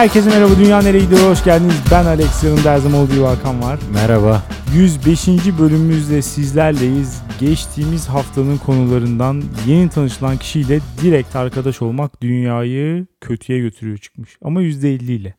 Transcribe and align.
Herkese 0.00 0.30
merhaba. 0.30 0.52
Dünya 0.58 0.82
nereye 0.82 1.04
gidiyor? 1.04 1.30
Hoş 1.30 1.44
geldiniz. 1.44 1.74
Ben 1.90 2.04
Alex. 2.04 2.44
Yanımda 2.44 2.72
her 2.72 2.78
zaman 2.78 3.00
olduğu 3.00 3.26
Hakan 3.26 3.62
var. 3.62 3.78
Merhaba. 3.94 4.42
105. 4.74 5.28
bölümümüzde 5.58 6.22
sizlerleyiz. 6.22 7.22
Geçtiğimiz 7.40 8.08
haftanın 8.08 8.58
konularından 8.58 9.42
yeni 9.66 9.88
tanışılan 9.88 10.36
kişiyle 10.36 10.80
direkt 11.02 11.36
arkadaş 11.36 11.82
olmak 11.82 12.22
dünyayı 12.22 13.06
kötüye 13.20 13.58
götürüyor 13.58 13.98
çıkmış. 13.98 14.36
Ama 14.42 14.62
%50 14.62 15.12
ile. 15.12 15.34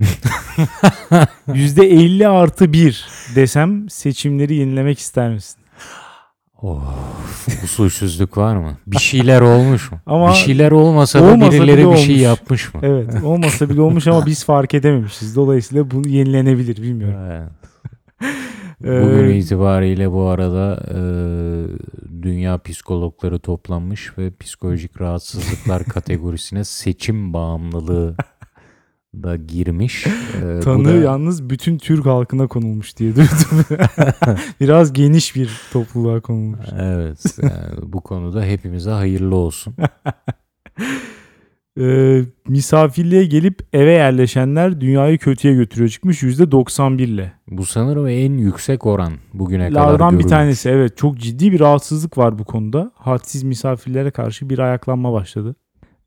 %50 1.48 2.28
artı 2.28 2.72
1 2.72 3.06
desem 3.34 3.90
seçimleri 3.90 4.54
yenilemek 4.54 4.98
ister 4.98 5.30
misin? 5.30 5.60
Of, 6.62 6.82
usulsüzlük 7.64 8.36
var 8.36 8.56
mı? 8.56 8.76
Bir 8.86 8.98
şeyler 8.98 9.40
olmuş 9.40 9.92
mu? 9.92 9.98
Ama 10.06 10.28
bir 10.28 10.34
şeyler 10.34 10.70
olmasa 10.70 11.20
da 11.20 11.32
olmasa 11.32 11.52
birileri 11.52 11.90
bir 11.90 11.96
şey 11.96 12.16
yapmış 12.16 12.74
mı? 12.74 12.80
Evet 12.82 13.24
olmasa 13.24 13.68
bile 13.68 13.80
olmuş 13.80 14.06
ama 14.06 14.26
biz 14.26 14.44
fark 14.44 14.74
edememişiz. 14.74 15.36
Dolayısıyla 15.36 15.90
bunu 15.90 16.08
yenilenebilir 16.08 16.76
bilmiyorum. 16.82 17.18
Evet. 17.30 17.50
Ee, 18.84 19.02
Bugün 19.02 19.28
itibariyle 19.28 20.12
bu 20.12 20.22
arada 20.22 20.82
e, 20.90 20.98
dünya 22.22 22.58
psikologları 22.58 23.38
toplanmış 23.38 24.18
ve 24.18 24.30
psikolojik 24.40 25.00
rahatsızlıklar 25.00 25.84
kategorisine 25.88 26.64
seçim 26.64 27.32
bağımlılığı 27.32 28.16
da 29.22 29.36
girmiş. 29.36 30.06
E, 30.42 30.56
bu 30.58 30.60
Tanı 30.60 30.84
da- 30.84 30.92
yalnız 30.96 31.50
bütün 31.50 31.78
Türk 31.78 32.06
halkına 32.06 32.46
konulmuş 32.46 32.96
diye 32.96 33.16
duydum. 33.16 33.78
Biraz 34.60 34.92
geniş 34.92 35.36
bir 35.36 35.50
topluluğa 35.72 36.20
konulmuş. 36.20 36.66
Evet. 36.80 37.38
yani 37.42 37.92
bu 37.92 38.00
konuda 38.00 38.42
hepimize 38.44 38.90
hayırlı 38.90 39.34
olsun. 39.36 39.74
Ee, 41.80 42.22
misafirliğe 42.48 43.24
gelip 43.24 43.58
eve 43.72 43.92
yerleşenler 43.92 44.80
dünyayı 44.80 45.18
kötüye 45.18 45.54
götürüyor 45.54 45.88
çıkmış 45.90 46.22
%91 46.22 47.02
ile. 47.02 47.32
Bu 47.48 47.64
sanırım 47.66 48.06
en 48.08 48.32
yüksek 48.38 48.86
oran 48.86 49.12
bugüne 49.34 49.68
kadar 49.68 49.80
Lardan 49.80 50.08
bir 50.08 50.14
görülmüş. 50.14 50.30
tanesi 50.30 50.68
evet 50.68 50.96
çok 50.96 51.18
ciddi 51.18 51.52
bir 51.52 51.60
rahatsızlık 51.60 52.18
var 52.18 52.38
bu 52.38 52.44
konuda. 52.44 52.90
Hadsiz 52.94 53.42
misafirlere 53.42 54.10
karşı 54.10 54.50
bir 54.50 54.58
ayaklanma 54.58 55.12
başladı. 55.12 55.56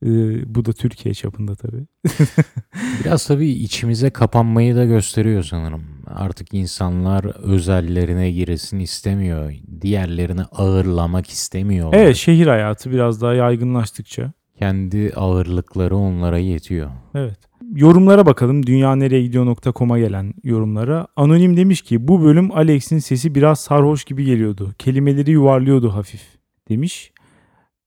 Ee, 0.05 0.55
bu 0.55 0.65
da 0.65 0.73
Türkiye 0.73 1.13
çapında 1.13 1.55
tabii. 1.55 1.85
Biraz 3.03 3.27
tabii 3.27 3.49
içimize 3.49 4.09
kapanmayı 4.09 4.75
da 4.75 4.85
gösteriyor 4.85 5.43
sanırım. 5.43 5.83
Artık 6.07 6.53
insanlar 6.53 7.25
özellerine 7.25 8.31
giresin 8.31 8.79
istemiyor. 8.79 9.53
Diğerlerini 9.81 10.43
ağırlamak 10.43 11.29
istemiyor. 11.29 11.89
Evet 11.93 12.15
şehir 12.15 12.47
hayatı 12.47 12.91
biraz 12.91 13.21
daha 13.21 13.33
yaygınlaştıkça. 13.33 14.31
Kendi 14.59 15.11
ağırlıkları 15.15 15.97
onlara 15.97 16.37
yetiyor. 16.37 16.89
Evet. 17.15 17.37
Yorumlara 17.75 18.25
bakalım. 18.25 18.65
Dünyanereyegidiyor.com'a 18.65 19.99
gelen 19.99 20.33
yorumlara. 20.43 21.07
Anonim 21.15 21.57
demiş 21.57 21.81
ki 21.81 22.07
bu 22.07 22.23
bölüm 22.23 22.51
Alex'in 22.51 22.99
sesi 22.99 23.35
biraz 23.35 23.59
sarhoş 23.59 24.03
gibi 24.03 24.25
geliyordu. 24.25 24.73
Kelimeleri 24.77 25.31
yuvarlıyordu 25.31 25.93
hafif 25.93 26.21
demiş. 26.69 27.11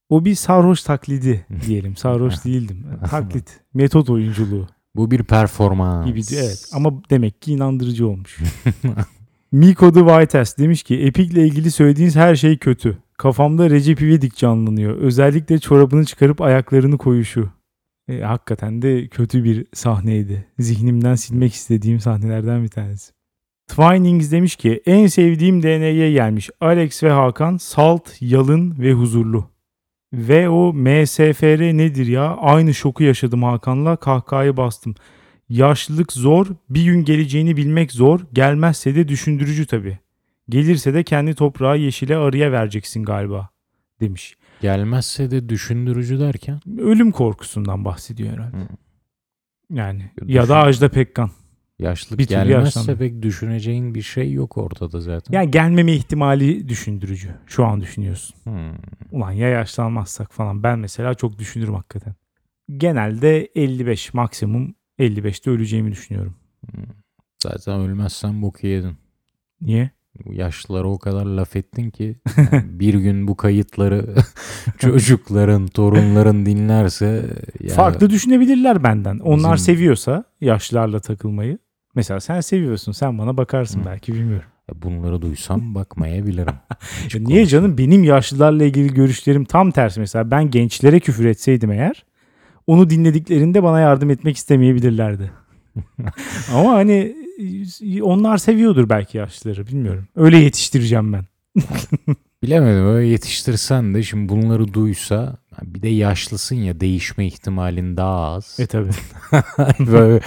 O 0.09 0.25
bir 0.25 0.35
sarhoş 0.35 0.83
taklidi 0.83 1.47
diyelim. 1.67 1.97
Sarhoş 1.97 2.35
değildim. 2.45 2.87
Taklit. 3.11 3.61
Metot 3.75 4.11
oyunculuğu 4.11 4.67
Bu 4.97 5.11
bir 5.11 5.23
performans. 5.23 6.07
gibiydi. 6.07 6.35
Evet. 6.39 6.69
Ama 6.73 7.03
demek 7.11 7.43
ki 7.43 7.53
inandırıcı 7.53 8.09
olmuş. 8.09 8.39
Miko 9.53 9.93
the 9.93 10.01
Whiteass 10.01 10.59
demiş 10.59 10.83
ki 10.83 11.01
Epic'le 11.01 11.37
ilgili 11.37 11.71
söylediğiniz 11.71 12.17
her 12.17 12.37
şey 12.37 12.59
kötü. 12.59 12.99
Kafamda 13.19 13.71
Recep 13.71 14.03
İvedik 14.03 14.37
canlanıyor. 14.37 14.97
Özellikle 14.97 15.59
çorabını 15.59 16.05
çıkarıp 16.05 16.41
ayaklarını 16.41 16.99
koyuşu. 16.99 17.51
E, 18.09 18.21
hakikaten 18.21 18.83
de 18.83 19.09
kötü 19.09 19.45
bir 19.45 19.67
sahneydi. 19.75 20.47
Zihnimden 20.59 21.15
silmek 21.15 21.53
istediğim 21.55 22.01
sahnelerden 22.01 22.63
bir 22.63 22.69
tanesi. 22.69 23.13
Twinings 23.69 24.31
demiş 24.33 24.57
ki 24.57 24.83
en 24.87 25.07
sevdiğim 25.07 25.63
DNA'ya 25.63 26.13
gelmiş. 26.13 26.51
Alex 26.61 27.03
ve 27.03 27.11
Hakan 27.11 27.57
salt, 27.57 28.09
yalın 28.21 28.79
ve 28.79 28.93
huzurlu. 28.93 29.51
Ve 30.13 30.49
o 30.49 30.73
MSFR 30.73 31.61
nedir 31.77 32.07
ya? 32.07 32.37
Aynı 32.37 32.75
şoku 32.75 33.05
yaşadım 33.05 33.43
Hakan'la 33.43 33.97
kahkahayı 33.97 34.57
bastım. 34.57 34.95
Yaşlılık 35.49 36.13
zor, 36.13 36.47
bir 36.71 36.85
gün 36.85 37.05
geleceğini 37.05 37.57
bilmek 37.57 37.93
zor, 37.93 38.21
gelmezse 38.33 38.95
de 38.95 39.09
düşündürücü 39.09 39.67
tabii. 39.67 39.99
Gelirse 40.49 40.95
de 40.95 41.05
kendi 41.05 41.35
toprağı 41.35 41.79
yeşile 41.79 42.17
arıya 42.17 42.53
vereceksin 42.53 43.03
galiba 43.05 43.49
demiş. 44.01 44.37
Gelmezse 44.61 45.31
de 45.31 45.49
düşündürücü 45.49 46.21
derken. 46.21 46.61
Ölüm 46.79 47.13
korkusundan 47.13 47.85
bahsediyor 47.85 48.33
herhalde. 48.33 48.57
Hı. 48.57 48.69
Yani 49.71 50.11
Düşün- 50.21 50.33
ya 50.33 50.49
da 50.49 50.57
Ajda 50.57 50.89
Pekkan. 50.89 51.31
Yaşlık 51.83 52.19
Bir 52.19 52.27
gelmezse 52.27 52.97
pek 52.97 53.23
düşüneceğin 53.23 53.95
bir 53.95 54.03
şey 54.03 54.33
yok 54.33 54.59
ortada 54.59 55.01
zaten. 55.01 55.33
Yani 55.35 55.51
gelmeme 55.51 55.93
ihtimali 55.93 56.69
düşündürücü. 56.69 57.35
Şu 57.47 57.65
an 57.65 57.81
düşünüyorsun. 57.81 58.37
Hmm. 58.45 58.75
Ulan 59.13 59.33
ya 59.33 59.49
yaşlanmazsak 59.49 60.33
falan. 60.33 60.63
Ben 60.63 60.79
mesela 60.79 61.15
çok 61.15 61.39
düşünürüm 61.39 61.75
hakikaten. 61.75 62.15
Genelde 62.77 63.49
55 63.55 64.15
maksimum 64.15 64.75
55'te 64.99 65.51
öleceğimi 65.51 65.93
düşünüyorum. 65.93 66.35
Hmm. 66.71 66.85
Zaten 67.43 67.81
ölmezsen 67.81 68.43
boku 68.43 68.67
yedin. 68.67 68.97
Niye? 69.61 69.91
yaşlılara 70.31 70.89
o 70.89 70.99
kadar 70.99 71.25
laf 71.27 71.57
ettin 71.57 71.91
ki 71.91 72.17
yani 72.37 72.65
bir 72.81 72.95
gün 72.95 73.29
bu 73.29 73.37
kayıtları 73.37 74.15
çocukların, 74.79 75.67
torunların 75.67 76.47
dinlerse 76.47 77.27
ya 77.61 77.75
Farklı 77.75 78.11
düşünebilirler 78.11 78.85
benden. 78.85 79.19
Onlar 79.19 79.55
Bizim- 79.55 79.75
seviyorsa 79.75 80.25
yaşlılarla 80.41 81.01
takılmayı. 81.01 81.59
Mesela 81.95 82.21
sen 82.21 82.41
seviyorsun. 82.41 82.93
Sen 82.93 83.19
bana 83.19 83.37
bakarsın 83.37 83.81
Hı. 83.81 83.87
belki 83.87 84.15
bilmiyorum. 84.15 84.49
bunları 84.75 85.23
duysam 85.23 85.75
bakmayabilirim. 85.75 86.55
Hiç 87.05 87.15
Ya 87.15 87.21
niye 87.21 87.47
canım 87.47 87.79
benim 87.79 88.05
yaşlılarla 88.05 88.65
ilgili 88.65 88.95
görüşlerim 88.95 89.45
tam 89.45 89.71
tersi. 89.71 90.01
Mesela 90.01 90.31
ben 90.31 90.51
gençlere 90.51 91.01
küfür 91.01 91.25
etseydim 91.27 91.73
eğer 91.73 92.05
onu 92.67 92.91
dinlediklerinde 92.91 93.63
bana 93.63 93.81
yardım 93.81 94.11
etmek 94.11 94.37
istemeyebilirlerdi. 94.37 95.31
Ama 96.55 96.71
hani 96.73 97.17
onlar 98.03 98.37
seviyordur 98.39 98.89
belki 98.89 99.19
yaşlıları 99.19 99.67
bilmiyorum. 99.67 100.09
Öyle 100.17 100.39
yetiştireceğim 100.39 101.13
ben. 101.13 101.25
Bilemedim 102.43 102.87
öyle 102.87 103.07
yetiştirsen 103.07 103.95
de 103.95 104.03
şimdi 104.03 104.29
bunları 104.29 104.75
duysa 104.75 105.37
bir 105.63 105.83
de 105.83 105.89
yaşlısın 105.89 106.57
ya 106.57 106.81
değişme 106.81 107.27
ihtimalin 107.27 107.97
daha 107.97 108.33
az. 108.33 108.61
E 108.61 108.67
tabi. 108.67 108.89
Böyle 109.93 110.21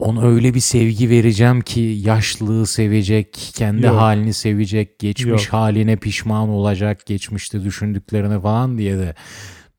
ona 0.00 0.22
öyle 0.26 0.54
bir 0.54 0.60
sevgi 0.60 1.10
vereceğim 1.10 1.60
ki 1.60 1.80
yaşlılığı 1.80 2.66
sevecek, 2.66 3.50
kendi 3.54 3.86
Yok. 3.86 3.96
halini 3.96 4.32
sevecek, 4.32 4.98
geçmiş 4.98 5.44
Yok. 5.44 5.52
haline 5.52 5.96
pişman 5.96 6.48
olacak, 6.48 7.06
geçmişte 7.06 7.64
düşündüklerini 7.64 8.40
falan 8.40 8.78
diye 8.78 8.98
de 8.98 9.14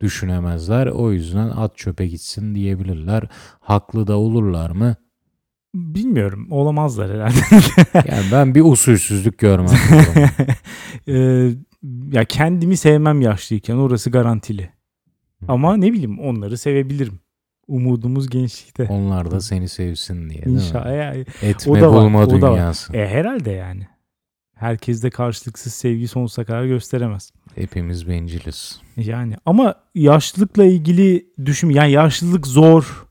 düşünemezler. 0.02 0.88
O 0.88 1.12
yüzden 1.12 1.50
at 1.50 1.78
çöpe 1.78 2.08
gitsin 2.08 2.56
diyebilirler. 2.56 3.24
Haklı 3.60 4.08
da 4.08 4.18
olurlar 4.18 4.70
mı? 4.70 4.96
Bilmiyorum. 5.76 6.48
Olamazlar 6.52 7.12
herhalde. 7.12 7.40
Yani 8.12 8.26
ben 8.32 8.56
bir 8.56 8.62
usulsüzlük 8.62 9.38
görmem. 9.38 9.70
Ee, 11.08 11.50
ya 12.12 12.26
kendimi 12.26 12.78
sevmem 12.78 13.22
yaşlıyken 13.22 13.76
orası 13.76 14.10
garantili. 14.10 14.70
Ama 15.48 15.78
ne 15.78 15.94
bileyim 15.94 16.20
onları 16.20 16.58
sevebilirim. 16.58 17.20
Umudumuz 17.72 18.30
gençlikte. 18.30 18.88
Onlar 18.90 19.32
da 19.32 19.42
seni 19.42 19.70
sevsin 19.70 20.30
diye 20.30 20.44
İnşallah. 20.46 20.96
Yani, 20.98 21.26
Etme 21.42 21.72
O 21.72 21.82
da 21.82 21.94
var, 21.94 22.04
bulma 22.04 22.24
o 22.24 22.42
da 22.42 22.52
var. 22.52 22.58
dünyası. 22.58 22.94
e, 22.98 23.08
herhalde 23.08 23.52
yani. 23.52 23.88
Herkes 24.56 25.04
de 25.04 25.10
karşılıksız 25.10 25.74
sevgi 25.74 26.08
sonsuza 26.08 26.44
kadar 26.44 26.66
gösteremez. 26.66 27.32
Hepimiz 27.56 28.08
benciliz. 28.08 28.82
Yani 28.98 29.36
ama 29.46 29.76
yaşlılıkla 29.96 30.64
ilgili 30.66 31.26
düşün 31.46 31.70
yani 31.70 31.92
yaşlılık 31.92 32.48
zor, 32.48 33.08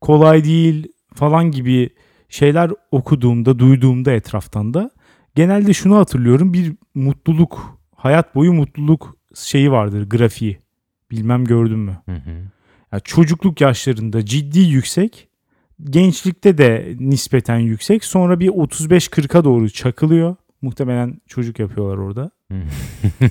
kolay 0.00 0.44
değil 0.44 0.92
falan 1.14 1.50
gibi 1.50 1.90
şeyler 2.28 2.70
okuduğumda, 2.92 3.58
duyduğumda 3.58 4.12
etraftan 4.12 4.74
da 4.74 4.90
genelde 5.34 5.74
şunu 5.74 5.96
hatırlıyorum. 5.96 6.52
Bir 6.52 6.72
mutluluk, 6.94 7.78
hayat 7.96 8.34
boyu 8.34 8.52
mutluluk 8.52 9.16
şeyi 9.34 9.70
vardır, 9.70 10.08
grafiği. 10.08 10.58
Bilmem 11.10 11.44
gördün 11.44 11.78
mü? 11.78 11.98
Hı 12.06 12.12
hı. 12.14 12.44
Yani 12.92 13.02
çocukluk 13.04 13.60
yaşlarında 13.60 14.24
ciddi 14.24 14.60
yüksek, 14.60 15.28
gençlikte 15.84 16.58
de 16.58 16.96
nispeten 17.00 17.58
yüksek. 17.58 18.04
Sonra 18.04 18.40
bir 18.40 18.48
35-40'a 18.48 19.44
doğru 19.44 19.70
çakılıyor. 19.70 20.36
Muhtemelen 20.62 21.20
çocuk 21.26 21.58
yapıyorlar 21.58 21.98
orada. 21.98 22.30
Hı. 22.52 22.58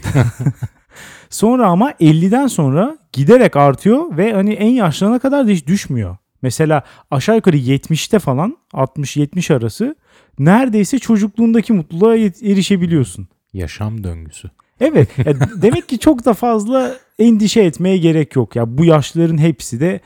Sonra 1.29 1.67
ama 1.67 1.91
50'den 1.91 2.47
sonra 2.47 2.97
giderek 3.11 3.55
artıyor 3.55 4.17
ve 4.17 4.33
hani 4.33 4.53
en 4.53 4.69
yaşlarına 4.69 5.19
kadar 5.19 5.47
da 5.47 5.51
hiç 5.51 5.67
düşmüyor. 5.67 6.17
Mesela 6.41 6.83
aşağı 7.11 7.35
yukarı 7.35 7.57
70'te 7.57 8.19
falan 8.19 8.57
60-70 8.73 9.53
arası 9.53 9.95
neredeyse 10.39 10.99
çocukluğundaki 10.99 11.73
mutluluğa 11.73 12.15
erişebiliyorsun. 12.15 13.27
Yaşam 13.53 14.03
döngüsü. 14.03 14.51
Evet. 14.79 15.09
ya 15.17 15.39
demek 15.61 15.89
ki 15.89 15.99
çok 15.99 16.25
da 16.25 16.33
fazla 16.33 16.97
endişe 17.19 17.61
etmeye 17.61 17.97
gerek 17.97 18.35
yok. 18.35 18.55
Ya 18.55 18.77
bu 18.77 18.85
yaşların 18.85 19.37
hepsi 19.37 19.79
de 19.79 19.99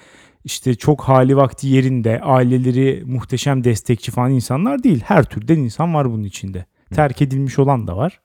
işte 0.44 0.76
çok 0.76 1.02
hali 1.02 1.38
vakti 1.38 1.68
yerinde, 1.68 2.22
aileleri 2.22 3.04
muhteşem 3.06 3.64
destekçi 3.64 4.12
falan 4.12 4.32
insanlar 4.32 4.84
değil. 4.84 5.02
Her 5.06 5.24
türden 5.24 5.58
insan 5.58 5.94
var 5.94 6.12
bunun 6.12 6.24
içinde. 6.24 6.66
Terk 6.94 7.22
edilmiş 7.22 7.60
olan 7.60 7.88
da 7.88 7.98
var. 7.98 8.20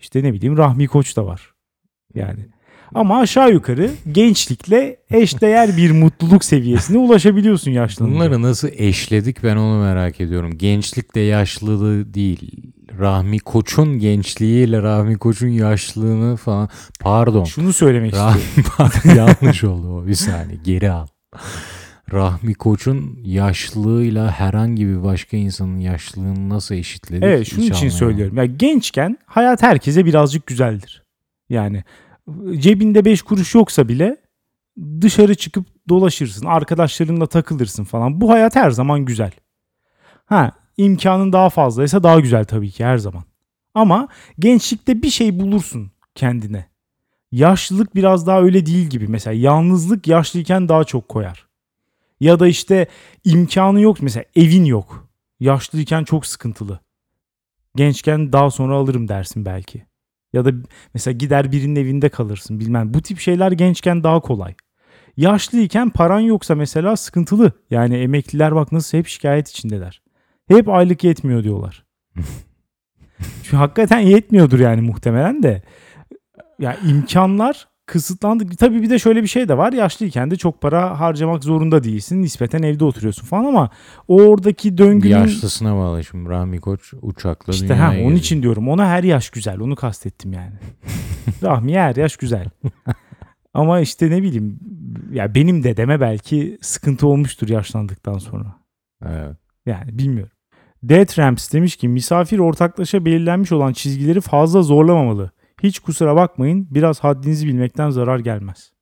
İşte 0.00 0.22
ne 0.22 0.32
bileyim 0.32 0.56
Rahmi 0.56 0.86
Koç 0.86 1.16
da 1.16 1.26
var. 1.26 1.54
Yani 2.14 2.40
ama 2.94 3.20
aşağı 3.20 3.52
yukarı 3.52 3.90
gençlikle 4.12 4.96
eşdeğer 5.10 5.76
bir 5.76 5.90
mutluluk 5.90 6.44
seviyesine 6.44 6.98
ulaşabiliyorsun 6.98 7.70
yaşlanınca. 7.70 8.14
Bunları 8.14 8.42
nasıl 8.42 8.68
eşledik 8.72 9.42
ben 9.42 9.56
onu 9.56 9.82
merak 9.82 10.20
ediyorum. 10.20 10.58
Gençlik 10.58 11.14
de 11.14 11.20
yaşlılığı 11.20 12.14
değil. 12.14 12.72
Rahmi 12.98 13.38
Koç'un 13.38 13.98
gençliğiyle 13.98 14.82
Rahmi 14.82 15.18
Koç'un 15.18 15.48
yaşlılığını 15.48 16.36
falan. 16.36 16.68
Pardon. 17.00 17.44
Şunu 17.44 17.72
söylemek 17.72 18.12
istiyorum. 18.12 18.40
Rahmi 18.80 19.18
yanlış 19.18 19.64
oldu 19.64 19.96
o. 19.96 20.06
Bir 20.06 20.14
saniye 20.14 20.58
geri 20.64 20.90
al. 20.90 21.06
Rahmi 22.12 22.54
Koç'un 22.54 23.18
yaşlılığıyla 23.24 24.30
herhangi 24.30 24.86
bir 24.88 25.02
başka 25.02 25.36
insanın 25.36 25.78
yaşlılığını 25.78 26.48
nasıl 26.48 26.74
eşitledik? 26.74 27.24
Evet 27.24 27.46
şunun 27.46 27.62
için 27.62 27.74
anlayamadım. 27.74 27.98
söylüyorum. 27.98 28.36
Ya 28.36 28.44
gençken 28.44 29.18
hayat 29.26 29.62
herkese 29.62 30.04
birazcık 30.04 30.46
güzeldir. 30.46 31.04
Yani 31.48 31.84
cebinde 32.56 33.04
5 33.04 33.22
kuruş 33.22 33.54
yoksa 33.54 33.88
bile 33.88 34.16
dışarı 35.00 35.34
çıkıp 35.34 35.66
dolaşırsın, 35.88 36.46
arkadaşlarınla 36.46 37.26
takılırsın 37.26 37.84
falan. 37.84 38.20
Bu 38.20 38.30
hayat 38.30 38.56
her 38.56 38.70
zaman 38.70 39.04
güzel. 39.04 39.30
Ha, 40.26 40.52
imkanın 40.76 41.32
daha 41.32 41.50
fazlaysa 41.50 42.02
daha 42.02 42.20
güzel 42.20 42.44
tabii 42.44 42.70
ki 42.70 42.84
her 42.84 42.98
zaman. 42.98 43.24
Ama 43.74 44.08
gençlikte 44.38 45.02
bir 45.02 45.10
şey 45.10 45.40
bulursun 45.40 45.90
kendine. 46.14 46.66
Yaşlılık 47.32 47.94
biraz 47.94 48.26
daha 48.26 48.40
öyle 48.40 48.66
değil 48.66 48.86
gibi. 48.86 49.08
Mesela 49.08 49.34
yalnızlık 49.34 50.08
yaşlıyken 50.08 50.68
daha 50.68 50.84
çok 50.84 51.08
koyar. 51.08 51.46
Ya 52.20 52.40
da 52.40 52.48
işte 52.48 52.86
imkanı 53.24 53.80
yok 53.80 54.02
mesela 54.02 54.24
evin 54.36 54.64
yok. 54.64 55.08
Yaşlıyken 55.40 56.04
çok 56.04 56.26
sıkıntılı. 56.26 56.80
Gençken 57.76 58.32
daha 58.32 58.50
sonra 58.50 58.74
alırım 58.74 59.08
dersin 59.08 59.44
belki. 59.44 59.82
Ya 60.32 60.44
da 60.44 60.50
mesela 60.94 61.12
gider 61.12 61.52
birinin 61.52 61.76
evinde 61.76 62.08
kalırsın 62.08 62.60
bilmem. 62.60 62.94
Bu 62.94 63.02
tip 63.02 63.18
şeyler 63.18 63.52
gençken 63.52 64.04
daha 64.04 64.20
kolay. 64.20 64.54
Yaşlıyken 65.16 65.90
paran 65.90 66.20
yoksa 66.20 66.54
mesela 66.54 66.96
sıkıntılı. 66.96 67.52
Yani 67.70 67.96
emekliler 67.96 68.54
bak 68.54 68.72
nasıl 68.72 68.98
hep 68.98 69.06
şikayet 69.08 69.48
içindeler. 69.48 70.03
Hep 70.48 70.68
aylık 70.68 71.04
yetmiyor 71.04 71.44
diyorlar. 71.44 71.84
Çünkü 73.42 73.56
hakikaten 73.56 73.98
yetmiyordur 73.98 74.58
yani 74.58 74.80
muhtemelen 74.80 75.42
de. 75.42 75.62
Ya 76.58 76.76
imkanlar 76.88 77.68
kısıtlandı. 77.86 78.56
Tabii 78.56 78.82
bir 78.82 78.90
de 78.90 78.98
şöyle 78.98 79.22
bir 79.22 79.28
şey 79.28 79.48
de 79.48 79.58
var. 79.58 79.72
Yaşlıyken 79.72 80.30
de 80.30 80.36
çok 80.36 80.60
para 80.60 81.00
harcamak 81.00 81.44
zorunda 81.44 81.84
değilsin. 81.84 82.22
Nispeten 82.22 82.62
evde 82.62 82.84
oturuyorsun 82.84 83.26
falan 83.26 83.44
ama 83.44 83.70
o 84.08 84.22
oradaki 84.22 84.78
döngünün... 84.78 85.14
Yaşlısına 85.14 85.76
bağlı 85.76 86.04
şimdi 86.04 86.30
Rahmi 86.30 86.60
Koç 86.60 86.94
uçakla 87.02 87.52
İşte 87.52 87.74
ha, 87.74 87.94
onun 88.02 88.16
için 88.16 88.42
diyorum. 88.42 88.68
Ona 88.68 88.86
her 88.86 89.02
yaş 89.02 89.30
güzel. 89.30 89.60
Onu 89.60 89.76
kastettim 89.76 90.32
yani. 90.32 90.52
Rahmiye 91.42 91.80
her 91.80 91.96
yaş 91.96 92.16
güzel. 92.16 92.46
Ama 93.54 93.80
işte 93.80 94.10
ne 94.10 94.22
bileyim 94.22 94.58
ya 95.12 95.34
benim 95.34 95.64
dedeme 95.64 96.00
belki 96.00 96.58
sıkıntı 96.60 97.06
olmuştur 97.06 97.48
yaşlandıktan 97.48 98.18
sonra. 98.18 98.56
Evet. 99.06 99.36
Yani 99.66 99.98
bilmiyorum. 99.98 100.33
Death 100.88 101.18
Ramps 101.18 101.52
demiş 101.52 101.76
ki 101.76 101.88
misafir 101.88 102.38
ortaklaşa 102.38 103.04
belirlenmiş 103.04 103.52
olan 103.52 103.72
çizgileri 103.72 104.20
fazla 104.20 104.62
zorlamamalı. 104.62 105.30
Hiç 105.62 105.78
kusura 105.78 106.16
bakmayın 106.16 106.68
biraz 106.70 107.00
haddinizi 107.00 107.46
bilmekten 107.46 107.90
zarar 107.90 108.18
gelmez. 108.18 108.72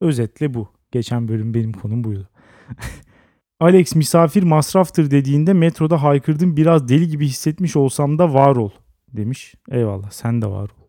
Özetle 0.00 0.54
bu. 0.54 0.68
Geçen 0.92 1.28
bölüm 1.28 1.54
benim 1.54 1.72
konum 1.72 2.04
buydu. 2.04 2.28
Alex 3.60 3.94
misafir 3.94 4.42
masraftır 4.42 5.10
dediğinde 5.10 5.52
metroda 5.52 6.02
haykırdım 6.02 6.56
biraz 6.56 6.88
deli 6.88 7.08
gibi 7.08 7.26
hissetmiş 7.26 7.76
olsam 7.76 8.18
da 8.18 8.34
var 8.34 8.56
ol 8.56 8.70
demiş. 9.08 9.54
Eyvallah 9.70 10.10
sen 10.10 10.42
de 10.42 10.46
var 10.46 10.62
ol. 10.62 10.84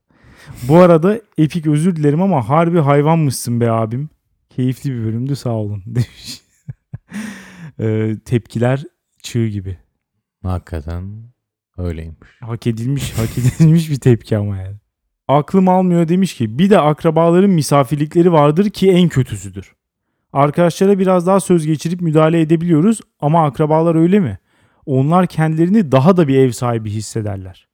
Bu 0.67 0.77
arada 0.77 1.21
epik 1.37 1.67
özür 1.67 1.95
dilerim 1.95 2.21
ama 2.21 2.49
harbi 2.49 2.79
hayvanmışsın 2.79 3.61
be 3.61 3.71
abim. 3.71 4.09
Keyifli 4.49 4.91
bir 4.91 5.05
bölümdü 5.05 5.35
sağ 5.35 5.53
olun 5.53 5.83
demiş. 5.85 6.41
Ee, 7.79 8.15
tepkiler 8.25 8.83
çığ 9.23 9.47
gibi. 9.47 9.77
Hakikaten 10.43 11.23
öyleymiş. 11.77 12.29
Hak 12.39 12.67
edilmiş, 12.67 13.13
hak 13.13 13.37
edilmiş 13.37 13.89
bir 13.89 13.99
tepki 13.99 14.37
ama 14.37 14.57
yani. 14.57 14.75
Aklım 15.27 15.69
almıyor 15.69 16.07
demiş 16.07 16.35
ki 16.35 16.59
bir 16.59 16.69
de 16.69 16.79
akrabaların 16.79 17.49
misafirlikleri 17.49 18.31
vardır 18.31 18.69
ki 18.69 18.91
en 18.91 19.09
kötüsüdür. 19.09 19.73
Arkadaşlara 20.33 20.99
biraz 20.99 21.27
daha 21.27 21.39
söz 21.39 21.65
geçirip 21.65 22.01
müdahale 22.01 22.41
edebiliyoruz 22.41 23.01
ama 23.19 23.45
akrabalar 23.45 23.95
öyle 23.95 24.19
mi? 24.19 24.39
Onlar 24.85 25.27
kendilerini 25.27 25.91
daha 25.91 26.17
da 26.17 26.27
bir 26.27 26.37
ev 26.37 26.51
sahibi 26.51 26.89
hissederler. 26.89 27.67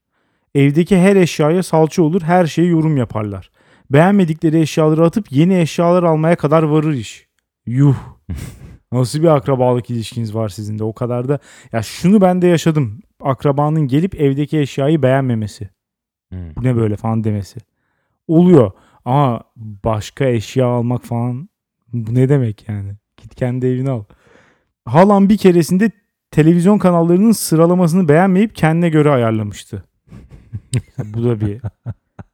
Evdeki 0.55 0.97
her 0.97 1.15
eşyaya 1.15 1.63
salça 1.63 2.03
olur, 2.03 2.21
her 2.21 2.45
şeye 2.45 2.67
yorum 2.67 2.97
yaparlar. 2.97 3.51
Beğenmedikleri 3.89 4.59
eşyaları 4.59 5.05
atıp 5.05 5.31
yeni 5.31 5.59
eşyalar 5.59 6.03
almaya 6.03 6.35
kadar 6.35 6.63
varır 6.63 6.93
iş. 6.93 7.27
Yuh. 7.65 7.95
Nasıl 8.91 9.19
bir 9.19 9.27
akrabalık 9.27 9.89
ilişkiniz 9.89 10.35
var 10.35 10.49
sizin 10.49 10.79
de 10.79 10.83
o 10.83 10.93
kadar 10.93 11.29
da. 11.29 11.39
Ya 11.71 11.81
şunu 11.81 12.21
ben 12.21 12.41
de 12.41 12.47
yaşadım. 12.47 12.99
Akrabanın 13.21 13.87
gelip 13.87 14.15
evdeki 14.15 14.59
eşyayı 14.59 15.03
beğenmemesi. 15.03 15.69
Hı. 16.33 16.37
Bu 16.55 16.63
ne 16.63 16.75
böyle 16.75 16.95
falan 16.95 17.23
demesi. 17.23 17.59
Oluyor. 18.27 18.71
Ama 19.05 19.43
başka 19.55 20.25
eşya 20.25 20.67
almak 20.67 21.03
falan 21.03 21.49
bu 21.93 22.15
ne 22.15 22.29
demek 22.29 22.69
yani? 22.69 22.91
Git 23.17 23.35
kendi 23.35 23.65
evini 23.67 23.89
al. 23.89 24.03
Halam 24.85 25.29
bir 25.29 25.37
keresinde 25.37 25.91
televizyon 26.31 26.77
kanallarının 26.77 27.31
sıralamasını 27.31 28.07
beğenmeyip 28.07 28.55
kendine 28.55 28.89
göre 28.89 29.09
ayarlamıştı. 29.09 29.83
bu 30.97 31.23
da 31.23 31.41
bir 31.41 31.61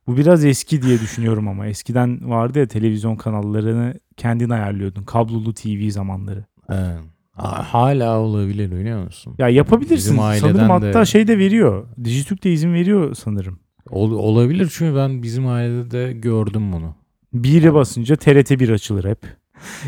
bu 0.07 0.17
biraz 0.17 0.45
eski 0.45 0.81
diye 0.81 0.99
düşünüyorum 0.99 1.47
ama 1.47 1.67
eskiden 1.67 2.29
vardı 2.29 2.59
ya 2.59 2.67
televizyon 2.67 3.15
kanallarını 3.15 3.93
kendin 4.17 4.49
ayarlıyordun. 4.49 5.03
Kablolu 5.03 5.53
TV 5.53 5.89
zamanları. 5.89 6.45
Evet. 6.69 6.97
Ha- 7.31 7.73
Hala 7.73 8.19
olabilir 8.19 8.71
biliyor 8.71 9.03
musun? 9.03 9.35
Ya 9.37 9.49
yapabilirsin. 9.49 10.17
Sanırım 10.49 10.69
hatta 10.69 10.99
de- 11.01 11.05
şey 11.05 11.27
de 11.27 11.37
veriyor. 11.37 11.85
Dijitürk 12.03 12.43
de 12.43 12.51
izin 12.53 12.73
veriyor 12.73 13.15
sanırım. 13.15 13.59
Ol- 13.89 14.11
olabilir 14.11 14.71
çünkü 14.73 14.95
ben 14.97 15.23
bizim 15.23 15.47
ailede 15.47 15.91
de 15.91 16.13
gördüm 16.13 16.71
bunu. 16.73 16.95
Bire 17.33 17.73
basınca 17.73 18.15
TRT 18.15 18.59
1 18.59 18.69
açılır 18.69 19.03
hep. 19.05 19.19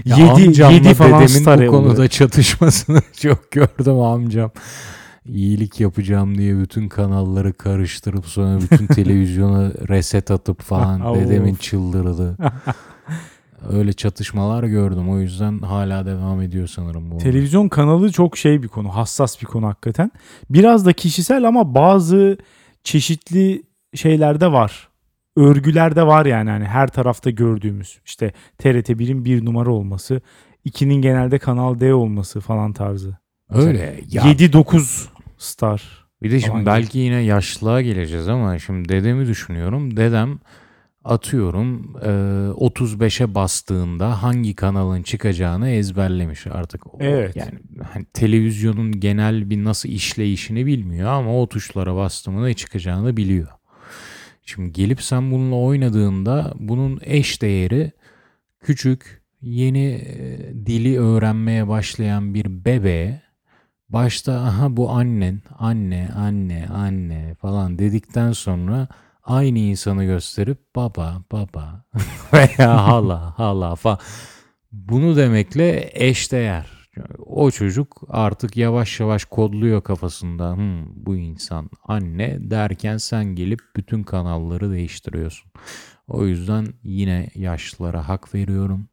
Ya 0.05 0.15
7 0.17 0.29
amcamla 0.31 0.73
7 0.75 0.93
falan 0.93 1.23
dedemin 1.27 1.67
bu 1.67 1.71
konuda 1.71 1.91
oluyor. 1.93 2.07
çatışmasını 2.07 3.01
çok 3.21 3.51
gördüm 3.51 3.99
amcam. 3.99 4.51
İyilik 5.25 5.79
yapacağım 5.79 6.37
diye 6.37 6.57
bütün 6.57 6.89
kanalları 6.89 7.53
karıştırıp 7.53 8.25
sonra 8.25 8.61
bütün 8.61 8.87
televizyona 8.95 9.71
reset 9.87 10.31
atıp 10.31 10.61
falan 10.61 11.15
dedemin 11.15 11.55
çıldırdı. 11.55 12.37
Öyle 13.69 13.93
çatışmalar 13.93 14.63
gördüm. 14.63 15.09
O 15.09 15.19
yüzden 15.19 15.59
hala 15.59 16.05
devam 16.05 16.41
ediyor 16.41 16.67
sanırım 16.67 17.11
bu. 17.11 17.17
Televizyon 17.17 17.69
kanalı 17.69 18.11
çok 18.11 18.37
şey 18.37 18.63
bir 18.63 18.67
konu. 18.67 18.95
Hassas 18.95 19.41
bir 19.41 19.45
konu 19.45 19.67
hakikaten. 19.67 20.11
Biraz 20.49 20.85
da 20.85 20.93
kişisel 20.93 21.47
ama 21.47 21.75
bazı 21.75 22.37
çeşitli 22.83 23.63
şeylerde 23.95 24.51
var. 24.51 24.89
Örgülerde 25.35 26.07
var 26.07 26.25
yani 26.25 26.49
hani 26.49 26.65
her 26.65 26.87
tarafta 26.87 27.29
gördüğümüz. 27.29 27.99
İşte 28.05 28.33
TRT 28.57 28.89
1'in 28.89 29.25
bir 29.25 29.45
numara 29.45 29.69
olması, 29.69 30.21
2'nin 30.65 31.01
genelde 31.01 31.39
Kanal 31.39 31.79
D 31.79 31.93
olması 31.93 32.39
falan 32.39 32.73
tarzı. 32.73 33.17
Öyle. 33.49 33.99
Ya 34.09 34.23
7-9 34.23 35.07
star. 35.45 36.05
Bir 36.21 36.31
de 36.31 36.39
şimdi 36.39 36.65
belki 36.65 36.99
yine 36.99 37.21
yaşlılığa 37.21 37.81
geleceğiz 37.81 38.27
ama 38.27 38.59
şimdi 38.59 38.89
dedemi 38.89 39.27
düşünüyorum. 39.27 39.97
Dedem 39.97 40.39
atıyorum 41.03 41.95
e, 42.01 42.09
35'e 42.65 43.35
bastığında 43.35 44.23
hangi 44.23 44.55
kanalın 44.55 45.03
çıkacağını 45.03 45.69
ezberlemiş 45.69 46.47
artık. 46.47 46.81
Evet. 46.99 47.35
Yani 47.35 47.59
hani 47.91 48.05
televizyonun 48.13 48.99
genel 48.99 49.49
bir 49.49 49.63
nasıl 49.63 49.89
işleyişini 49.89 50.65
bilmiyor 50.65 51.09
ama 51.09 51.41
o 51.41 51.47
tuşlara 51.47 51.95
bastığında 51.95 52.41
ne 52.41 52.53
çıkacağını 52.53 53.17
biliyor. 53.17 53.47
Şimdi 54.43 54.71
gelip 54.71 55.01
sen 55.01 55.31
bununla 55.31 55.55
oynadığında 55.55 56.53
bunun 56.59 56.99
eş 57.03 57.41
değeri 57.41 57.91
küçük 58.59 59.21
yeni 59.41 59.85
e, 59.85 60.37
dili 60.65 60.99
öğrenmeye 60.99 61.67
başlayan 61.67 62.33
bir 62.33 62.65
bebeğe 62.65 63.24
başta 63.89 64.33
aha 64.39 64.77
bu 64.77 64.89
annen, 64.91 65.41
anne, 65.59 66.09
anne, 66.15 66.67
anne 66.73 67.35
falan 67.41 67.79
dedikten 67.79 68.31
sonra 68.31 68.87
aynı 69.23 69.59
insanı 69.59 70.05
gösterip 70.05 70.75
baba, 70.75 71.23
baba 71.31 71.85
veya 72.33 72.87
hala, 72.87 73.39
hala 73.39 73.75
falan. 73.75 73.99
Bunu 74.71 75.15
demekle 75.15 75.89
eşdeğer. 75.93 76.75
O 77.25 77.51
çocuk 77.51 78.01
artık 78.09 78.57
yavaş 78.57 78.99
yavaş 78.99 79.25
kodluyor 79.25 79.81
kafasında. 79.83 80.55
"Hmm, 80.55 81.05
bu 81.05 81.15
insan 81.15 81.69
anne 81.83 82.37
derken 82.51 82.97
sen 82.97 83.25
gelip 83.25 83.59
bütün 83.75 84.03
kanalları 84.03 84.71
değiştiriyorsun. 84.71 85.51
O 86.07 86.25
yüzden 86.25 86.67
yine 86.83 87.29
yaşlılara 87.35 88.07
hak 88.09 88.35
veriyorum. 88.35 88.89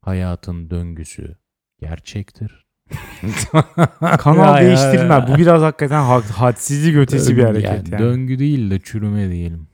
Hayatın 0.00 0.70
döngüsü 0.70 1.36
Gerçektir. 1.80 2.66
Kanal 4.18 4.62
Ya, 4.62 4.66
değiştirme. 4.66 5.14
ya. 5.14 5.28
Bu 5.28 5.38
biraz 5.38 5.62
hakikaten 5.62 6.02
had, 6.02 6.24
hadsizlik 6.24 6.96
ötesi 6.96 7.36
bir 7.36 7.42
hareket 7.44 7.70
Yani 7.70 7.88
yani. 7.90 7.98
Döngü 8.02 8.38
değil 8.38 8.70
de 8.70 8.80
çürüme 8.80 9.30
diyelim. 9.30 9.66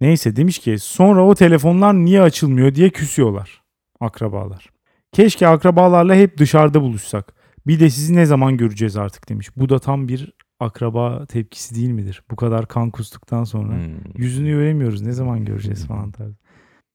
Neyse 0.00 0.36
demiş 0.36 0.58
ki 0.58 0.78
sonra 0.78 1.26
o 1.26 1.34
telefonlar 1.34 1.94
niye 1.94 2.22
açılmıyor 2.22 2.74
diye 2.74 2.90
küsüyorlar 2.90 3.62
akrabalar. 4.00 4.66
Keşke 5.12 5.48
akrabalarla 5.48 6.14
hep 6.14 6.38
dışarıda 6.38 6.82
buluşsak. 6.82 7.34
Bir 7.66 7.80
de 7.80 7.90
sizi 7.90 8.16
ne 8.16 8.26
zaman 8.26 8.56
göreceğiz 8.56 8.96
artık 8.96 9.28
demiş. 9.28 9.56
Bu 9.56 9.68
da 9.68 9.78
tam 9.78 10.08
bir 10.08 10.32
akraba 10.60 11.26
tepkisi 11.26 11.74
değil 11.74 11.90
midir? 11.90 12.22
Bu 12.30 12.36
kadar 12.36 12.66
kan 12.66 12.90
kustuktan 12.90 13.44
sonra. 13.44 13.72
Hmm. 13.72 13.94
Yüzünü 14.16 14.50
göremiyoruz 14.50 15.02
ne 15.02 15.12
zaman 15.12 15.44
göreceğiz 15.44 15.86
falan 15.86 16.10
tarzı. 16.10 16.36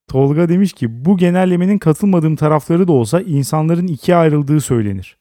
Tolga 0.08 0.50
demiş 0.50 0.74
ki 0.74 1.06
bu 1.06 1.18
genellemenin 1.18 1.78
katılmadığım 1.78 2.36
tarafları 2.36 2.88
da 2.88 2.92
olsa 2.92 3.22
insanların 3.22 3.88
ikiye 3.88 4.18
ayrıldığı 4.18 4.62
söylenir. 4.62 5.18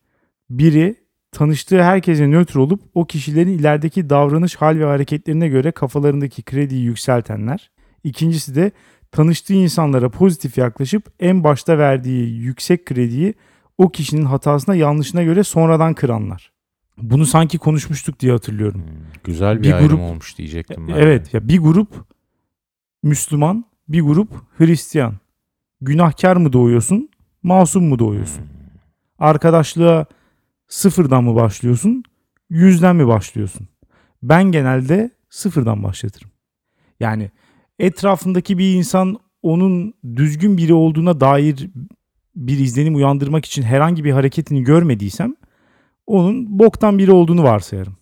Biri 0.51 0.97
tanıştığı 1.33 1.83
herkese 1.83 2.27
nötr 2.31 2.57
olup 2.57 2.81
o 2.95 3.05
kişilerin 3.07 3.59
ilerideki 3.59 4.11
davranış, 4.11 4.57
hal 4.57 4.79
ve 4.79 4.85
hareketlerine 4.85 5.49
göre 5.49 5.73
kafalarındaki 5.73 6.43
krediyi 6.43 6.85
yükseltenler. 6.85 7.71
İkincisi 8.05 8.55
de 8.55 8.73
tanıştığı 9.13 9.55
insanlara 9.55 10.09
pozitif 10.11 10.59
yaklaşıp 10.59 11.13
en 11.21 11.45
başta 11.45 11.79
verdiği 11.79 12.35
yüksek 12.37 12.87
krediyi 12.87 13.35
o 13.79 13.89
kişinin 13.89 14.25
hatasına 14.25 14.75
yanlışına 14.75 15.23
göre 15.23 15.45
sonradan 15.45 15.95
kıranlar. 15.95 16.53
Bunu 16.99 17.27
sanki 17.27 17.59
konuşmuştuk 17.59 18.21
diye 18.21 18.33
hatırlıyorum. 18.33 18.81
Hmm. 18.81 18.89
Güzel 19.25 19.59
bir, 19.59 19.63
Bir 19.63 19.73
ayrım 19.73 19.89
grup- 19.89 20.01
olmuş 20.01 20.39
diyecektim 20.39 20.89
ben. 20.89 20.95
Evet 20.95 21.35
ya 21.35 21.49
bir 21.49 21.59
grup 21.59 21.89
Müslüman, 23.03 23.65
bir 23.89 24.01
grup 24.01 24.29
Hristiyan. 24.59 25.15
Günahkar 25.81 26.37
mı 26.37 26.53
doğuyorsun, 26.53 27.09
masum 27.43 27.85
mu 27.85 27.99
doğuyorsun? 27.99 28.41
Hmm. 28.41 28.49
Arkadaşlığa 29.19 30.07
sıfırdan 30.75 31.25
mı 31.25 31.35
başlıyorsun, 31.35 32.03
yüzden 32.51 32.97
mi 32.97 33.07
başlıyorsun? 33.07 33.69
Ben 34.23 34.45
genelde 34.45 35.11
sıfırdan 35.31 35.83
başlatırım. 35.83 36.31
Yani 37.01 37.31
etrafındaki 37.79 38.59
bir 38.59 38.75
insan 38.75 39.17
onun 39.43 39.95
düzgün 40.17 40.57
biri 40.57 40.75
olduğuna 40.75 41.21
dair 41.21 41.71
bir 42.37 42.59
izlenim 42.59 42.95
uyandırmak 42.95 43.45
için 43.45 43.63
herhangi 43.63 44.05
bir 44.05 44.13
hareketini 44.13 44.63
görmediysem 44.63 45.35
onun 46.07 46.59
boktan 46.59 46.99
biri 46.99 47.13
olduğunu 47.13 47.43
varsayarım. 47.43 47.97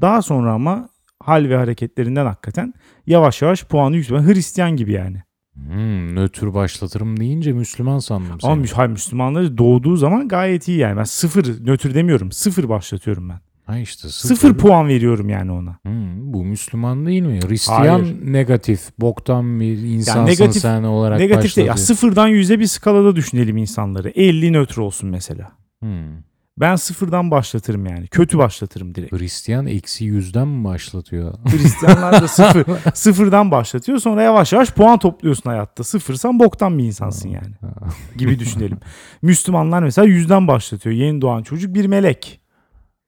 Daha 0.00 0.22
sonra 0.22 0.52
ama 0.52 0.88
hal 1.22 1.48
ve 1.48 1.56
hareketlerinden 1.56 2.26
hakikaten 2.26 2.74
yavaş 3.06 3.42
yavaş 3.42 3.64
puanı 3.64 3.96
yükselen 3.96 4.26
Hristiyan 4.26 4.76
gibi 4.76 4.92
yani. 4.92 5.22
Hmm, 5.54 6.14
nötr 6.14 6.54
başlatırım 6.54 7.20
deyince 7.20 7.52
Müslüman 7.52 7.98
sandım 7.98 8.40
seni. 8.40 8.50
Ama 8.50 8.62
hayır, 8.74 8.90
Müslümanları 8.90 9.58
doğduğu 9.58 9.96
zaman 9.96 10.28
gayet 10.28 10.68
iyi 10.68 10.78
yani. 10.78 10.96
Ben 10.96 11.04
sıfır 11.04 11.66
nötr 11.66 11.94
demiyorum. 11.94 12.32
Sıfır 12.32 12.68
başlatıyorum 12.68 13.28
ben. 13.28 13.40
Ha 13.66 13.78
işte 13.78 14.08
sıfır. 14.08 14.34
Sıfır, 14.34 14.54
puan 14.54 14.88
veriyorum 14.88 15.28
yani 15.28 15.52
ona. 15.52 15.78
Hmm, 15.82 16.32
bu 16.32 16.44
Müslüman 16.44 17.06
değil 17.06 17.22
mi? 17.22 17.40
Hristiyan 17.48 18.00
Hayır. 18.02 18.16
negatif, 18.32 18.80
boktan 19.00 19.60
bir 19.60 19.78
insansın 19.78 20.44
negatif- 20.44 20.60
sen 20.60 20.82
olarak 20.82 21.20
Negatif 21.20 21.56
değil. 21.56 21.66
Ya 21.66 21.72
başlatıyor. 21.72 21.96
sıfırdan 21.96 22.28
yüze 22.28 22.60
bir 22.60 22.66
skalada 22.66 23.16
düşünelim 23.16 23.56
insanları. 23.56 24.08
50 24.08 24.52
nötr 24.52 24.78
olsun 24.78 25.10
mesela. 25.10 25.52
Hmm. 25.80 26.16
Ben 26.56 26.76
sıfırdan 26.76 27.30
başlatırım 27.30 27.86
yani. 27.86 28.06
Kötü 28.06 28.38
başlatırım 28.38 28.94
direkt. 28.94 29.12
Hristiyan 29.12 29.66
eksi 29.66 30.04
yüzden 30.04 30.48
mi 30.48 30.64
başlatıyor? 30.64 31.34
Hristiyanlar 31.44 32.22
da 32.22 32.28
sıfır, 32.28 32.64
sıfırdan 32.94 33.50
başlatıyor. 33.50 33.98
Sonra 33.98 34.22
yavaş 34.22 34.52
yavaş 34.52 34.70
puan 34.70 34.98
topluyorsun 34.98 35.50
hayatta. 35.50 35.84
Sıfırsan 35.84 36.38
boktan 36.38 36.78
bir 36.78 36.84
insansın 36.84 37.28
yani. 37.28 37.54
gibi 38.16 38.38
düşünelim. 38.38 38.78
Müslümanlar 39.22 39.82
mesela 39.82 40.06
yüzden 40.06 40.48
başlatıyor. 40.48 40.96
Yeni 40.96 41.20
doğan 41.20 41.42
çocuk 41.42 41.74
bir 41.74 41.86
melek. 41.86 42.40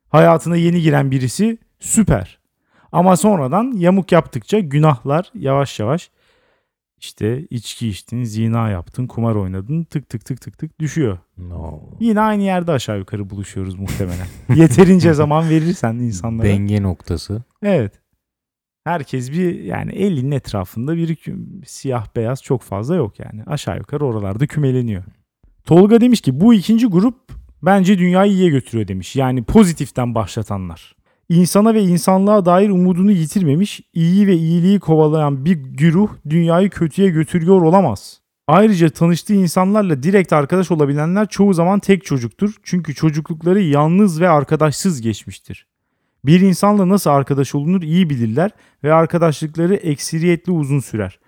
Hayatına 0.09 0.57
yeni 0.57 0.83
giren 0.83 1.11
birisi 1.11 1.59
süper. 1.81 2.39
Ama 2.93 3.17
sonradan 3.17 3.73
yamuk 3.77 4.13
yaptıkça 4.13 4.59
günahlar 4.59 5.31
yavaş 5.35 5.81
yavaş 5.81 6.11
işte 7.01 7.47
içki 7.51 7.89
içtin, 7.89 8.25
zina 8.25 8.71
yaptın, 8.71 9.07
kumar 9.07 9.35
oynadın 9.35 9.85
tık 9.85 10.09
tık 10.09 10.25
tık 10.25 10.41
tık 10.41 10.59
tık 10.59 10.81
düşüyor. 10.81 11.19
no. 11.39 11.81
Yine 12.01 12.21
aynı 12.21 12.43
yerde 12.43 12.73
aşağı 12.73 12.99
yukarı 12.99 13.31
buluşuyoruz 13.31 13.75
muhtemelen. 13.75 14.27
Yeterince 14.55 15.15
zaman 15.15 15.51
verirsen 15.51 15.95
insanlara. 15.95 16.47
Denge 16.47 16.83
noktası. 16.83 17.43
Evet. 17.63 17.93
Herkes 18.85 19.33
bir 19.33 19.61
yani 19.61 19.93
50'nin 19.93 20.31
etrafında 20.31 20.97
bir 20.97 21.19
siyah 21.67 22.07
beyaz 22.17 22.43
çok 22.43 22.63
fazla 22.63 22.95
yok 22.95 23.21
yani. 23.21 23.45
Aşağı 23.47 23.79
yukarı 23.79 24.07
oralarda 24.07 24.47
kümeleniyor. 24.47 25.05
Tolga 25.65 26.01
demiş 26.01 26.21
ki 26.21 26.41
bu 26.41 26.55
ikinci 26.55 26.87
grup 26.87 27.17
bence 27.63 27.99
dünyayı 27.99 28.33
iyiye 28.33 28.51
götürüyor 28.51 28.89
demiş. 28.89 29.17
Yani 29.17 29.45
pozitiften 29.45 30.15
başlatanlar. 30.15 30.97
İnsana 31.29 31.75
ve 31.75 31.83
insanlığa 31.83 32.45
dair 32.45 32.71
umudunu 32.71 33.13
yitirmemiş, 33.13 33.81
iyi 33.95 34.27
ve 34.27 34.35
iyiliği 34.35 34.81
kovalayan 34.81 35.45
bir 35.45 35.57
güruh 35.57 36.11
dünyayı 36.29 36.71
kötüye 36.71 37.09
götürüyor 37.09 37.63
olamaz. 37.63 38.21
Ayrıca 38.47 38.89
tanıştığı 38.89 39.35
insanlarla 39.35 40.03
direkt 40.03 40.33
arkadaş 40.33 40.71
olabilenler 40.71 41.29
çoğu 41.29 41.55
zaman 41.55 41.81
tek 41.81 42.05
çocuktur. 42.05 42.55
Çünkü 42.63 42.95
çocuklukları 42.95 43.61
yalnız 43.61 44.21
ve 44.21 44.29
arkadaşsız 44.29 45.01
geçmiştir. 45.01 45.67
Bir 46.25 46.41
insanla 46.41 46.89
nasıl 46.89 47.11
arkadaş 47.11 47.55
olunur 47.55 47.83
iyi 47.83 48.11
bilirler 48.11 48.51
ve 48.85 48.93
arkadaşlıkları 48.93 49.75
ekseriyetle 49.75 50.53
uzun 50.53 50.81
sürer. 50.81 51.19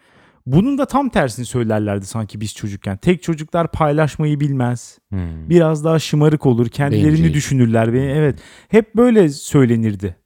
Bunun 0.53 0.79
da 0.79 0.87
tam 0.87 1.09
tersini 1.09 1.47
söylerlerdi 1.47 2.07
sanki 2.07 2.41
biz 2.41 2.55
çocukken. 2.55 2.97
Tek 2.97 3.23
çocuklar 3.23 3.73
paylaşmayı 3.73 4.41
bilmez. 4.41 4.99
Hmm. 5.11 5.49
Biraz 5.51 5.85
daha 5.85 5.99
şımarık 5.99 6.47
olur. 6.47 6.69
Kendilerini 6.69 7.19
Bencil. 7.19 7.35
düşünürler. 7.35 7.93
Ve 7.93 8.01
evet 8.13 8.39
hep 8.69 8.95
böyle 8.97 9.29
söylenirdi. 9.29 10.17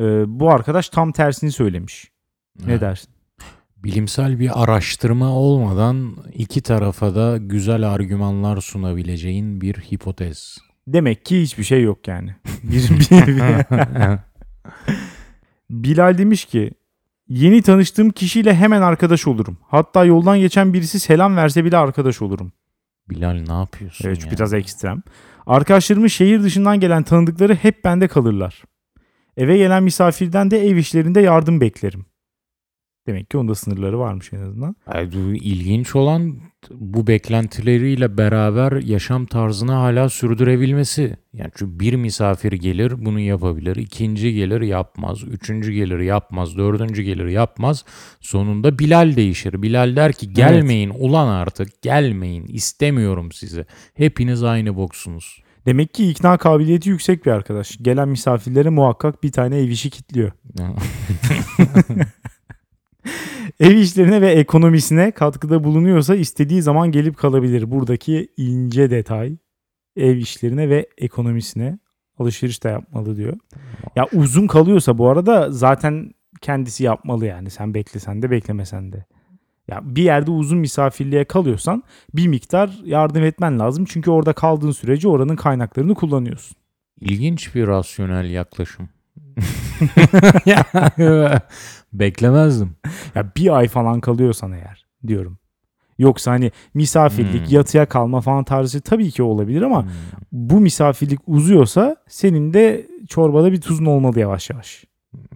Ee, 0.00 0.02
bu 0.26 0.50
arkadaş 0.50 0.88
tam 0.88 1.12
tersini 1.12 1.52
söylemiş. 1.52 2.10
Ne 2.66 2.72
Evet. 2.72 2.80
dersin? 2.80 3.10
Bilimsel 3.76 4.38
bir 4.40 4.62
araştırma 4.62 5.30
olmadan 5.32 6.16
iki 6.34 6.60
tarafa 6.62 7.14
da 7.14 7.36
güzel 7.36 7.90
argümanlar 7.90 8.60
sunabileceğin 8.60 9.60
bir 9.60 9.74
hipotez. 9.74 10.58
Demek 10.88 11.24
ki 11.24 11.42
hiçbir 11.42 11.64
şey 11.64 11.82
yok 11.82 12.08
yani. 12.08 12.34
Bir, 12.62 12.88
bir- 12.90 13.26
bir- 13.26 14.18
Bilal 15.70 16.18
demiş 16.18 16.44
ki 16.44 16.70
yeni 17.30 17.62
tanıştığım 17.62 18.10
kişiyle 18.10 18.54
hemen 18.54 18.82
arkadaş 18.82 19.26
olurum. 19.26 19.58
Hatta 19.68 20.04
yoldan 20.04 20.38
geçen 20.38 20.72
birisi 20.74 21.00
selam 21.00 21.36
verse 21.36 21.64
bile 21.64 21.76
arkadaş 21.76 22.22
olurum. 22.22 22.52
Bilal 23.10 23.44
ne 23.48 23.52
yapıyorsun 23.52 24.08
Evet 24.08 24.24
ya? 24.24 24.30
biraz 24.32 24.54
ekstrem. 24.54 25.02
Arkadaşlarımın 25.46 26.06
şehir 26.06 26.42
dışından 26.42 26.80
gelen 26.80 27.02
tanıdıkları 27.02 27.54
hep 27.54 27.84
bende 27.84 28.08
kalırlar. 28.08 28.62
Eve 29.36 29.56
gelen 29.56 29.82
misafirden 29.82 30.50
de 30.50 30.66
ev 30.68 30.76
işlerinde 30.76 31.20
yardım 31.20 31.60
beklerim. 31.60 32.06
Demek 33.06 33.30
ki 33.30 33.38
onda 33.38 33.54
sınırları 33.54 33.98
varmış 33.98 34.32
en 34.32 34.40
azından. 34.40 34.76
Bu 34.86 35.34
ilginç 35.34 35.96
olan 35.96 36.36
bu 36.70 37.06
beklentileriyle 37.06 38.18
beraber 38.18 38.72
yaşam 38.72 39.26
tarzını 39.26 39.72
hala 39.72 40.08
sürdürebilmesi. 40.08 41.16
Yani 41.32 41.50
çünkü 41.54 41.80
bir 41.80 41.94
misafir 41.94 42.52
gelir 42.52 43.04
bunu 43.04 43.20
yapabilir, 43.20 43.76
ikinci 43.76 44.34
gelir 44.34 44.60
yapmaz, 44.60 45.22
üçüncü 45.22 45.72
gelir 45.72 45.98
yapmaz, 45.98 46.56
dördüncü 46.56 47.02
gelir 47.02 47.26
yapmaz. 47.26 47.84
Sonunda 48.20 48.78
Bilal 48.78 49.16
değişir. 49.16 49.62
Bilal 49.62 49.96
der 49.96 50.12
ki 50.12 50.32
gelmeyin 50.32 50.92
ulan 50.98 51.28
artık 51.28 51.82
gelmeyin 51.82 52.46
istemiyorum 52.46 53.32
sizi. 53.32 53.66
Hepiniz 53.94 54.42
aynı 54.42 54.76
boksunuz. 54.76 55.42
Demek 55.66 55.94
ki 55.94 56.10
ikna 56.10 56.38
kabiliyeti 56.38 56.88
yüksek 56.88 57.26
bir 57.26 57.30
arkadaş. 57.30 57.78
Gelen 57.82 58.08
misafirlere 58.08 58.68
muhakkak 58.68 59.22
bir 59.22 59.32
tane 59.32 59.58
ev 59.58 59.68
işi 59.68 59.90
kitliyor. 59.90 60.32
Ev 63.60 63.76
işlerine 63.76 64.20
ve 64.20 64.32
ekonomisine 64.32 65.10
katkıda 65.10 65.64
bulunuyorsa 65.64 66.14
istediği 66.14 66.62
zaman 66.62 66.92
gelip 66.92 67.16
kalabilir. 67.16 67.70
Buradaki 67.70 68.28
ince 68.36 68.90
detay 68.90 69.36
ev 69.96 70.16
işlerine 70.16 70.68
ve 70.68 70.86
ekonomisine 70.98 71.78
alışveriş 72.18 72.64
de 72.64 72.68
yapmalı 72.68 73.16
diyor. 73.16 73.38
Ya 73.96 74.06
uzun 74.12 74.46
kalıyorsa 74.46 74.98
bu 74.98 75.08
arada 75.08 75.52
zaten 75.52 76.10
kendisi 76.40 76.84
yapmalı 76.84 77.26
yani. 77.26 77.50
Sen 77.50 77.74
beklesen 77.74 78.22
de 78.22 78.30
beklemesen 78.30 78.92
de. 78.92 79.04
Ya 79.68 79.80
bir 79.82 80.02
yerde 80.02 80.30
uzun 80.30 80.58
misafirliğe 80.58 81.24
kalıyorsan 81.24 81.82
bir 82.14 82.26
miktar 82.26 82.70
yardım 82.84 83.22
etmen 83.22 83.58
lazım. 83.58 83.84
Çünkü 83.84 84.10
orada 84.10 84.32
kaldığın 84.32 84.70
sürece 84.70 85.08
oranın 85.08 85.36
kaynaklarını 85.36 85.94
kullanıyorsun. 85.94 86.56
İlginç 87.00 87.54
bir 87.54 87.66
rasyonel 87.66 88.30
yaklaşım. 88.30 88.88
Beklemezdim. 91.92 92.70
Ya 93.14 93.32
bir 93.36 93.56
ay 93.58 93.68
falan 93.68 94.00
kalıyorsan 94.00 94.52
eğer 94.52 94.86
diyorum. 95.06 95.38
Yoksa 95.98 96.30
hani 96.30 96.50
misafirlik, 96.74 97.46
Hmm. 97.46 97.54
yatıya 97.56 97.86
kalma 97.86 98.20
falan 98.20 98.44
tarzı 98.44 98.80
tabii 98.80 99.10
ki 99.10 99.22
olabilir 99.22 99.62
ama 99.62 99.82
Hmm. 99.82 99.90
bu 100.32 100.60
misafirlik 100.60 101.20
uzuyorsa 101.26 101.96
senin 102.08 102.54
de 102.54 102.86
çorbada 103.08 103.52
bir 103.52 103.60
tuzun 103.60 103.84
olmalı 103.84 104.20
yavaş 104.20 104.50
yavaş. 104.50 104.84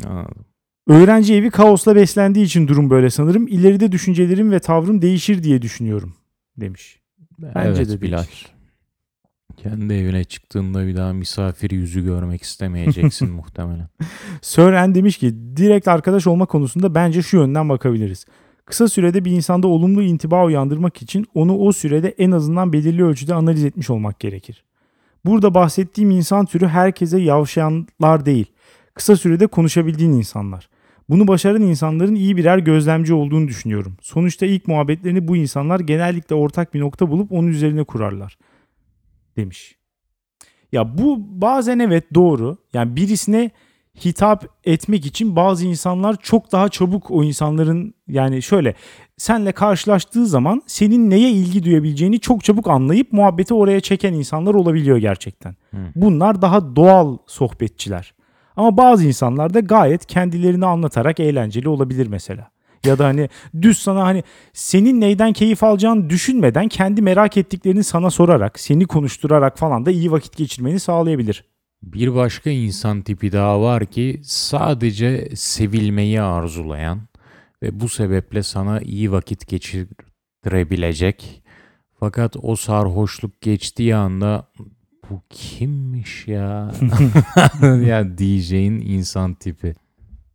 Anladım. 0.06 0.44
Öğrenci 0.86 1.34
evi 1.34 1.50
kaosla 1.50 1.96
beslendiği 1.96 2.44
için 2.46 2.68
durum 2.68 2.90
böyle 2.90 3.10
sanırım. 3.10 3.48
İleride 3.48 3.92
düşüncelerim 3.92 4.50
ve 4.52 4.58
tavrım 4.60 5.02
değişir 5.02 5.42
diye 5.42 5.62
düşünüyorum 5.62 6.14
demiş. 6.56 7.00
Bence 7.38 7.60
evet 7.82 7.88
de 7.88 8.00
Bilal. 8.00 8.24
Kendi 9.64 9.94
evine 9.94 10.24
çıktığında 10.24 10.86
bir 10.86 10.96
daha 10.96 11.12
misafir 11.12 11.70
yüzü 11.70 12.04
görmek 12.04 12.42
istemeyeceksin 12.42 13.30
muhtemelen. 13.34 13.88
Sören 14.42 14.94
demiş 14.94 15.18
ki 15.18 15.34
direkt 15.56 15.88
arkadaş 15.88 16.26
olma 16.26 16.46
konusunda 16.46 16.94
bence 16.94 17.22
şu 17.22 17.36
yönden 17.36 17.68
bakabiliriz. 17.68 18.26
Kısa 18.66 18.88
sürede 18.88 19.24
bir 19.24 19.30
insanda 19.30 19.66
olumlu 19.66 20.02
intiba 20.02 20.44
uyandırmak 20.44 21.02
için 21.02 21.26
onu 21.34 21.58
o 21.58 21.72
sürede 21.72 22.14
en 22.18 22.30
azından 22.30 22.72
belirli 22.72 23.04
ölçüde 23.04 23.34
analiz 23.34 23.64
etmiş 23.64 23.90
olmak 23.90 24.20
gerekir. 24.20 24.64
Burada 25.24 25.54
bahsettiğim 25.54 26.10
insan 26.10 26.46
türü 26.46 26.66
herkese 26.66 27.20
yavşayanlar 27.20 28.26
değil. 28.26 28.46
Kısa 28.94 29.16
sürede 29.16 29.46
konuşabildiğin 29.46 30.12
insanlar. 30.12 30.68
Bunu 31.08 31.28
başaran 31.28 31.62
insanların 31.62 32.14
iyi 32.14 32.36
birer 32.36 32.58
gözlemci 32.58 33.14
olduğunu 33.14 33.48
düşünüyorum. 33.48 33.96
Sonuçta 34.00 34.46
ilk 34.46 34.68
muhabbetlerini 34.68 35.28
bu 35.28 35.36
insanlar 35.36 35.80
genellikle 35.80 36.34
ortak 36.34 36.74
bir 36.74 36.80
nokta 36.80 37.10
bulup 37.10 37.32
onun 37.32 37.48
üzerine 37.48 37.84
kurarlar. 37.84 38.38
Demiş. 39.36 39.76
Ya 40.72 40.98
bu 40.98 41.16
bazen 41.40 41.78
evet 41.78 42.14
doğru. 42.14 42.56
Yani 42.72 42.96
birisine 42.96 43.50
hitap 44.04 44.46
etmek 44.64 45.06
için 45.06 45.36
bazı 45.36 45.66
insanlar 45.66 46.16
çok 46.22 46.52
daha 46.52 46.68
çabuk 46.68 47.10
o 47.10 47.24
insanların 47.24 47.94
yani 48.08 48.42
şöyle 48.42 48.74
senle 49.16 49.52
karşılaştığı 49.52 50.26
zaman 50.26 50.62
senin 50.66 51.10
neye 51.10 51.30
ilgi 51.30 51.64
duyabileceğini 51.64 52.20
çok 52.20 52.44
çabuk 52.44 52.68
anlayıp 52.68 53.12
muhabbeti 53.12 53.54
oraya 53.54 53.80
çeken 53.80 54.12
insanlar 54.12 54.54
olabiliyor 54.54 54.96
gerçekten. 54.96 55.56
Hı. 55.70 55.76
Bunlar 55.96 56.42
daha 56.42 56.76
doğal 56.76 57.16
sohbetçiler. 57.26 58.14
Ama 58.56 58.76
bazı 58.76 59.06
insanlar 59.06 59.54
da 59.54 59.60
gayet 59.60 60.06
kendilerini 60.06 60.66
anlatarak 60.66 61.20
eğlenceli 61.20 61.68
olabilir 61.68 62.06
mesela. 62.06 62.50
Ya 62.84 62.98
da 62.98 63.04
hani 63.06 63.28
düz 63.62 63.78
sana 63.78 64.04
hani 64.04 64.24
senin 64.52 65.00
neyden 65.00 65.32
keyif 65.32 65.62
alacağını 65.62 66.10
düşünmeden 66.10 66.68
kendi 66.68 67.02
merak 67.02 67.36
ettiklerini 67.36 67.84
sana 67.84 68.10
sorarak, 68.10 68.60
seni 68.60 68.86
konuşturarak 68.86 69.58
falan 69.58 69.86
da 69.86 69.90
iyi 69.90 70.12
vakit 70.12 70.36
geçirmeni 70.36 70.80
sağlayabilir. 70.80 71.44
Bir 71.82 72.14
başka 72.14 72.50
insan 72.50 73.02
tipi 73.02 73.32
daha 73.32 73.60
var 73.60 73.86
ki 73.86 74.20
sadece 74.24 75.28
sevilmeyi 75.34 76.20
arzulayan 76.20 77.00
ve 77.62 77.80
bu 77.80 77.88
sebeple 77.88 78.42
sana 78.42 78.80
iyi 78.80 79.12
vakit 79.12 79.48
geçirebilecek. 79.48 81.42
Fakat 82.00 82.36
o 82.42 82.56
sarhoşluk 82.56 83.40
geçtiği 83.40 83.94
anda 83.94 84.48
bu 85.10 85.22
kimmiş 85.30 86.28
ya? 86.28 86.72
ya 87.86 88.18
diyeceğin 88.18 88.80
insan 88.80 89.34
tipi. 89.34 89.74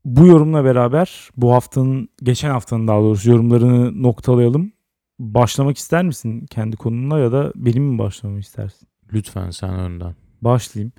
Bu 0.06 0.28
yorumla 0.28 0.64
beraber 0.64 1.30
bu 1.38 1.54
haftanın, 1.54 2.10
geçen 2.24 2.50
haftanın 2.50 2.88
daha 2.88 3.00
doğrusu 3.02 3.30
yorumlarını 3.32 4.04
noktalayalım. 4.04 4.72
Başlamak 5.20 5.78
ister 5.78 6.04
misin 6.04 6.46
kendi 6.50 6.76
konunla 6.78 7.20
ya 7.20 7.32
da 7.32 7.52
benim 7.56 7.84
mi 7.84 8.00
başlamamı 8.00 8.40
istersin? 8.40 8.88
Lütfen 9.14 9.50
sen 9.50 9.74
önden. 9.74 10.16
Başlayayım. 10.42 10.92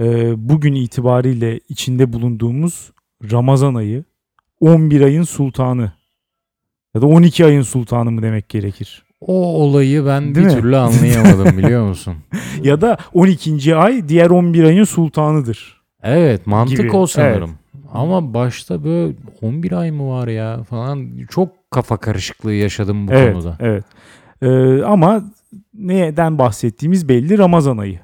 Ee, 0.00 0.32
bugün 0.48 0.74
itibariyle 0.74 1.60
içinde 1.68 2.12
bulunduğumuz 2.12 2.92
Ramazan 3.32 3.74
ayı 3.74 4.04
11 4.60 5.00
ayın 5.00 5.22
sultanı 5.22 5.92
ya 6.94 7.02
da 7.02 7.06
12 7.06 7.44
ayın 7.44 7.62
sultanı 7.62 8.10
mı 8.10 8.22
demek 8.22 8.48
gerekir? 8.48 9.02
O 9.20 9.62
olayı 9.62 10.06
ben 10.06 10.34
Değil 10.34 10.46
bir 10.46 10.54
mi? 10.54 10.60
türlü 10.60 10.76
anlayamadım 10.76 11.58
biliyor 11.58 11.88
musun? 11.88 12.14
Ya 12.62 12.80
da 12.80 12.96
12. 13.14 13.76
ay 13.76 14.08
diğer 14.08 14.30
11 14.30 14.64
ayın 14.64 14.84
sultanıdır. 14.84 15.82
Evet 16.02 16.46
mantık 16.46 16.76
Gibi, 16.76 16.92
o 16.92 17.06
sanırım. 17.06 17.50
Ama 17.92 18.34
başta 18.34 18.84
böyle 18.84 19.14
11 19.42 19.72
ay 19.72 19.90
mı 19.90 20.10
var 20.10 20.28
ya 20.28 20.62
falan 20.62 21.10
çok 21.30 21.70
kafa 21.70 21.96
karışıklığı 21.96 22.52
yaşadım 22.52 23.08
bu 23.08 23.12
evet, 23.12 23.32
konuda. 23.32 23.56
evet. 23.60 23.84
Ee, 24.42 24.82
ama 24.82 25.24
neden 25.74 26.38
bahsettiğimiz 26.38 27.08
belli 27.08 27.38
Ramazan 27.38 27.78
ayı. 27.78 28.00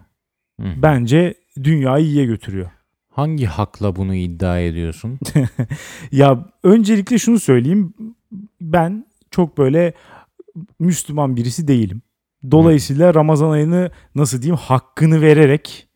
Hı. 0.61 0.67
Bence 0.77 1.35
dünyayı 1.63 2.05
iyiye 2.05 2.25
götürüyor. 2.25 2.71
Hangi 3.09 3.47
hakla 3.47 3.97
bunu 3.97 4.15
iddia 4.15 4.59
ediyorsun? 4.59 5.19
Ya 6.13 6.45
öncelikle 6.63 7.19
şunu 7.19 7.41
söyleyeyim. 7.41 7.95
Ben 8.61 9.07
çok 9.31 9.59
böyle 9.59 9.93
Müslüman 10.79 11.37
birisi 11.37 11.69
değilim. 11.69 12.03
Dolayısıyla 12.51 13.15
Ramazan 13.15 13.51
ayını 13.51 13.91
nasıl 14.15 14.43
diyeyim 14.43 14.57
hakkını 14.57 15.23
vererek 15.23 15.89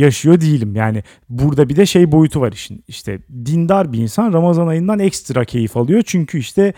yaşıyor 0.00 0.40
değilim. 0.40 0.76
Yani 0.76 1.02
burada 1.28 1.68
bir 1.68 1.76
de 1.76 1.86
şey 1.86 2.12
boyutu 2.12 2.40
var 2.40 2.52
işin. 2.52 2.84
İşte 2.88 3.18
dindar 3.44 3.92
bir 3.92 3.98
insan 3.98 4.32
Ramazan 4.32 4.66
ayından 4.66 4.98
ekstra 4.98 5.44
keyif 5.44 5.76
alıyor. 5.76 6.02
Çünkü 6.06 6.38
işte 6.38 6.72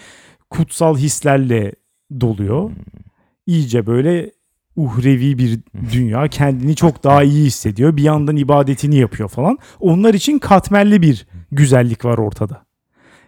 kutsal 0.50 0.96
hislerle 0.96 1.72
doluyor. 2.20 2.70
İyice 3.46 3.87
böyle 3.87 4.30
uhrevi 4.76 5.38
bir 5.38 5.61
dünya. 5.92 6.28
Kendini 6.28 6.76
çok 6.76 7.04
daha 7.04 7.22
iyi 7.22 7.44
hissediyor. 7.44 7.96
Bir 7.96 8.02
yandan 8.02 8.37
ibadetini 8.37 8.96
yapıyor 8.96 9.28
falan. 9.28 9.59
Onlar 9.80 10.14
için 10.14 10.38
katmerli 10.38 11.02
bir 11.02 11.26
güzellik 11.52 12.04
var 12.04 12.18
ortada. 12.18 12.62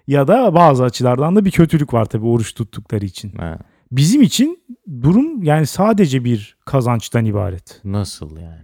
Ya 0.07 0.29
da 0.29 0.55
bazı 0.55 0.85
açılardan 0.85 1.37
da 1.37 1.45
bir 1.45 1.51
kötülük 1.51 1.95
var 1.95 2.05
tabii 2.05 2.27
oruç 2.27 2.55
tuttukları 2.55 3.05
için. 3.05 3.33
Ha, 3.33 3.59
Bizim 3.93 4.23
için 4.23 4.59
durum 5.03 5.43
yani 5.43 5.67
sadece 5.67 6.25
bir 6.25 6.57
kazançtan 6.65 7.25
ibaret. 7.25 7.81
nasıl 7.85 8.37
yani? 8.37 8.63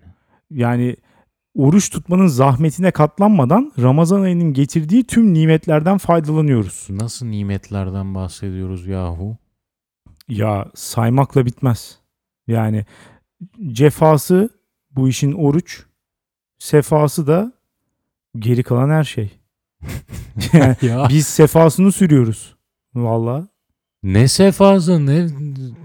Yani 0.50 0.96
oruç 1.58 1.90
tutmanın 1.90 2.26
zahmetine 2.26 2.90
katlanmadan 2.90 3.72
Ramazan 3.78 4.22
ayının 4.22 4.52
getirdiği 4.52 5.04
tüm 5.04 5.34
nimetlerden 5.34 5.98
faydalanıyoruz. 5.98 6.86
Nasıl 6.90 7.26
nimetlerden 7.26 8.14
bahsediyoruz 8.14 8.86
yahu? 8.86 9.36
Ya 10.28 10.66
saymakla 10.74 11.46
bitmez. 11.46 11.98
Yani 12.46 12.86
cefası 13.72 14.50
bu 14.90 15.08
işin 15.08 15.32
oruç, 15.32 15.82
sefası 16.58 17.26
da 17.26 17.52
geri 18.38 18.62
kalan 18.62 18.90
her 18.90 19.04
şey. 19.04 19.30
Yani 20.52 20.76
ya 20.82 21.06
biz 21.08 21.26
sefasını 21.26 21.92
sürüyoruz. 21.92 22.56
Vallahi. 22.94 23.44
ne 24.02 24.28
sefası 24.28 25.06
ne 25.06 25.26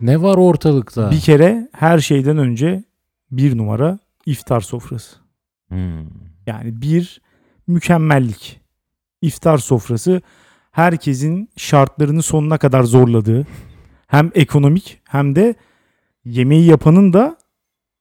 ne 0.02 0.22
var 0.22 0.38
ortalıkta? 0.38 1.12
Bir 1.12 1.20
kere 1.20 1.70
her 1.72 2.00
şeyden 2.00 2.38
önce 2.38 2.84
bir 3.32 3.58
numara 3.58 4.00
iftar 4.26 4.62
sofrası. 4.62 5.23
Hmm. 5.74 6.06
Yani 6.48 6.82
bir 6.82 7.22
mükemmellik. 7.68 8.60
İftar 9.22 9.58
sofrası 9.58 10.22
herkesin 10.72 11.50
şartlarını 11.58 12.22
sonuna 12.22 12.58
kadar 12.58 12.84
zorladığı 12.84 13.48
hem 14.08 14.32
ekonomik 14.36 15.02
hem 15.10 15.36
de 15.36 15.56
yemeği 16.26 16.66
yapanın 16.66 17.14
da 17.14 17.38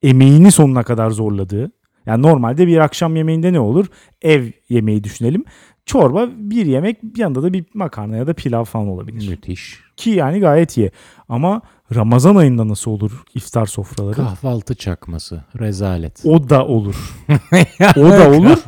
emeğini 0.02 0.52
sonuna 0.52 0.82
kadar 0.82 1.10
zorladığı. 1.10 1.72
Yani 2.06 2.22
normalde 2.22 2.66
bir 2.66 2.78
akşam 2.78 3.16
yemeğinde 3.16 3.52
ne 3.52 3.60
olur? 3.60 3.86
Ev 4.22 4.50
yemeği 4.68 5.04
düşünelim. 5.04 5.44
Çorba, 5.86 6.28
bir 6.36 6.66
yemek, 6.66 7.02
bir 7.02 7.20
yanında 7.20 7.42
da 7.42 7.52
bir 7.52 7.64
makarna 7.74 8.16
ya 8.16 8.26
da 8.26 8.34
pilav 8.34 8.64
falan 8.64 8.88
olabilir. 8.88 9.28
Müthiş. 9.28 9.80
Ki 9.96 10.10
yani 10.10 10.40
gayet 10.40 10.76
iyi. 10.76 10.90
Ama 11.28 11.60
Ramazan 11.94 12.36
ayında 12.36 12.68
nasıl 12.68 12.90
olur 12.90 13.22
iftar 13.34 13.66
sofraları? 13.66 14.16
Kahvaltı 14.16 14.74
çakması. 14.74 15.44
Rezalet. 15.60 16.22
O 16.24 16.48
da 16.50 16.66
olur. 16.66 16.94
O 17.96 18.10
da 18.10 18.30
olur. 18.30 18.58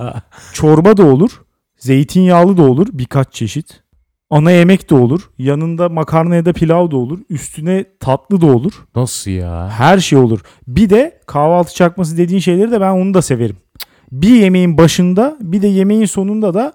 Çorba 0.52 0.96
da 0.96 1.06
olur. 1.06 1.42
Zeytinyağlı 1.78 2.56
da 2.56 2.62
olur 2.62 2.86
birkaç 2.92 3.32
çeşit. 3.32 3.80
Ana 4.30 4.50
yemek 4.50 4.90
de 4.90 4.94
olur. 4.94 5.30
Yanında 5.38 5.88
makarna 5.88 6.34
ya 6.34 6.44
da 6.44 6.52
pilav 6.52 6.90
da 6.90 6.96
olur. 6.96 7.18
Üstüne 7.30 7.84
tatlı 8.00 8.40
da 8.40 8.46
olur. 8.46 8.72
Nasıl 8.96 9.30
ya? 9.30 9.68
Her 9.70 9.98
şey 9.98 10.18
olur. 10.18 10.40
Bir 10.68 10.90
de 10.90 11.20
kahvaltı 11.26 11.74
çakması 11.74 12.18
dediğin 12.18 12.40
şeyleri 12.40 12.70
de 12.70 12.80
ben 12.80 12.90
onu 12.90 13.14
da 13.14 13.22
severim. 13.22 13.56
Bir 14.12 14.34
yemeğin 14.34 14.78
başında 14.78 15.36
bir 15.40 15.62
de 15.62 15.66
yemeğin 15.68 16.04
sonunda 16.04 16.54
da 16.54 16.72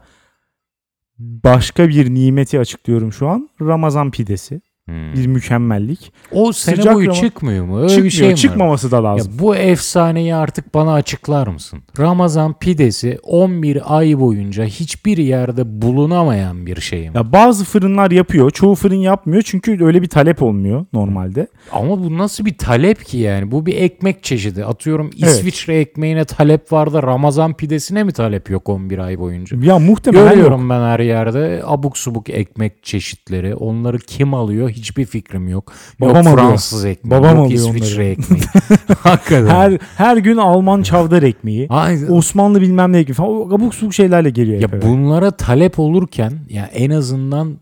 başka 1.20 1.90
bir 1.90 2.14
nimeti 2.14 2.60
açıklıyorum 2.60 3.14
şu 3.14 3.28
an. 3.28 3.50
Ramazan 3.62 4.12
pidesi. 4.12 4.62
Hmm. 4.90 5.14
Bir 5.14 5.28
mükemmellik. 5.28 6.12
O 6.32 6.52
sene 6.52 6.76
Sıcak 6.76 6.96
boyu 6.96 7.08
Rama- 7.10 7.14
çıkmıyor 7.22 7.66
mu? 7.66 7.78
Öyle 7.78 7.88
Çıkmıyor. 7.90 8.06
bir 8.06 8.10
şey 8.12 8.28
mi 8.28 8.32
var? 8.32 8.38
çıkmaması 8.38 8.92
da 8.92 9.04
lazım. 9.04 9.34
Ya 9.34 9.40
bu 9.40 9.56
efsaneyi 9.56 10.36
artık 10.36 10.74
bana 10.74 10.94
açıklar 10.94 11.48
mısın? 11.48 11.80
Ramazan 12.00 12.54
pidesi 12.60 13.20
11 13.24 13.98
ay 13.98 14.20
boyunca 14.20 14.66
hiçbir 14.66 15.18
yerde 15.18 15.82
bulunamayan 15.82 16.66
bir 16.66 16.82
şey 16.82 17.00
mi? 17.10 17.12
Ya 17.16 17.32
bazı 17.32 17.66
fırınlar 17.66 18.12
yapıyor. 18.12 18.52
Çoğu 18.52 18.76
fırın 18.76 18.96
yapmıyor. 18.96 19.42
Çünkü 19.46 19.86
öyle 19.86 20.02
bir 20.02 20.08
talep 20.10 20.44
olmuyor 20.44 20.86
normalde. 20.94 21.48
Ama 21.72 22.04
bu 22.04 22.18
nasıl 22.18 22.46
bir 22.46 22.58
talep 22.58 23.06
ki 23.06 23.18
yani? 23.18 23.52
Bu 23.52 23.66
bir 23.66 23.76
ekmek 23.76 24.24
çeşidi. 24.24 24.66
Atıyorum 24.66 25.10
Evet. 25.20 25.32
İsviçre 25.32 25.80
ekmeğine 25.80 26.26
talep 26.26 26.72
var 26.72 26.94
da 26.94 27.04
Ramazan 27.04 27.54
pidesine 27.54 28.04
mi 28.04 28.12
talep 28.12 28.50
yok 28.50 28.70
11 28.70 28.98
ay 28.98 29.20
boyunca? 29.20 29.58
Ya 29.64 29.80
muhtemelen 29.80 30.24
yok. 30.24 30.34
Görüyorum 30.34 30.70
ben 30.70 30.80
her 30.82 31.00
yerde 31.00 31.62
abuk 31.66 31.98
subuk 31.98 32.30
ekmek 32.30 32.84
çeşitleri. 32.84 33.56
Onları 33.56 33.98
kim 34.00 34.34
alıyor 34.34 34.70
hiçbir 34.80 35.06
fikrim 35.06 35.48
yok. 35.48 35.74
Babam 36.02 36.16
yok 36.16 36.26
alıyor. 36.28 36.38
Fransız 36.38 36.86
ekmeği, 36.86 37.12
Babam 37.12 37.38
yok 37.38 37.46
alıyor 37.46 37.68
İsviçre 37.70 37.96
onları. 38.02 38.10
ekmeği. 38.12 38.42
Hakikaten. 39.00 39.48
Her 39.48 39.78
her 39.98 40.18
gün 40.18 40.38
Alman 40.38 40.82
çavdar 40.82 41.24
ekmeği. 41.24 41.68
Osmanlı 42.10 42.62
bilmem 42.62 42.94
ne 42.94 42.98
ekmeği 42.98 43.16
falan. 43.16 43.30
O 43.32 43.56
abuk 43.56 43.76
subuk 43.76 43.94
şeylerle 43.94 44.30
geliyor. 44.30 44.62
hep 44.62 44.72
ya 44.74 44.78
eve. 44.78 44.88
bunlara 44.88 45.32
talep 45.32 45.80
olurken 45.80 46.34
ya 46.50 46.66
en 46.74 46.90
azından 46.90 47.58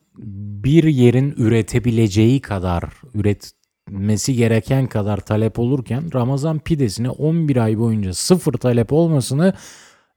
bir 0.63 0.83
yerin 0.83 1.33
üretebileceği 1.37 2.41
kadar 2.41 2.83
üret 3.13 3.51
tüketilmesi 3.87 4.35
gereken 4.35 4.87
kadar 4.87 5.17
talep 5.17 5.59
olurken 5.59 6.13
Ramazan 6.13 6.59
pidesine 6.59 7.09
11 7.09 7.57
ay 7.57 7.79
boyunca 7.79 8.13
sıfır 8.13 8.53
talep 8.53 8.93
olmasını 8.93 9.53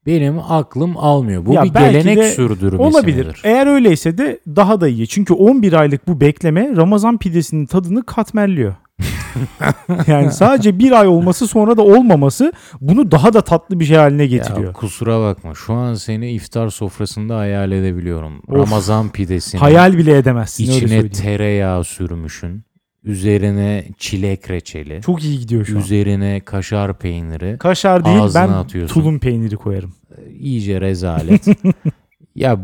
benim 0.06 0.38
aklım 0.48 0.96
almıyor. 0.96 1.46
Bu 1.46 1.54
Ya 1.54 1.64
bir 1.64 1.70
gelenek 1.70 2.24
sürdürmesi 2.24 2.82
Olabilir. 2.82 3.26
midir? 3.26 3.40
Eğer 3.44 3.66
öyleyse 3.66 4.18
de 4.18 4.40
daha 4.46 4.80
da 4.80 4.88
iyi. 4.88 5.08
Çünkü 5.08 5.34
11 5.34 5.72
aylık 5.72 6.08
bu 6.08 6.20
bekleme 6.20 6.76
Ramazan 6.76 7.18
pidesinin 7.18 7.66
tadını 7.66 8.06
katmerliyor. 8.06 8.74
yani 10.06 10.32
sadece 10.32 10.78
bir 10.78 10.92
ay 10.92 11.08
olması 11.08 11.46
sonra 11.46 11.76
da 11.76 11.82
olmaması 11.82 12.52
bunu 12.80 13.10
daha 13.10 13.32
da 13.32 13.40
tatlı 13.40 13.80
bir 13.80 13.84
şey 13.84 13.96
haline 13.96 14.26
getiriyor. 14.26 14.66
Ya 14.66 14.72
kusura 14.72 15.20
bakma 15.20 15.54
şu 15.54 15.74
an 15.74 15.94
seni 15.94 16.32
iftar 16.32 16.68
sofrasında 16.68 17.38
hayal 17.38 17.72
edebiliyorum. 17.72 18.42
Of. 18.48 18.54
Ramazan 18.54 19.08
pidesini 19.08 19.60
Hayal 19.60 19.98
bile 19.98 20.16
edemezsin 20.16 20.64
içine 20.64 21.08
tereyağı 21.10 21.84
sürmüşün. 21.84 22.64
Üzerine 23.04 23.84
çilek 23.98 24.50
reçeli. 24.50 25.00
Çok 25.02 25.24
iyi 25.24 25.40
gidiyor 25.40 25.64
şu 25.64 25.76
an. 25.76 25.80
Üzerine 25.82 26.40
kaşar 26.40 26.98
peyniri. 26.98 27.58
Kaşar 27.58 28.04
değil 28.04 28.20
Ağzına 28.20 28.48
ben 28.48 28.52
atıyorsun. 28.52 28.94
tulum 28.94 29.18
peyniri 29.18 29.56
koyarım. 29.56 29.94
iyice 30.38 30.80
rezalet. 30.80 31.46
ya 32.34 32.60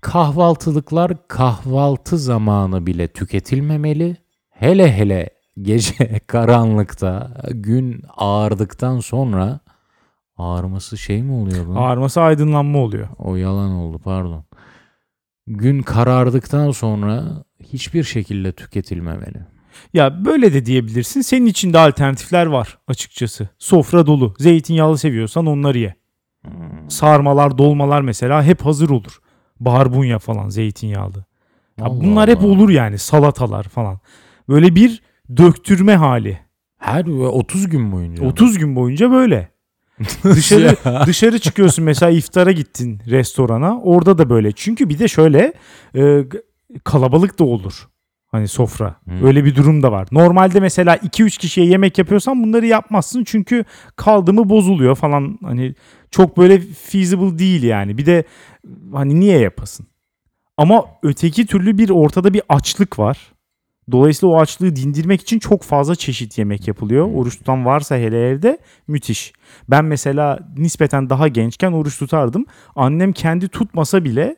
kahvaltılıklar 0.00 1.28
kahvaltı 1.28 2.18
zamanı 2.18 2.86
bile 2.86 3.08
tüketilmemeli. 3.08 4.16
Hele 4.50 4.92
hele 4.92 5.30
gece 5.62 6.18
karanlıkta 6.26 7.40
gün 7.50 8.02
ağardıktan 8.16 9.00
sonra 9.00 9.60
ağarması 10.36 10.98
şey 10.98 11.22
mi 11.22 11.32
oluyor 11.32 11.66
bu? 11.66 11.78
Ağarması 11.78 12.20
aydınlanma 12.20 12.78
oluyor. 12.78 13.08
O 13.18 13.36
yalan 13.36 13.70
oldu 13.70 13.98
pardon. 14.04 14.44
Gün 15.46 15.82
karardıktan 15.82 16.70
sonra 16.70 17.44
hiçbir 17.62 18.04
şekilde 18.04 18.52
tüketilmemeli. 18.52 19.46
Ya 19.94 20.24
böyle 20.24 20.54
de 20.54 20.66
diyebilirsin. 20.66 21.20
Senin 21.20 21.46
için 21.46 21.72
de 21.72 21.78
alternatifler 21.78 22.46
var 22.46 22.78
açıkçası. 22.88 23.48
Sofra 23.58 24.06
dolu. 24.06 24.34
Zeytinyağlı 24.38 24.98
seviyorsan 24.98 25.46
onları 25.46 25.78
ye. 25.78 25.94
Sarmalar, 26.88 27.58
dolmalar 27.58 28.00
mesela 28.00 28.42
hep 28.44 28.64
hazır 28.64 28.90
olur. 28.90 29.18
Barbunya 29.60 30.18
falan 30.18 30.48
zeytinyağlı. 30.48 31.24
Ya 31.78 31.86
Allah 31.86 32.00
bunlar 32.00 32.30
hep 32.30 32.38
Allah. 32.38 32.46
olur 32.46 32.70
yani 32.70 32.98
salatalar 32.98 33.64
falan. 33.64 33.98
Böyle 34.48 34.74
bir 34.74 35.02
döktürme 35.36 35.94
hali. 35.96 36.38
Her 36.78 37.04
30 37.06 37.68
gün 37.68 37.92
boyunca. 37.92 38.24
30 38.24 38.58
gün 38.58 38.76
boyunca 38.76 39.10
böyle. 39.10 39.54
Dışarı 40.24 40.76
dışarı 41.06 41.38
çıkıyorsun 41.38 41.84
mesela 41.84 42.10
iftara 42.10 42.52
gittin 42.52 43.00
restorana. 43.06 43.80
Orada 43.80 44.18
da 44.18 44.30
böyle. 44.30 44.52
Çünkü 44.52 44.88
bir 44.88 44.98
de 44.98 45.08
şöyle 45.08 45.52
e, 45.96 46.24
kalabalık 46.84 47.38
da 47.38 47.44
olur. 47.44 47.88
Hani 48.34 48.48
sofra. 48.48 48.96
Hı. 49.08 49.26
Öyle 49.26 49.44
bir 49.44 49.54
durum 49.56 49.82
da 49.82 49.92
var. 49.92 50.08
Normalde 50.12 50.60
mesela 50.60 50.96
2-3 50.96 51.38
kişiye 51.38 51.66
yemek 51.66 51.98
yapıyorsan 51.98 52.42
bunları 52.42 52.66
yapmazsın. 52.66 53.24
Çünkü 53.24 53.64
kaldı 53.96 54.32
mı 54.32 54.48
bozuluyor 54.48 54.94
falan. 54.94 55.38
Hani 55.42 55.74
çok 56.10 56.36
böyle 56.36 56.60
feasible 56.60 57.38
değil 57.38 57.62
yani. 57.62 57.98
Bir 57.98 58.06
de 58.06 58.24
hani 58.92 59.20
niye 59.20 59.38
yapasın? 59.38 59.86
Ama 60.56 60.84
öteki 61.02 61.46
türlü 61.46 61.78
bir 61.78 61.90
ortada 61.90 62.34
bir 62.34 62.42
açlık 62.48 62.98
var. 62.98 63.18
Dolayısıyla 63.92 64.34
o 64.34 64.40
açlığı 64.40 64.76
dindirmek 64.76 65.20
için 65.20 65.38
çok 65.38 65.62
fazla 65.62 65.94
çeşit 65.94 66.38
yemek 66.38 66.68
yapılıyor. 66.68 67.10
Oruç 67.14 67.38
tutan 67.38 67.64
varsa 67.64 67.96
hele 67.96 68.28
evde 68.28 68.58
müthiş. 68.88 69.32
Ben 69.70 69.84
mesela 69.84 70.38
nispeten 70.56 71.10
daha 71.10 71.28
gençken 71.28 71.72
oruç 71.72 71.98
tutardım. 71.98 72.46
Annem 72.76 73.12
kendi 73.12 73.48
tutmasa 73.48 74.04
bile 74.04 74.36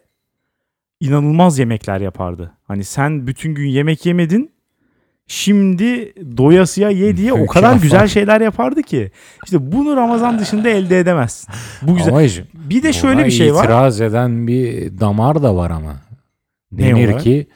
inanılmaz 1.00 1.58
yemekler 1.58 2.00
yapardı. 2.00 2.55
Hani 2.68 2.84
sen 2.84 3.26
bütün 3.26 3.54
gün 3.54 3.66
yemek 3.68 4.06
yemedin. 4.06 4.50
Şimdi 5.28 6.14
doyasıya 6.36 6.90
ye 6.90 7.16
diye 7.16 7.32
o 7.32 7.46
kadar 7.46 7.76
güzel 7.76 8.08
şeyler 8.08 8.40
yapardı 8.40 8.82
ki. 8.82 9.10
İşte 9.44 9.72
bunu 9.72 9.96
Ramazan 9.96 10.38
dışında 10.38 10.68
elde 10.68 10.98
edemezsin. 10.98 11.54
Bu 11.82 11.94
güzel. 11.96 12.12
Ama 12.12 12.22
işte 12.22 12.44
Bir 12.54 12.82
de 12.82 12.92
şöyle 12.92 13.16
Buna 13.18 13.26
bir 13.26 13.30
şey 13.30 13.54
var. 13.54 13.64
itiraz 13.64 14.00
eden 14.00 14.46
bir 14.46 14.90
damar 15.00 15.42
da 15.42 15.56
var 15.56 15.70
ama. 15.70 15.96
Denir 16.72 17.18
ki 17.18 17.46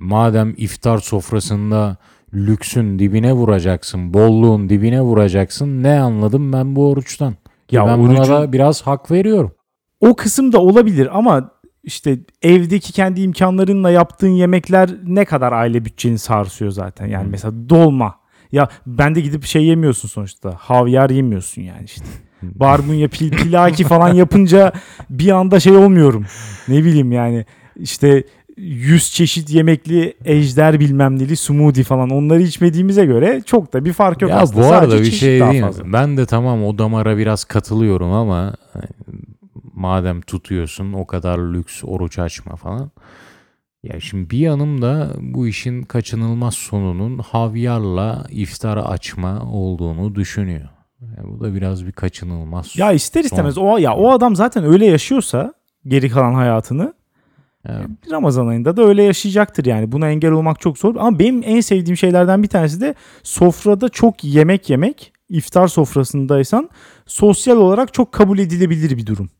madem 0.00 0.54
iftar 0.56 0.98
sofrasında 0.98 1.96
lüksün 2.34 2.98
dibine 2.98 3.32
vuracaksın, 3.32 4.14
bolluğun 4.14 4.68
dibine 4.68 5.00
vuracaksın. 5.00 5.82
Ne 5.82 6.00
anladım 6.00 6.52
ben 6.52 6.76
bu 6.76 6.88
oruçtan? 6.90 7.34
Ya 7.70 7.86
ben 7.86 7.98
buna 7.98 8.18
orucun- 8.18 8.30
da 8.34 8.52
biraz 8.52 8.82
hak 8.82 9.10
veriyorum. 9.10 9.52
O 10.00 10.16
kısım 10.16 10.52
da 10.52 10.58
olabilir 10.60 11.18
ama 11.18 11.50
işte 11.84 12.18
evdeki 12.42 12.92
kendi 12.92 13.20
imkanlarınla 13.20 13.90
yaptığın 13.90 14.28
yemekler 14.28 14.90
ne 15.06 15.24
kadar 15.24 15.52
aile 15.52 15.84
bütçeni 15.84 16.18
sarsıyor 16.18 16.70
zaten. 16.70 17.06
Yani 17.06 17.24
Hmm. 17.24 17.30
mesela 17.30 17.52
dolma. 17.68 18.14
Ya 18.52 18.68
ben 18.86 19.14
de 19.14 19.20
gidip 19.20 19.44
şey 19.44 19.64
yemiyorsun 19.64 20.08
sonuçta. 20.08 20.54
Havyar 20.58 21.10
yemiyorsun 21.10 21.62
yani 21.62 21.84
işte. 21.84 22.04
Barbunya, 22.42 23.08
pil, 23.08 23.30
pilaki 23.30 23.84
falan 23.84 24.14
yapınca 24.14 24.72
bir 25.10 25.30
anda 25.30 25.60
şey 25.60 25.76
olmuyorum. 25.76 26.24
Ne 26.68 26.84
bileyim 26.84 27.12
yani 27.12 27.44
işte 27.76 28.24
100 28.56 29.12
çeşit 29.12 29.50
yemekli 29.50 30.14
ejder 30.24 30.80
bilmem 30.80 31.18
neli 31.18 31.36
smoothie 31.36 31.84
falan 31.84 32.10
onları 32.10 32.42
içmediğimize 32.42 33.04
göre 33.04 33.42
çok 33.46 33.72
da 33.72 33.84
bir 33.84 33.92
fark 33.92 34.22
yok 34.22 34.30
ya 34.30 34.36
aslında. 34.36 34.62
bu 34.62 34.66
arada 34.72 34.90
Sadece 34.90 35.10
bir 35.10 35.16
şey 35.16 35.38
diyeyim. 35.40 35.66
fazla. 35.66 35.92
Ben 35.92 36.16
de 36.16 36.26
tamam 36.26 36.64
o 36.64 36.78
damara 36.78 37.16
biraz 37.18 37.44
katılıyorum 37.44 38.12
ama 38.12 38.54
e, 38.74 38.78
madem 39.80 40.20
tutuyorsun 40.20 40.92
o 40.92 41.06
kadar 41.06 41.38
lüks 41.38 41.84
oruç 41.84 42.18
açma 42.18 42.56
falan. 42.56 42.90
Ya 43.82 44.00
şimdi 44.00 44.30
bir 44.30 44.38
yanım 44.38 44.82
da 44.82 45.12
bu 45.20 45.46
işin 45.46 45.82
kaçınılmaz 45.82 46.54
sonunun 46.54 47.18
havyarla 47.18 48.26
iftar 48.30 48.76
açma 48.76 49.42
olduğunu 49.52 50.14
düşünüyor. 50.14 50.68
Ya 51.00 51.24
bu 51.24 51.40
da 51.40 51.54
biraz 51.54 51.86
bir 51.86 51.92
kaçınılmaz. 51.92 52.76
Ya 52.76 52.92
ister 52.92 53.24
istemez 53.24 53.58
o 53.58 53.76
ya 53.76 53.94
o 53.94 54.10
adam 54.10 54.36
zaten 54.36 54.64
öyle 54.64 54.86
yaşıyorsa 54.86 55.54
geri 55.86 56.10
kalan 56.10 56.34
hayatını 56.34 56.94
Ya, 57.68 57.80
Ramazan 58.10 58.46
ayında 58.46 58.76
da 58.76 58.82
öyle 58.82 59.02
yaşayacaktır 59.02 59.64
yani. 59.64 59.92
Buna 59.92 60.10
engel 60.10 60.30
olmak 60.30 60.60
çok 60.60 60.78
zor. 60.78 60.96
Ama 60.96 61.18
benim 61.18 61.42
en 61.44 61.60
sevdiğim 61.60 61.96
şeylerden 61.96 62.42
bir 62.42 62.48
tanesi 62.48 62.80
de 62.80 62.94
sofrada 63.22 63.88
çok 63.88 64.24
yemek 64.24 64.70
yemek. 64.70 65.12
İftar 65.28 65.68
sofrasındaysan 65.68 66.70
sosyal 67.06 67.56
olarak 67.56 67.94
çok 67.94 68.12
kabul 68.12 68.38
edilebilir 68.38 68.96
bir 68.96 69.06
durum. 69.06 69.30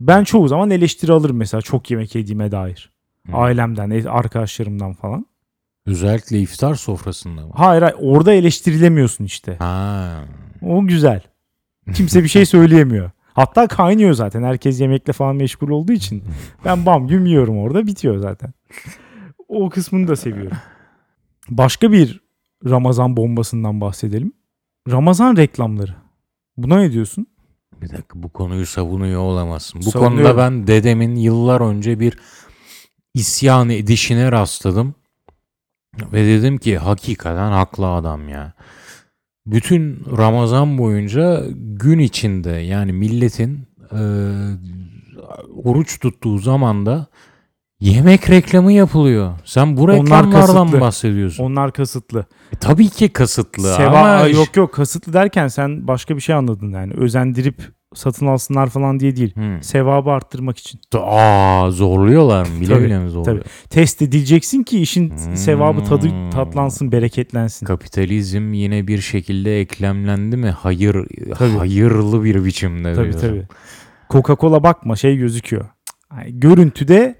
Ben 0.00 0.24
çoğu 0.24 0.48
zaman 0.48 0.70
eleştiri 0.70 1.12
alırım 1.12 1.36
mesela 1.36 1.62
çok 1.62 1.90
yemek 1.90 2.14
yediğime 2.14 2.52
dair. 2.52 2.90
Hı. 3.26 3.36
Ailemden, 3.36 3.90
e- 3.90 4.08
arkadaşlarımdan 4.08 4.92
falan. 4.92 5.26
özellikle 5.86 6.40
iftar 6.40 6.74
sofrasında 6.74 7.46
mı? 7.46 7.52
Hayır, 7.54 7.82
hayır 7.82 7.96
orada 8.00 8.32
eleştirilemiyorsun 8.32 9.24
işte. 9.24 9.56
Ha. 9.58 10.10
O 10.62 10.86
güzel. 10.86 11.22
Kimse 11.94 12.22
bir 12.22 12.28
şey 12.28 12.46
söyleyemiyor. 12.46 13.10
Hatta 13.32 13.66
kaynıyor 13.68 14.12
zaten. 14.12 14.42
Herkes 14.42 14.80
yemekle 14.80 15.12
falan 15.12 15.36
meşgul 15.36 15.68
olduğu 15.68 15.92
için. 15.92 16.24
Ben 16.64 16.86
bam 16.86 17.08
güm 17.08 17.26
yiyorum 17.26 17.58
orada 17.58 17.86
bitiyor 17.86 18.18
zaten. 18.18 18.52
O 19.48 19.68
kısmını 19.70 20.08
da 20.08 20.16
seviyorum. 20.16 20.56
Başka 21.50 21.92
bir 21.92 22.20
Ramazan 22.64 23.16
bombasından 23.16 23.80
bahsedelim. 23.80 24.32
Ramazan 24.90 25.36
reklamları. 25.36 25.94
Buna 26.56 26.78
ne 26.78 26.92
diyorsun? 26.92 27.26
Bir 27.82 27.88
dakika 27.88 28.22
bu 28.22 28.28
konuyu 28.28 28.66
savunuyor 28.66 29.20
olamazsın. 29.20 29.80
Bu 29.80 29.90
Savunuyorum. 29.90 30.16
konuda 30.16 30.36
ben 30.38 30.66
dedemin 30.66 31.16
yıllar 31.16 31.60
önce 31.60 32.00
bir 32.00 32.18
isyan 33.14 33.70
edişine 33.70 34.32
rastladım. 34.32 34.94
Ve 36.12 36.24
dedim 36.24 36.58
ki 36.58 36.78
hakikaten 36.78 37.50
haklı 37.52 37.88
adam 37.88 38.28
ya. 38.28 38.52
Bütün 39.46 40.04
Ramazan 40.16 40.78
boyunca 40.78 41.44
gün 41.56 41.98
içinde 41.98 42.50
yani 42.50 42.92
milletin 42.92 43.68
e, 43.92 44.00
oruç 45.64 45.98
tuttuğu 46.00 46.38
zaman 46.38 46.86
da 46.86 47.06
yemek 47.80 48.30
reklamı 48.30 48.72
yapılıyor. 48.72 49.32
Sen 49.44 49.76
bu 49.76 49.82
Onlar 49.82 49.94
reklamlardan 49.96 50.40
kasıtlı. 50.64 50.80
bahsediyorsun. 50.80 51.44
Onlar 51.44 51.72
kasıtlı. 51.72 52.26
E, 52.52 52.56
tabii 52.56 52.88
ki 52.88 53.08
kasıtlı 53.08 53.74
Seva 53.74 53.98
ama 53.98 54.26
yok 54.26 54.56
yok 54.56 54.74
kasıtlı 54.74 55.12
derken 55.12 55.48
sen 55.48 55.88
başka 55.88 56.16
bir 56.16 56.20
şey 56.20 56.34
anladın 56.34 56.72
yani. 56.72 56.92
Özendirip 56.96 57.62
satın 57.94 58.26
alsınlar 58.26 58.66
falan 58.68 59.00
diye 59.00 59.16
değil. 59.16 59.34
Hmm. 59.34 59.62
Sevabı 59.62 60.10
arttırmak 60.10 60.58
için. 60.58 60.80
Aa 60.94 61.70
zorluyorlar 61.70 62.46
mı? 62.46 62.60
Bile 62.60 62.74
Tabii, 62.74 62.84
bile 62.84 62.98
mi 62.98 63.10
zorluyor? 63.10 63.44
Test 63.70 64.02
edileceksin 64.02 64.62
ki 64.62 64.80
işin 64.80 65.10
Hmm. 65.10 65.36
sevabı 65.36 65.84
tadı 65.84 66.08
tatlansın, 66.30 66.92
bereketlensin. 66.92 67.66
Kapitalizm 67.66 68.52
yine 68.52 68.86
bir 68.86 69.00
şekilde 69.00 69.60
eklemlendi 69.60 70.36
mi? 70.36 70.50
Hayır, 70.50 71.06
Tabii. 71.38 71.50
hayırlı 71.58 72.24
bir 72.24 72.44
biçimde. 72.44 72.94
Tabii 72.94 73.04
diyorsun. 73.12 73.20
tabii. 73.28 73.46
Coca-Cola 74.10 74.62
bakma 74.62 74.96
şey 74.96 75.16
gözüküyor. 75.16 75.64
Yani 76.16 76.40
görüntüde 76.40 77.14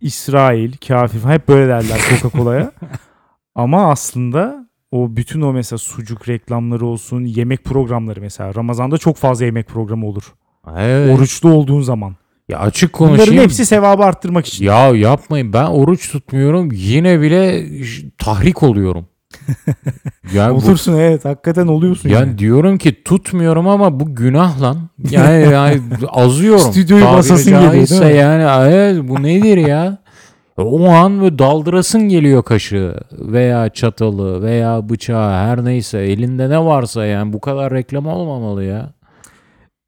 İsrail, 0.00 0.72
kafir 0.88 1.18
falan 1.18 1.32
hep 1.34 1.48
böyle 1.48 1.68
derler 1.68 1.98
Coca-Cola'ya. 2.10 2.72
Ama 3.54 3.90
aslında 3.90 4.68
o 4.90 5.16
bütün 5.16 5.40
o 5.40 5.52
mesela 5.52 5.78
sucuk 5.78 6.28
reklamları 6.28 6.86
olsun, 6.86 7.24
yemek 7.24 7.64
programları 7.64 8.20
mesela. 8.20 8.54
Ramazan'da 8.54 8.98
çok 8.98 9.16
fazla 9.16 9.44
yemek 9.44 9.68
programı 9.68 10.06
olur. 10.06 10.34
Evet. 10.76 11.18
Oruçlu 11.18 11.50
olduğun 11.50 11.80
zaman. 11.80 12.16
Ya 12.48 12.58
açık 12.58 12.98
Bunların 12.98 13.16
konuşayım. 13.16 13.42
hepsi 13.42 13.66
sevabı 13.66 14.04
arttırmak 14.04 14.46
için. 14.46 14.64
Ya 14.64 14.88
yapmayın 14.88 15.52
ben 15.52 15.64
oruç 15.64 16.12
tutmuyorum 16.12 16.68
yine 16.72 17.20
bile 17.20 17.66
tahrik 18.18 18.62
oluyorum. 18.62 19.06
Ya 20.34 20.50
bu- 20.50 20.54
Olursun 20.54 20.98
evet 20.98 21.24
hakikaten 21.24 21.66
oluyorsun 21.66 22.08
yani, 22.08 22.28
yani. 22.28 22.38
diyorum 22.38 22.78
ki 22.78 23.02
tutmuyorum 23.04 23.68
ama 23.68 24.00
bu 24.00 24.14
günah 24.14 24.60
lan. 24.60 24.88
Yani, 25.10 25.42
yani 25.52 25.80
azıyorum. 26.08 26.60
Stüdyoyu 26.60 27.04
Tabiri 27.04 27.16
basasın 27.18 27.52
geliyor, 27.52 27.72
değil 27.72 28.02
mi? 28.02 28.16
Yani 28.16 28.72
evet, 28.72 29.08
bu 29.08 29.22
nedir 29.22 29.56
ya? 29.56 29.98
O 30.56 30.88
an 30.88 31.20
böyle 31.20 31.38
daldırasın 31.38 32.08
geliyor 32.08 32.42
kaşığı 32.42 32.94
veya 33.12 33.68
çatalı 33.68 34.42
veya 34.42 34.88
bıçağı 34.88 35.30
her 35.30 35.64
neyse 35.64 35.98
elinde 35.98 36.50
ne 36.50 36.58
varsa 36.58 37.06
yani 37.06 37.32
bu 37.32 37.40
kadar 37.40 37.72
reklam 37.72 38.06
olmamalı 38.06 38.64
ya. 38.64 38.92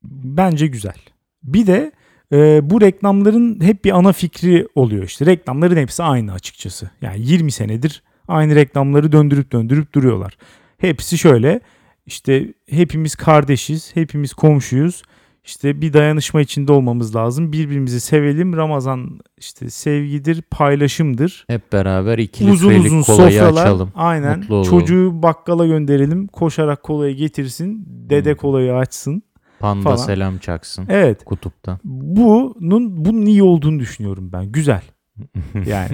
Bence 0.05 0.67
güzel. 0.67 0.95
Bir 1.43 1.67
de 1.67 1.93
e, 2.33 2.71
bu 2.71 2.81
reklamların 2.81 3.61
hep 3.61 3.85
bir 3.85 3.99
ana 3.99 4.13
fikri 4.13 4.67
oluyor 4.75 5.03
işte. 5.03 5.27
Reklamların 5.27 5.77
hepsi 5.77 6.03
aynı 6.03 6.33
açıkçası. 6.33 6.91
Yani 7.03 7.21
20 7.21 7.53
senedir 7.53 8.03
aynı 8.31 8.55
reklamları 8.55 9.13
döndürüp 9.13 9.53
döndürüp 9.53 9.95
duruyorlar. 9.95 10.37
Hepsi 10.79 11.19
şöyle 11.19 11.61
işte 12.07 12.55
hepimiz 12.71 13.15
kardeşiz, 13.15 13.91
hepimiz 13.97 14.33
komşuyuz. 14.35 15.03
İşte 15.45 15.81
bir 15.81 15.93
dayanışma 15.93 16.41
içinde 16.41 16.73
olmamız 16.73 17.17
lazım. 17.17 17.53
Birbirimizi 17.53 18.01
sevelim. 18.01 18.57
Ramazan 18.57 19.21
işte 19.39 19.71
sevgidir, 19.71 20.43
paylaşımdır. 20.51 21.45
Hep 21.49 21.73
beraber 21.73 22.19
iki 22.19 22.45
uzun 22.45 22.75
uzun 22.75 23.03
kolayı 23.03 23.33
sofralar. 23.39 23.63
açalım. 23.63 23.91
Aynen. 23.95 24.39
Mutlu 24.39 24.55
olalım. 24.55 24.71
Çocuğu 24.71 25.11
bakkala 25.23 25.67
gönderelim. 25.67 26.27
Koşarak 26.27 26.83
kolayı 26.83 27.17
getirsin. 27.17 27.85
Dede 27.87 28.35
kolayı 28.35 28.75
açsın. 28.75 29.23
Panda 29.61 29.83
falan. 29.83 29.97
selam 29.97 30.39
çaksın 30.39 30.87
Evet. 30.89 31.25
kutuptan. 31.25 31.79
bunun 31.85 33.05
bunun 33.05 33.27
iyi 33.27 33.43
olduğunu 33.43 33.79
düşünüyorum 33.81 34.31
ben. 34.33 34.53
Güzel. 34.53 34.83
Yani 35.67 35.91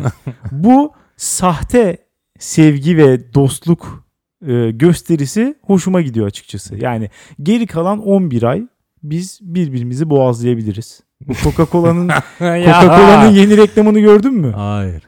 bu 0.53 0.93
sahte 1.17 1.99
sevgi 2.39 2.97
ve 2.97 3.35
dostluk 3.35 4.07
e, 4.47 4.71
gösterisi 4.71 5.55
hoşuma 5.63 6.01
gidiyor 6.01 6.27
açıkçası. 6.27 6.77
Yani 6.77 7.11
geri 7.43 7.67
kalan 7.67 7.99
11 7.99 8.43
ay 8.43 8.63
biz 9.03 9.39
birbirimizi 9.43 10.11
boğazlayabiliriz. 10.11 11.01
Bu 11.29 11.33
Coca-Cola'nın 11.43 12.09
Coca-Cola'nın 12.39 13.31
yeni 13.31 13.57
reklamını 13.57 14.01
gördün 14.01 14.35
mü? 14.35 14.53
Hayır. 14.57 15.03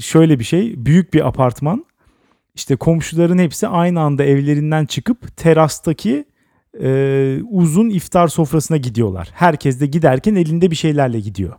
Şöyle 0.00 0.38
bir 0.38 0.44
şey, 0.44 0.86
büyük 0.86 1.14
bir 1.14 1.28
apartman. 1.28 1.84
İşte 2.54 2.76
komşuların 2.76 3.38
hepsi 3.38 3.68
aynı 3.68 4.00
anda 4.00 4.24
evlerinden 4.24 4.86
çıkıp 4.86 5.36
terastaki 5.36 6.24
e, 6.82 7.40
uzun 7.50 7.90
iftar 7.90 8.28
sofrasına 8.28 8.76
gidiyorlar. 8.76 9.28
Herkes 9.32 9.80
de 9.80 9.86
giderken 9.86 10.34
elinde 10.34 10.70
bir 10.70 10.76
şeylerle 10.76 11.20
gidiyor. 11.20 11.52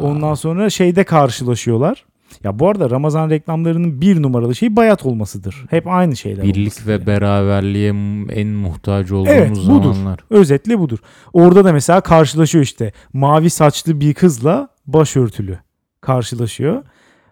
Ondan 0.00 0.34
sonra 0.34 0.70
şeyde 0.70 1.04
karşılaşıyorlar. 1.04 2.04
Ya 2.44 2.58
bu 2.58 2.68
arada 2.68 2.90
Ramazan 2.90 3.30
reklamlarının 3.30 4.00
bir 4.00 4.22
numaralı 4.22 4.54
şeyi 4.54 4.76
bayat 4.76 5.06
olmasıdır. 5.06 5.64
Hep 5.70 5.86
aynı 5.86 6.16
şeyler. 6.16 6.44
Birlik 6.44 6.86
ve 6.86 6.92
yani. 6.92 7.06
beraberliğe 7.06 7.88
en 8.32 8.46
muhtaç 8.48 9.10
olduğumuz 9.12 9.28
Evet, 9.36 9.50
budur. 9.56 9.94
zamanlar. 9.94 10.20
Özetle 10.30 10.78
budur. 10.78 10.98
Orada 11.32 11.64
da 11.64 11.72
mesela 11.72 12.00
karşılaşıyor 12.00 12.64
işte. 12.64 12.92
Mavi 13.12 13.50
saçlı 13.50 14.00
bir 14.00 14.14
kızla 14.14 14.68
başörtülü 14.86 15.58
karşılaşıyor. 16.00 16.82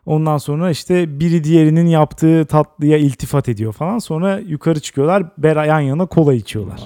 Ondan 0.07 0.39
sonra 0.39 0.71
işte 0.71 1.21
biri 1.21 1.45
diğerinin 1.45 1.87
yaptığı 1.87 2.45
tatlıya 2.45 2.99
iltifat 2.99 3.49
ediyor 3.49 3.73
falan. 3.73 3.99
Sonra 3.99 4.39
yukarı 4.39 4.81
çıkıyorlar. 4.81 5.25
Bera 5.39 5.67
yan 5.67 5.81
yana 5.81 6.07
kola 6.07 6.35
içiyorlar. 6.35 6.81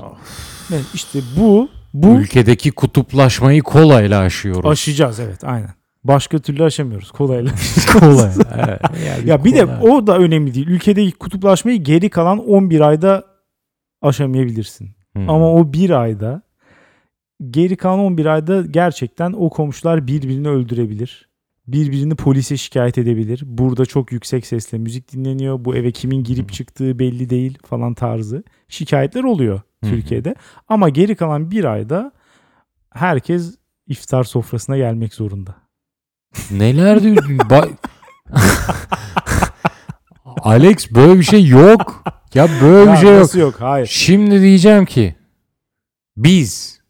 Evet, 0.72 0.84
işte 0.94 1.18
bu 1.40 1.68
bu 1.94 2.08
Ülkedeki 2.20 2.70
kutuplaşmayı 2.72 3.62
kolayla 3.62 4.20
aşıyoruz. 4.20 4.70
aşacağız 4.70 5.20
evet 5.20 5.44
aynen. 5.44 5.70
Başka 6.08 6.38
türlü 6.38 6.64
aşamıyoruz 6.64 7.10
kolayla. 7.10 7.52
kolay. 7.92 8.30
evet. 8.54 8.80
Yani 9.06 9.28
ya 9.28 9.44
bir 9.44 9.54
de 9.54 9.66
kolay. 9.66 9.78
o 9.80 10.06
da 10.06 10.18
önemli 10.18 10.54
değil. 10.54 10.66
Ülkedeki 10.66 11.12
kutuplaşmayı 11.12 11.82
geri 11.82 12.10
kalan 12.10 12.38
11 12.38 12.80
ayda 12.80 13.24
aşamayabilirsin. 14.02 14.90
Hmm. 15.12 15.30
Ama 15.30 15.52
o 15.52 15.72
bir 15.72 15.90
ayda 15.90 16.42
geri 17.50 17.76
kalan 17.76 17.98
11 17.98 18.26
ayda 18.26 18.62
gerçekten 18.62 19.32
o 19.32 19.50
komşular 19.50 20.06
birbirini 20.06 20.48
öldürebilir. 20.48 21.28
Birbirini 21.66 22.14
polise 22.14 22.56
şikayet 22.56 22.98
edebilir. 22.98 23.42
Burada 23.46 23.86
çok 23.86 24.12
yüksek 24.12 24.46
sesle 24.46 24.78
müzik 24.78 25.12
dinleniyor. 25.12 25.64
Bu 25.64 25.76
eve 25.76 25.92
kimin 25.92 26.24
girip 26.24 26.50
Hı. 26.50 26.54
çıktığı 26.54 26.98
belli 26.98 27.30
değil 27.30 27.58
falan 27.64 27.94
tarzı. 27.94 28.44
Şikayetler 28.68 29.24
oluyor 29.24 29.60
hı. 29.84 29.90
Türkiye'de. 29.90 30.34
Ama 30.68 30.88
geri 30.88 31.16
kalan 31.16 31.50
bir 31.50 31.64
ayda 31.64 32.12
herkes 32.90 33.54
iftar 33.86 34.24
sofrasına 34.24 34.76
gelmek 34.76 35.14
zorunda. 35.14 35.65
Neler 36.50 37.02
diyor? 37.02 37.16
Ba- 37.16 37.70
Alex 40.42 40.90
böyle 40.90 41.18
bir 41.18 41.24
şey 41.24 41.46
yok. 41.46 42.02
Ya 42.34 42.48
böyle 42.62 42.86
bir 42.86 42.90
Ya 42.90 42.96
şey 42.96 43.14
yok. 43.18 43.34
yok? 43.34 43.54
Hayır. 43.60 43.86
Şimdi 43.86 44.40
diyeceğim 44.40 44.84
ki 44.84 45.14
biz 46.16 46.80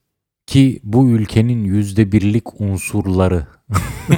ki 0.47 0.81
bu 0.83 1.09
ülkenin 1.09 1.65
yüzde 1.65 2.13
birlik 2.13 2.61
unsurları 2.61 3.47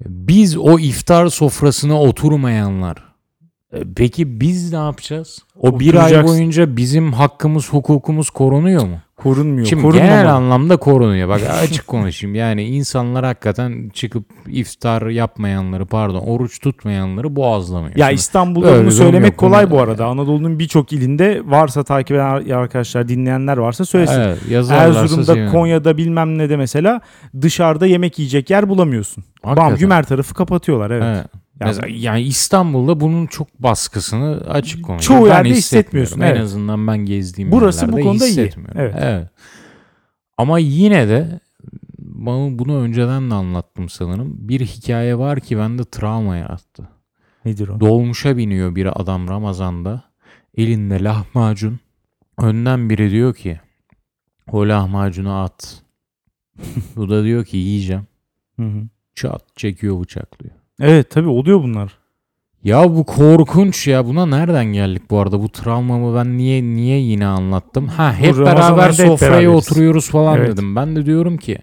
biz 0.00 0.56
o 0.56 0.78
iftar 0.78 1.26
sofrasına 1.26 2.00
oturmayanlar 2.00 3.10
E, 3.72 3.82
Peki 3.96 4.40
biz 4.40 4.72
ne 4.72 4.78
yapacağız? 4.78 5.38
O 5.56 5.80
bir 5.80 5.94
ay 5.94 6.24
boyunca 6.24 6.76
bizim 6.76 7.12
hakkımız, 7.12 7.68
hukukumuz 7.72 8.30
korunuyor 8.30 8.84
mu? 8.86 9.00
Korunmuyor. 9.22 9.66
Şimdi 9.66 9.82
korunmamalı. 9.82 10.10
genel 10.10 10.34
anlamda 10.34 10.76
korunuyor. 10.76 11.28
Bak 11.28 11.40
açık 11.62 11.86
konuşayım. 11.86 12.34
Yani 12.34 12.62
insanlar 12.64 13.24
hakikaten 13.24 13.90
çıkıp 13.94 14.24
iftar 14.48 15.06
yapmayanları 15.06 15.86
pardon 15.86 16.20
oruç 16.20 16.58
tutmayanları 16.60 17.36
boğazlamıyor. 17.36 17.96
Ya 17.96 18.06
Şimdi 18.06 18.14
İstanbul'da 18.14 18.82
bunu 18.82 18.90
söylemek 18.90 19.38
kolay 19.38 19.64
Bunu- 19.64 19.70
bu 19.78 19.80
arada. 19.80 20.06
Anadolu'nun 20.06 20.58
birçok 20.58 20.92
ilinde 20.92 21.42
varsa 21.44 21.84
takip 21.84 22.16
eden 22.16 22.50
arkadaşlar, 22.54 23.08
dinleyenler 23.08 23.56
varsa 23.56 23.84
söylesin. 23.84 24.20
evet, 24.20 24.38
Erzurum'da, 24.70 25.24
sevinirim. 25.24 25.52
Konya'da 25.52 25.96
bilmem 25.96 26.38
ne 26.38 26.50
de 26.50 26.56
mesela 26.56 27.00
dışarıda 27.40 27.86
yemek 27.86 28.18
yiyecek 28.18 28.50
yer 28.50 28.68
bulamıyorsun. 28.68 29.24
Bam 29.44 29.50
Hakikaten. 29.50 29.78
Gümer 29.78 30.04
tarafı 30.04 30.34
kapatıyorlar 30.34 30.90
evet. 30.90 31.04
Evet. 31.06 31.26
Yani 31.60 31.68
Mesela 31.68 31.88
yani 31.96 32.22
İstanbul'da 32.22 33.00
bunun 33.00 33.26
çok 33.26 33.62
baskısını 33.62 34.36
açık 34.48 34.84
konuşuyorum. 34.84 35.24
Çoğu 35.24 35.30
Ben 35.30 35.34
yerde 35.34 35.48
hissetmiyorum. 35.48 36.06
hissetmiyorsun, 36.06 36.20
En 36.20 36.26
evet. 36.26 36.40
azından 36.40 36.86
ben 36.86 36.98
gezdiğim 36.98 37.52
Burası 37.52 37.86
bu 37.86 37.90
yerlerde 37.90 38.02
konuda 38.08 38.24
iyi. 38.26 38.28
hissetmiyorum. 38.28 38.80
Evet. 38.98 39.28
Ama 40.38 40.58
yine 40.58 41.08
de 41.08 41.40
bana 41.98 42.58
bunu 42.58 42.76
önceden 42.78 43.30
de 43.30 43.34
anlattım 43.34 43.88
sanırım. 43.88 44.48
Bir 44.48 44.60
hikaye 44.60 45.18
var 45.18 45.40
ki 45.40 45.58
bende 45.58 45.84
travma 45.84 46.36
yarattı. 46.36 46.88
nedir 47.44 47.68
o? 47.68 47.80
Dolmuşa 47.80 48.36
biniyor 48.36 48.74
bir 48.74 49.00
adam 49.00 49.28
Ramazan'da. 49.28 50.02
Elinde 50.56 51.04
lahmacun. 51.04 51.80
Önden 52.38 52.90
biri 52.90 53.10
diyor 53.10 53.34
ki 53.34 53.60
o 54.52 54.68
lahmacunu 54.68 55.32
at. 55.40 55.82
Bu 56.96 57.10
da 57.10 57.24
diyor 57.24 57.44
ki 57.44 57.56
yiyeceğim. 57.56 58.06
Hı 58.56 58.62
hı. 58.66 58.82
Çat 59.14 59.56
çekiyor 59.56 60.00
bıçaklıyor. 60.02 60.54
Evet 60.80 61.10
tabii 61.10 61.28
oluyor 61.28 61.62
bunlar. 61.62 61.92
Ya 62.64 62.96
bu 62.96 63.04
korkunç 63.04 63.86
ya. 63.88 64.06
Buna 64.06 64.26
nereden 64.26 64.64
geldik 64.64 65.02
bu 65.10 65.18
arada? 65.18 65.42
Bu 65.42 65.48
travmamı 65.48 66.16
ben 66.16 66.38
niye 66.38 66.62
niye 66.62 66.98
yine 66.98 67.26
anlattım? 67.26 67.86
Ha 67.88 68.14
hep 68.14 68.38
Ramazan 68.38 68.56
beraber 68.76 68.88
hep 68.88 68.94
sofraya 69.08 69.30
beraberiz. 69.32 69.48
oturuyoruz 69.70 70.10
falan 70.10 70.38
Evet. 70.38 70.48
dedim. 70.52 70.76
Ben 70.76 70.96
de 70.96 71.06
diyorum 71.06 71.36
ki 71.36 71.58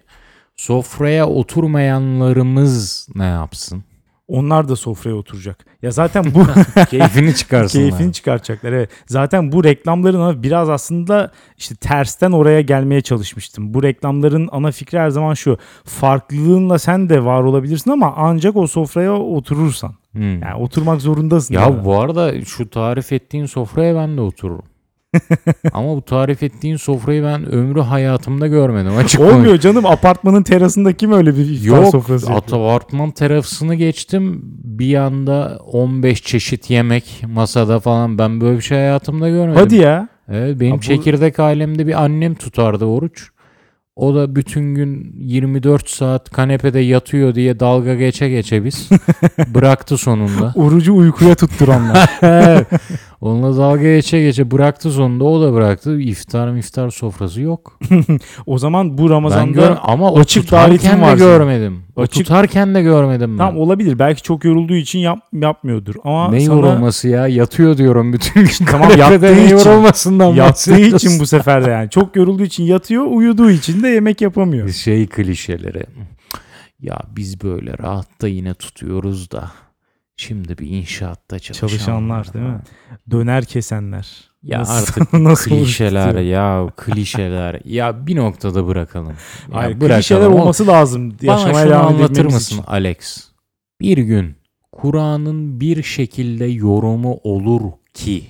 sofraya 0.56 1.28
oturmayanlarımız 1.28 3.08
ne 3.14 3.24
yapsın? 3.24 3.84
Onlar 4.28 4.68
da 4.68 4.76
sofraya 4.76 5.16
oturacak. 5.16 5.66
Ya 5.82 5.90
zaten 5.90 6.24
bu 6.24 6.46
Keyfini 6.90 7.34
çıkarsınlar. 7.34 7.90
keyfini 7.90 8.12
çıkaracaklar. 8.12 8.72
Evet. 8.72 8.90
Zaten 9.06 9.52
bu 9.52 9.64
reklamların 9.64 10.42
biraz 10.42 10.68
aslında 10.68 11.30
işte 11.56 11.74
tersten 11.74 12.32
oraya 12.32 12.60
gelmeye 12.60 13.00
çalışmıştım. 13.00 13.74
Bu 13.74 13.82
reklamların 13.82 14.48
ana 14.52 14.70
fikri 14.70 14.98
her 14.98 15.10
zaman 15.10 15.34
şu. 15.34 15.58
Farklılığınla 15.84 16.78
sen 16.78 17.08
de 17.08 17.24
var 17.24 17.42
olabilirsin 17.42 17.90
ama 17.90 18.14
ancak 18.16 18.56
o 18.56 18.66
sofraya 18.66 19.12
oturursan. 19.12 19.94
Hmm. 20.12 20.42
Yani 20.42 20.54
oturmak 20.54 21.00
zorundasın. 21.00 21.54
Ya 21.54 21.60
yani. 21.60 21.84
bu 21.84 22.00
arada 22.00 22.44
şu 22.44 22.70
tarif 22.70 23.12
ettiğin 23.12 23.46
sofraya 23.46 23.94
ben 23.94 24.16
de 24.16 24.20
otururum. 24.20 24.64
Ama 25.72 25.96
bu 25.96 26.02
tarif 26.02 26.42
ettiğin 26.42 26.76
sofrayı 26.76 27.22
ben 27.24 27.52
ömrü 27.52 27.80
hayatımda 27.80 28.46
görmedim. 28.46 28.96
Açık. 28.96 29.20
Olmuyor 29.20 29.58
canım 29.58 29.86
apartmanın 29.86 30.42
terasında 30.42 30.92
kim 30.92 31.12
öyle 31.12 31.36
bir 31.36 31.50
iftar 31.50 31.76
Yok 31.82 31.90
sofrası 31.90 32.32
yapıyor? 32.32 32.60
apartman 32.70 33.10
terasını 33.10 33.74
geçtim 33.74 34.40
bir 34.64 34.94
anda 34.94 35.58
15 35.72 36.22
çeşit 36.22 36.70
yemek 36.70 37.22
masada 37.26 37.80
falan 37.80 38.18
ben 38.18 38.40
böyle 38.40 38.56
bir 38.56 38.62
şey 38.62 38.78
hayatımda 38.78 39.28
görmedim. 39.28 39.60
Hadi 39.60 39.74
ya. 39.76 40.08
Evet, 40.28 40.60
benim 40.60 40.72
Ha, 40.72 40.78
bu- 40.78 40.82
çekirdek 40.82 41.38
ailemde 41.40 41.86
bir 41.86 42.02
annem 42.04 42.34
tutardı 42.34 42.84
oruç. 42.84 43.28
O 43.96 44.14
da 44.14 44.36
bütün 44.36 44.74
gün 44.74 45.12
24 45.18 45.88
saat 45.90 46.30
kanepede 46.30 46.78
yatıyor 46.80 47.34
diye 47.34 47.60
dalga 47.60 47.94
geçe 47.94 48.28
geçe 48.28 48.64
biz. 48.64 48.88
Bıraktı 49.54 49.96
sonunda. 49.98 50.52
Orucu 50.56 50.96
uykuya 50.96 51.34
tutturanlar. 51.34 52.10
Onunla 53.20 53.56
dalga 53.56 53.82
geçe 53.82 54.20
geçe 54.22 54.50
bıraktı 54.50 54.90
sonunda 54.90 55.24
o 55.24 55.40
da 55.42 55.52
bıraktı. 55.52 56.00
İftar 56.00 56.56
iftar 56.56 56.90
sofrası 56.90 57.40
yok. 57.40 57.78
O 58.46 58.58
zaman 58.58 58.98
bu 58.98 59.10
Ramazan'da 59.10 59.52
gör 59.60 59.76
ama 59.82 60.10
o 60.12 60.18
açık 60.18 60.42
tutarken 60.44 61.02
de 61.02 61.14
görmedim. 61.18 61.82
O 61.96 62.00
Açık- 62.02 62.14
tutarken 62.26 62.74
de 62.74 62.82
görmedim 62.82 63.32
ben. 63.32 63.38
tam 63.38 63.56
olabilir. 63.58 63.98
Belki 63.98 64.22
çok 64.22 64.44
yorulduğu 64.44 64.74
için 64.74 64.98
yap, 64.98 65.18
yapmıyordur. 65.32 65.94
Ama 66.04 66.30
ne 66.30 66.40
sana 66.40 66.54
yorulması 66.56 67.08
ya? 67.08 67.28
Yatıyor 67.28 67.76
diyorum 67.76 68.12
bütün 68.12 68.40
gün. 68.40 68.66
Tamam, 68.70 68.90
yattığı 68.98 69.32
için- 69.44 69.56
yorulmasından 69.56 70.34
yattığı 70.34 70.80
için 70.80 71.20
bu 71.20 71.26
sefer 71.26 71.66
de 71.66 71.70
yani. 71.70 71.90
Çok 71.90 72.16
yorulduğu 72.16 72.42
için 72.44 72.64
yatıyor, 72.64 73.06
uyuduğu 73.10 73.50
için 73.50 73.82
de 73.82 73.88
yemek 73.88 74.20
yapamıyor. 74.20 74.68
Şey 74.68 75.06
klişeleri. 75.06 75.84
Ya 76.80 76.98
biz 77.16 77.42
böyle 77.42 77.78
rahatta 77.82 78.28
yine 78.28 78.54
tutuyoruz 78.54 79.30
da. 79.30 79.50
Şimdi 80.20 80.58
bir 80.58 80.66
inşaatta 80.66 81.38
çalışanlar. 81.38 81.70
Çalışanlar 81.70 82.34
değil 82.34 82.44
mi? 82.44 82.60
Döner 83.10 83.44
kesenler. 83.44 84.30
Ya 84.42 84.58
Nasıl- 84.60 84.72
artık 85.02 85.12
nasıl 85.20 85.50
klişeler 85.50 86.14
ya 86.14 86.66
klişeler. 86.76 87.60
ya 87.64 88.06
bir 88.06 88.16
noktada 88.16 88.66
bırakalım. 88.66 89.08
Ya 89.08 89.14
Hayır, 89.56 89.80
bırakalım. 89.80 89.96
klişeler 90.00 90.26
olması 90.26 90.66
lazım. 90.66 91.16
Bana 91.26 91.54
şunu 91.54 91.74
anlatır 91.86 92.24
mısın 92.24 92.54
için. 92.54 92.64
Alex? 92.66 93.28
Bir 93.80 93.98
gün 93.98 94.36
Kur'an'ın 94.72 95.60
bir 95.60 95.82
şekilde 95.82 96.44
yorumu 96.44 97.20
olur 97.22 97.72
ki 97.94 98.24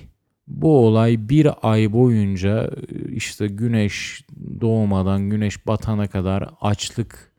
bu 0.47 0.85
olay 0.85 1.29
bir 1.29 1.47
ay 1.61 1.93
boyunca 1.93 2.69
işte 3.09 3.47
güneş 3.47 4.23
doğmadan 4.61 5.29
güneş 5.29 5.67
batana 5.67 6.07
kadar 6.07 6.49
açlık 6.61 7.31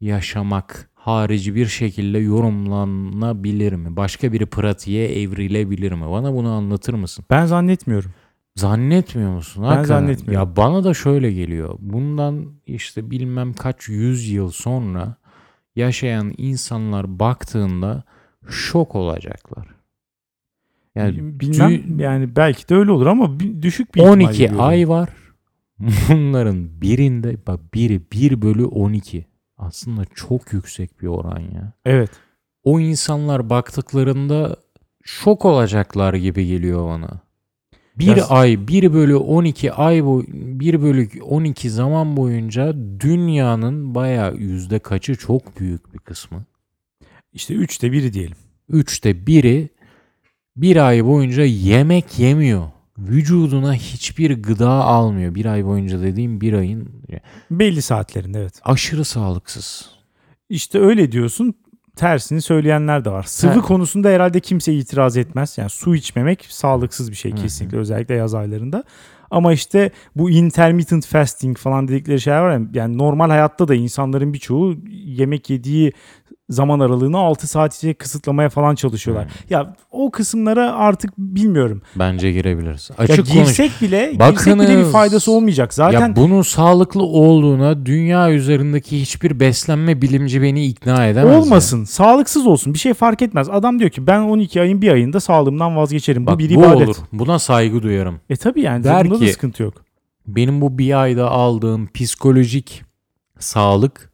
yaşamak 0.00 0.90
harici 1.06 1.54
bir 1.54 1.66
şekilde 1.66 2.18
yorumlanabilir 2.18 3.72
mi? 3.72 3.96
Başka 3.96 4.32
bir 4.32 4.46
pratiğe 4.46 5.22
evrilebilir 5.22 5.92
mi? 5.92 6.10
Bana 6.10 6.34
bunu 6.34 6.48
anlatır 6.52 6.94
mısın? 6.94 7.24
Ben 7.30 7.46
zannetmiyorum. 7.46 8.10
Zannetmiyor 8.56 9.30
musun? 9.34 9.62
Ben 9.62 9.68
Hakikaten. 9.68 9.88
zannetmiyorum. 10.00 10.48
Ya 10.48 10.56
bana 10.56 10.84
da 10.84 10.94
şöyle 10.94 11.32
geliyor. 11.32 11.76
Bundan 11.80 12.46
işte 12.66 13.10
bilmem 13.10 13.52
kaç 13.52 13.88
yüz 13.88 14.28
yıl 14.30 14.50
sonra 14.50 15.14
yaşayan 15.76 16.34
insanlar 16.38 17.18
baktığında 17.18 18.02
şok 18.48 18.94
olacaklar. 18.94 19.66
Yani 20.94 21.40
Bilmem 21.40 21.70
dü- 21.70 22.02
yani 22.02 22.36
belki 22.36 22.68
de 22.68 22.74
öyle 22.74 22.90
olur 22.90 23.06
ama 23.06 23.40
düşük 23.62 23.94
bir 23.94 24.00
ihtimal 24.00 24.12
12 24.16 24.38
görüyorum. 24.38 24.60
ay 24.60 24.88
var. 24.88 25.08
Bunların 26.08 26.80
birinde 26.80 27.36
bak 27.46 27.74
biri 27.74 28.00
1 28.12 28.42
bölü 28.42 28.64
12. 28.64 29.26
Aslında 29.58 30.04
çok 30.14 30.52
yüksek 30.52 31.02
bir 31.02 31.06
oran 31.06 31.40
ya. 31.40 31.72
Evet. 31.84 32.10
O 32.64 32.80
insanlar 32.80 33.50
baktıklarında 33.50 34.56
şok 35.02 35.44
olacaklar 35.44 36.14
gibi 36.14 36.46
geliyor 36.46 36.86
bana. 36.88 37.20
Bir 37.98 38.16
Ya- 38.16 38.26
ay 38.26 38.68
1 38.68 38.92
bölü 38.92 39.16
12 39.16 39.72
ay 39.72 40.04
boy 40.04 40.24
1 40.28 40.82
bölü 40.82 41.08
12 41.22 41.70
zaman 41.70 42.16
boyunca 42.16 42.74
dünyanın 43.00 43.94
bayağı 43.94 44.36
yüzde 44.36 44.78
kaçı 44.78 45.14
çok 45.16 45.60
büyük 45.60 45.94
bir 45.94 45.98
kısmı. 45.98 46.44
İşte 47.32 47.54
üçte 47.54 47.92
biri 47.92 48.12
diyelim. 48.12 48.36
Üçte 48.68 49.26
biri 49.26 49.68
bir 50.56 50.86
ay 50.88 51.04
boyunca 51.04 51.44
yemek 51.44 52.18
yemiyor. 52.18 52.68
Vücuduna 52.98 53.74
hiçbir 53.74 54.42
gıda 54.42 54.70
almıyor. 54.70 55.34
Bir 55.34 55.46
ay 55.46 55.64
boyunca 55.64 56.02
dediğim 56.02 56.40
bir 56.40 56.52
ayın 56.52 56.88
Belli 57.50 57.82
saatlerinde 57.82 58.40
evet. 58.40 58.60
aşırı 58.64 59.04
sağlıksız. 59.04 59.90
İşte 60.48 60.80
öyle 60.80 61.12
diyorsun. 61.12 61.54
Tersini 61.96 62.42
söyleyenler 62.42 63.04
de 63.04 63.10
var. 63.10 63.22
Sıvı 63.22 63.52
Ter- 63.52 63.62
konusunda 63.62 64.08
herhalde 64.08 64.40
kimse 64.40 64.74
itiraz 64.74 65.16
etmez. 65.16 65.58
Yani 65.58 65.70
su 65.70 65.94
içmemek 65.94 66.46
sağlıksız 66.48 67.10
bir 67.10 67.16
şey 67.16 67.32
kesinlikle 67.32 67.78
özellikle 67.78 68.14
yaz 68.14 68.34
aylarında. 68.34 68.84
Ama 69.30 69.52
işte 69.52 69.90
bu 70.16 70.30
intermittent 70.30 71.06
fasting 71.06 71.58
falan 71.58 71.88
dedikleri 71.88 72.20
şeyler 72.20 72.40
var 72.40 72.50
ya 72.52 72.60
yani 72.74 72.98
normal 72.98 73.28
hayatta 73.28 73.68
da 73.68 73.74
insanların 73.74 74.32
birçoğu 74.32 74.76
yemek 74.90 75.50
yediği 75.50 75.92
zaman 76.50 76.80
aralığını 76.80 77.18
6 77.18 77.46
saate 77.46 77.94
kısıtlamaya 77.94 78.48
falan 78.48 78.74
çalışıyorlar. 78.74 79.24
Hı. 79.26 79.28
Ya 79.50 79.76
o 79.90 80.10
kısımlara 80.10 80.72
artık 80.72 81.18
bilmiyorum. 81.18 81.82
Bence 81.96 82.32
girebiliriz. 82.32 82.90
Ya 82.90 82.96
Açık 83.04 83.16
konuş. 83.16 83.32
girsek 83.48 83.72
bile 83.82 84.12
girsek 84.12 84.46
bile 84.54 84.62
bir 84.62 84.68
Bakınız. 84.68 84.92
faydası 84.92 85.32
olmayacak. 85.32 85.74
Zaten 85.74 86.08
Ya 86.08 86.16
bunun 86.16 86.42
sağlıklı 86.42 87.02
olduğuna 87.02 87.86
dünya 87.86 88.32
üzerindeki 88.32 89.00
hiçbir 89.00 89.40
beslenme 89.40 90.02
bilimci 90.02 90.42
beni 90.42 90.66
ikna 90.66 91.06
edemez. 91.06 91.32
ya. 91.34 91.40
olmasın. 91.40 91.84
Sağlıksız 91.84 92.46
olsun. 92.46 92.74
Bir 92.74 92.78
şey 92.78 92.94
fark 92.94 93.22
etmez. 93.22 93.48
Adam 93.50 93.78
diyor 93.78 93.90
ki 93.90 94.06
ben 94.06 94.20
12 94.20 94.60
ayın 94.60 94.82
bir 94.82 94.92
ayında 94.92 95.20
sağlığımdan 95.20 95.76
vazgeçerim. 95.76 96.26
Bak 96.26 96.34
bu 96.34 96.38
bir 96.38 96.54
bu 96.54 96.60
ibadet. 96.60 96.88
olur. 96.88 96.96
Buna 97.12 97.38
saygı 97.38 97.82
duyarım. 97.82 98.20
E 98.30 98.36
tabii 98.36 98.60
yani 98.60 98.84
Der 98.84 99.04
bunda 99.04 99.20
da 99.20 99.24
ki- 99.24 99.32
sıkıntı 99.32 99.62
yok. 99.62 99.74
Benim 100.26 100.60
bu 100.60 100.78
bir 100.78 101.00
ayda 101.02 101.30
aldığım 101.30 101.88
psikolojik 101.94 102.82
sağlık 103.38 104.10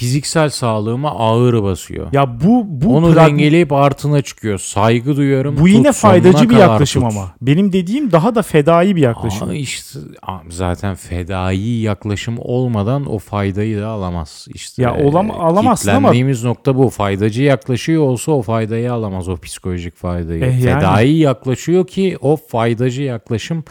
fiziksel 0.00 0.48
sağlığıma 0.50 1.10
ağır 1.10 1.62
basıyor. 1.62 2.08
Ya 2.12 2.40
bu 2.40 2.64
bu 2.66 2.96
Onu 2.96 3.06
prag- 3.12 3.16
dengeleyip 3.16 3.72
artına 3.72 4.22
çıkıyor. 4.22 4.58
Saygı 4.58 5.16
duyuyorum. 5.16 5.56
bu 5.60 5.68
yine 5.68 5.92
Tut, 5.92 6.00
faydacı 6.00 6.50
bir 6.50 6.56
yaklaşım 6.56 7.02
tut. 7.02 7.12
ama. 7.12 7.32
Benim 7.42 7.72
dediğim 7.72 8.12
daha 8.12 8.34
da 8.34 8.42
fedai 8.42 8.96
bir 8.96 9.00
yaklaşım. 9.02 9.48
Aa, 9.50 9.54
işte 9.54 10.00
zaten 10.48 10.94
fedai 10.94 11.68
yaklaşım 11.80 12.36
olmadan 12.38 13.06
o 13.12 13.18
faydayı 13.18 13.78
da 13.80 13.88
alamaz. 13.88 14.48
İşte 14.54 14.82
Ya 14.82 14.94
olam- 14.96 15.30
alamazsın 15.30 15.88
ama- 15.90 15.98
kitlendiğimiz 15.98 16.44
nokta 16.44 16.76
bu. 16.76 16.90
Faydacı 16.90 17.42
yaklaşıyor 17.42 18.02
olsa 18.02 18.32
o 18.32 18.42
faydayı 18.42 18.92
alamaz 18.92 19.28
o 19.28 19.36
psikolojik 19.36 19.96
faydayı. 19.96 20.44
Eh, 20.44 20.64
yani. 20.64 20.80
Fedai 20.80 21.10
yaklaşıyor 21.12 21.86
ki 21.86 22.16
o 22.20 22.36
faydacı 22.36 23.02
yaklaşım 23.02 23.64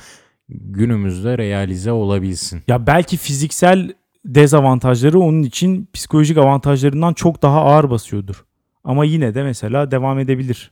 günümüzde 0.49 1.37
realize 1.37 1.91
olabilsin. 1.91 2.61
Ya 2.67 2.87
belki 2.87 3.17
fiziksel 3.17 3.91
dezavantajları 4.25 5.19
onun 5.19 5.43
için 5.43 5.87
psikolojik 5.93 6.37
avantajlarından 6.37 7.13
çok 7.13 7.41
daha 7.41 7.61
ağır 7.61 7.89
basıyordur. 7.89 8.45
Ama 8.83 9.05
yine 9.05 9.35
de 9.35 9.43
mesela 9.43 9.91
devam 9.91 10.19
edebilir. 10.19 10.71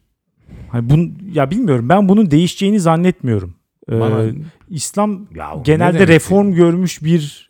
Hani 0.69 0.89
bun, 0.89 1.17
ya 1.33 1.51
bilmiyorum 1.51 1.89
ben 1.89 2.09
bunun 2.09 2.31
değişeceğini 2.31 2.79
zannetmiyorum. 2.79 3.55
Ee, 3.91 3.99
Bana- 3.99 4.31
İslam 4.69 5.27
Ya 5.35 5.55
genelde 5.63 6.07
reform 6.07 6.53
görmüş 6.53 7.03
bir 7.03 7.47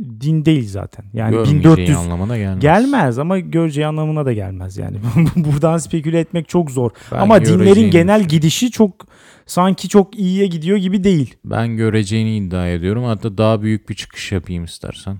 din 0.00 0.44
değil 0.44 0.68
zaten. 0.68 1.04
Yani 1.12 1.30
Görmeyeceği 1.30 1.60
1400 1.64 1.98
anlamına 1.98 2.38
gelmez. 2.38 2.60
gelmez 2.60 3.18
ama 3.18 3.38
göreceği 3.38 3.86
anlamına 3.86 4.26
da 4.26 4.32
gelmez 4.32 4.76
yani. 4.76 4.96
Buradan 5.36 5.78
speküle 5.78 6.20
etmek 6.20 6.48
çok 6.48 6.70
zor. 6.70 6.90
Ben 7.12 7.18
ama 7.18 7.44
dinlerin 7.44 7.90
genel 7.90 8.22
gidişi 8.22 8.70
çok 8.70 9.06
sanki 9.46 9.88
çok 9.88 10.18
iyiye 10.18 10.46
gidiyor 10.46 10.76
gibi 10.78 11.04
değil. 11.04 11.34
Ben 11.44 11.76
göreceğini 11.76 12.36
iddia 12.36 12.68
ediyorum. 12.68 13.04
Hatta 13.04 13.38
daha 13.38 13.62
büyük 13.62 13.88
bir 13.88 13.94
çıkış 13.94 14.32
yapayım 14.32 14.64
istersen. 14.64 15.18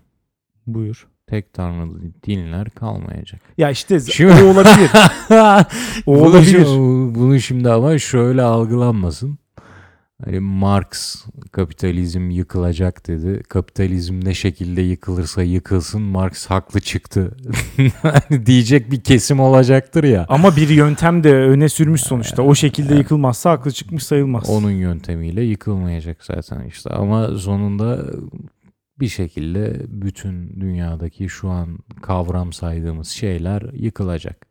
Buyur. 0.66 1.06
Tek 1.26 1.52
tanrılı 1.52 2.00
dinler 2.26 2.70
kalmayacak. 2.70 3.40
Ya 3.58 3.70
işte 3.70 4.00
Şimdi- 4.00 4.42
o 4.42 4.46
olabilir. 4.46 4.90
O 6.06 6.14
Bunu 6.14 6.28
olabilir. 6.28 6.64
şimdi- 6.64 7.14
bunu 7.18 7.40
şimdi 7.40 7.70
ama 7.70 7.98
şöyle 7.98 8.42
algılanmasın. 8.42 9.38
Hani 10.24 10.40
Marx 10.40 11.24
kapitalizm 11.52 12.30
yıkılacak 12.30 13.06
dedi. 13.06 13.42
Kapitalizm 13.42 14.20
ne 14.24 14.34
şekilde 14.34 14.82
yıkılırsa 14.82 15.42
yıkılsın 15.42 16.02
Marx 16.02 16.46
haklı 16.46 16.80
çıktı. 16.80 17.36
Hani 18.02 18.46
diyecek 18.46 18.90
bir 18.90 19.00
kesim 19.00 19.40
olacaktır 19.40 20.04
ya. 20.04 20.26
Ama 20.28 20.56
bir 20.56 20.68
yöntem 20.68 21.24
de 21.24 21.34
öne 21.34 21.68
sürmüş 21.68 22.00
sonuçta. 22.00 22.42
O 22.42 22.54
şekilde 22.54 22.94
yıkılmazsa 22.94 23.50
haklı 23.50 23.72
çıkmış 23.72 24.02
sayılmaz. 24.02 24.50
Onun 24.50 24.70
yöntemiyle 24.70 25.42
yıkılmayacak 25.42 26.24
zaten 26.24 26.64
işte. 26.64 26.90
Ama 26.90 27.38
sonunda 27.38 28.04
bir 29.00 29.08
şekilde 29.08 29.82
bütün 29.88 30.60
dünyadaki 30.60 31.28
şu 31.28 31.48
an 31.48 31.78
kavram 32.02 32.52
saydığımız 32.52 33.08
şeyler 33.08 33.62
yıkılacak. 33.72 34.46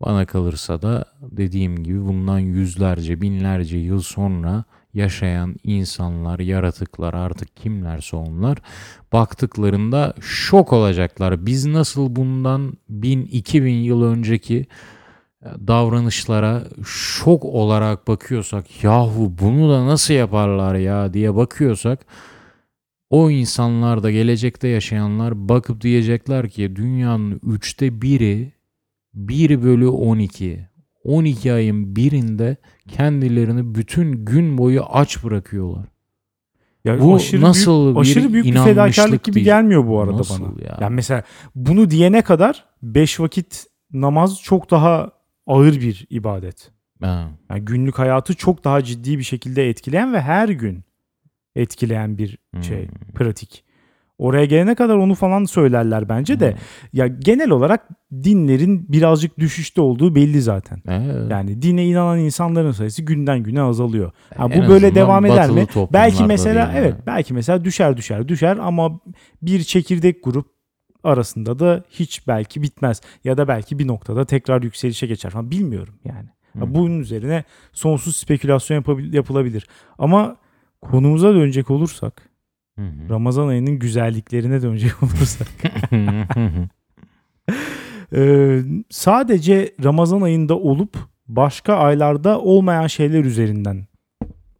Bana 0.00 0.26
kalırsa 0.26 0.82
da 0.82 1.04
dediğim 1.20 1.82
gibi 1.84 2.00
bundan 2.04 2.38
yüzlerce, 2.38 3.20
binlerce 3.20 3.78
yıl 3.78 4.00
sonra 4.00 4.64
yaşayan 4.94 5.56
insanlar, 5.64 6.38
yaratıklar 6.38 7.14
artık 7.14 7.56
kimlerse 7.56 8.16
onlar 8.16 8.58
baktıklarında 9.12 10.14
şok 10.20 10.72
olacaklar. 10.72 11.46
Biz 11.46 11.66
nasıl 11.66 12.16
bundan 12.16 12.72
bin, 12.88 13.22
iki 13.22 13.64
bin 13.64 13.76
yıl 13.76 14.02
önceki 14.02 14.66
davranışlara 15.44 16.64
şok 16.84 17.44
olarak 17.44 18.08
bakıyorsak 18.08 18.84
yahu 18.84 19.34
bunu 19.40 19.70
da 19.70 19.86
nasıl 19.86 20.14
yaparlar 20.14 20.74
ya 20.74 21.12
diye 21.14 21.34
bakıyorsak 21.34 22.06
o 23.10 23.30
insanlar 23.30 24.02
da 24.02 24.10
gelecekte 24.10 24.68
yaşayanlar 24.68 25.48
bakıp 25.48 25.80
diyecekler 25.80 26.48
ki 26.48 26.76
dünyanın 26.76 27.40
üçte 27.46 28.02
biri 28.02 28.52
1 29.14 29.62
bölü 29.62 29.88
12 29.88 30.68
12 31.08 31.52
ayın 31.52 31.96
birinde 31.96 32.56
kendilerini 32.88 33.74
bütün 33.74 34.24
gün 34.24 34.58
boyu 34.58 34.82
aç 34.84 35.24
bırakıyorlar. 35.24 35.84
Ya 36.84 37.00
Bu 37.00 37.14
aşırı 37.14 37.40
nasıl 37.42 37.84
büyük, 37.84 37.96
bir 37.96 38.00
aşırı 38.00 38.32
büyük 38.32 38.46
bir 38.46 38.52
fedakarlık 38.58 39.24
gibi 39.24 39.34
değil. 39.34 39.44
gelmiyor 39.44 39.86
bu 39.86 40.00
arada 40.00 40.16
Nasıl 40.16 40.44
bana. 40.44 40.64
ya? 40.66 40.78
Yani 40.80 40.94
mesela 40.94 41.22
bunu 41.54 41.90
diyene 41.90 42.22
kadar 42.22 42.64
5 42.82 43.20
vakit 43.20 43.66
namaz 43.92 44.40
çok 44.42 44.70
daha 44.70 45.12
ağır 45.46 45.80
bir 45.80 46.06
ibadet. 46.10 46.70
Ha. 47.00 47.28
Yani 47.50 47.64
günlük 47.64 47.98
hayatı 47.98 48.34
çok 48.34 48.64
daha 48.64 48.84
ciddi 48.84 49.18
bir 49.18 49.22
şekilde 49.22 49.68
etkileyen 49.68 50.12
ve 50.12 50.20
her 50.20 50.48
gün 50.48 50.80
etkileyen 51.56 52.18
bir 52.18 52.38
şey, 52.62 52.88
Hmm. 52.88 53.12
pratik. 53.14 53.64
Oraya 54.18 54.44
gelene 54.44 54.74
kadar 54.74 54.96
onu 54.96 55.14
falan 55.14 55.44
söylerler 55.44 56.08
bence 56.08 56.40
de. 56.40 56.50
Hmm. 56.50 56.58
Ya 56.92 57.06
genel 57.06 57.50
olarak 57.50 57.88
dinlerin 58.12 58.92
birazcık 58.92 59.38
düşüşte 59.38 59.80
olduğu 59.80 60.14
belli 60.14 60.42
zaten. 60.42 60.82
Evet. 60.88 61.30
Yani 61.30 61.62
dine 61.62 61.86
inanan 61.86 62.18
insanların 62.18 62.72
sayısı 62.72 63.02
günden 63.02 63.42
güne 63.42 63.62
azalıyor. 63.62 64.12
Ha, 64.36 64.50
bu 64.50 64.68
böyle 64.68 64.94
devam 64.94 65.26
eder 65.26 65.50
mi? 65.50 65.66
Belki 65.92 66.24
mesela 66.24 66.66
değil 66.66 66.78
evet 66.78 66.92
yani. 66.92 67.06
belki 67.06 67.34
mesela 67.34 67.64
düşer 67.64 67.96
düşer 67.96 68.28
düşer 68.28 68.56
ama 68.56 69.00
bir 69.42 69.62
çekirdek 69.62 70.24
grup 70.24 70.46
arasında 71.04 71.58
da 71.58 71.84
hiç 71.90 72.28
belki 72.28 72.62
bitmez 72.62 73.00
ya 73.24 73.36
da 73.36 73.48
belki 73.48 73.78
bir 73.78 73.86
noktada 73.86 74.24
tekrar 74.24 74.62
yükselişe 74.62 75.06
geçer 75.06 75.30
falan 75.30 75.50
bilmiyorum 75.50 75.94
yani. 76.04 76.28
Hı. 76.58 76.74
Bunun 76.74 77.00
üzerine 77.00 77.44
sonsuz 77.72 78.16
spekülasyon 78.16 78.80
yapabil- 78.80 79.14
yapılabilir. 79.14 79.66
Ama 79.98 80.36
konumuza 80.82 81.34
dönecek 81.34 81.70
olursak, 81.70 82.27
Hı 82.78 82.82
hı. 82.82 83.08
Ramazan 83.10 83.48
ayının 83.48 83.78
güzelliklerine 83.78 84.62
dönecek 84.62 84.92
olursak 85.02 85.48
Ee, 88.12 88.60
sadece 88.90 89.74
Ramazan 89.84 90.20
ayında 90.20 90.58
olup 90.58 90.96
başka 91.26 91.74
aylarda 91.74 92.40
olmayan 92.40 92.86
şeyler 92.86 93.24
üzerinden 93.24 93.86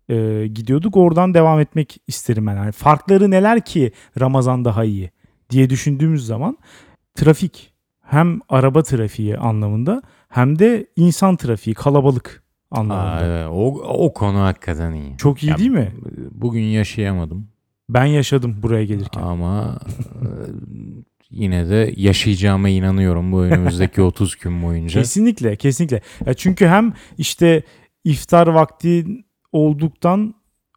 e, 0.08 0.46
gidiyorduk. 0.46 0.96
Oradan 0.96 1.34
devam 1.34 1.60
etmek 1.60 1.96
isterim 2.06 2.46
ben. 2.46 2.56
Yani 2.56 2.72
farkları 2.72 3.30
neler 3.30 3.60
ki 3.60 3.92
Ramazan 4.20 4.64
daha 4.64 4.84
iyi 4.84 5.10
diye 5.50 5.70
düşündüğümüz 5.70 6.26
zaman 6.26 6.58
trafik 7.14 7.72
hem 8.02 8.40
araba 8.48 8.82
trafiği 8.82 9.38
anlamında 9.38 10.02
hem 10.28 10.58
de 10.58 10.86
insan 10.96 11.36
trafiği 11.36 11.74
kalabalık 11.74 12.42
anlamında. 12.70 13.12
Aa, 13.12 13.24
evet. 13.24 13.46
o, 13.52 13.66
o 13.82 14.12
konu 14.12 14.38
hakikaten 14.38 14.92
iyi. 14.92 15.16
Çok 15.16 15.42
iyi 15.42 15.50
Ya, 15.50 15.58
değil 15.58 15.70
mi? 15.70 15.92
Bugün 16.30 16.62
yaşayamadım 16.62 17.48
Ben 17.88 18.04
yaşadım 18.04 18.56
buraya 18.62 18.84
gelirken. 18.84 19.22
ama 19.22 19.78
e, 20.22 20.26
yine 21.30 21.68
de 21.68 21.94
yaşayacağıma 21.96 22.68
inanıyorum 22.68 23.32
bu 23.32 23.42
önümüzdeki 23.42 24.02
30 24.02 24.36
gün 24.36 24.62
boyunca. 24.62 25.00
Kesinlikle, 25.00 25.56
kesinlikle. 25.56 26.00
Ya 26.26 26.34
çünkü 26.34 26.66
hem 26.66 26.92
işte 27.18 27.62
iftar 28.04 28.46
vakti 28.46 29.06
olduktan 29.52 30.34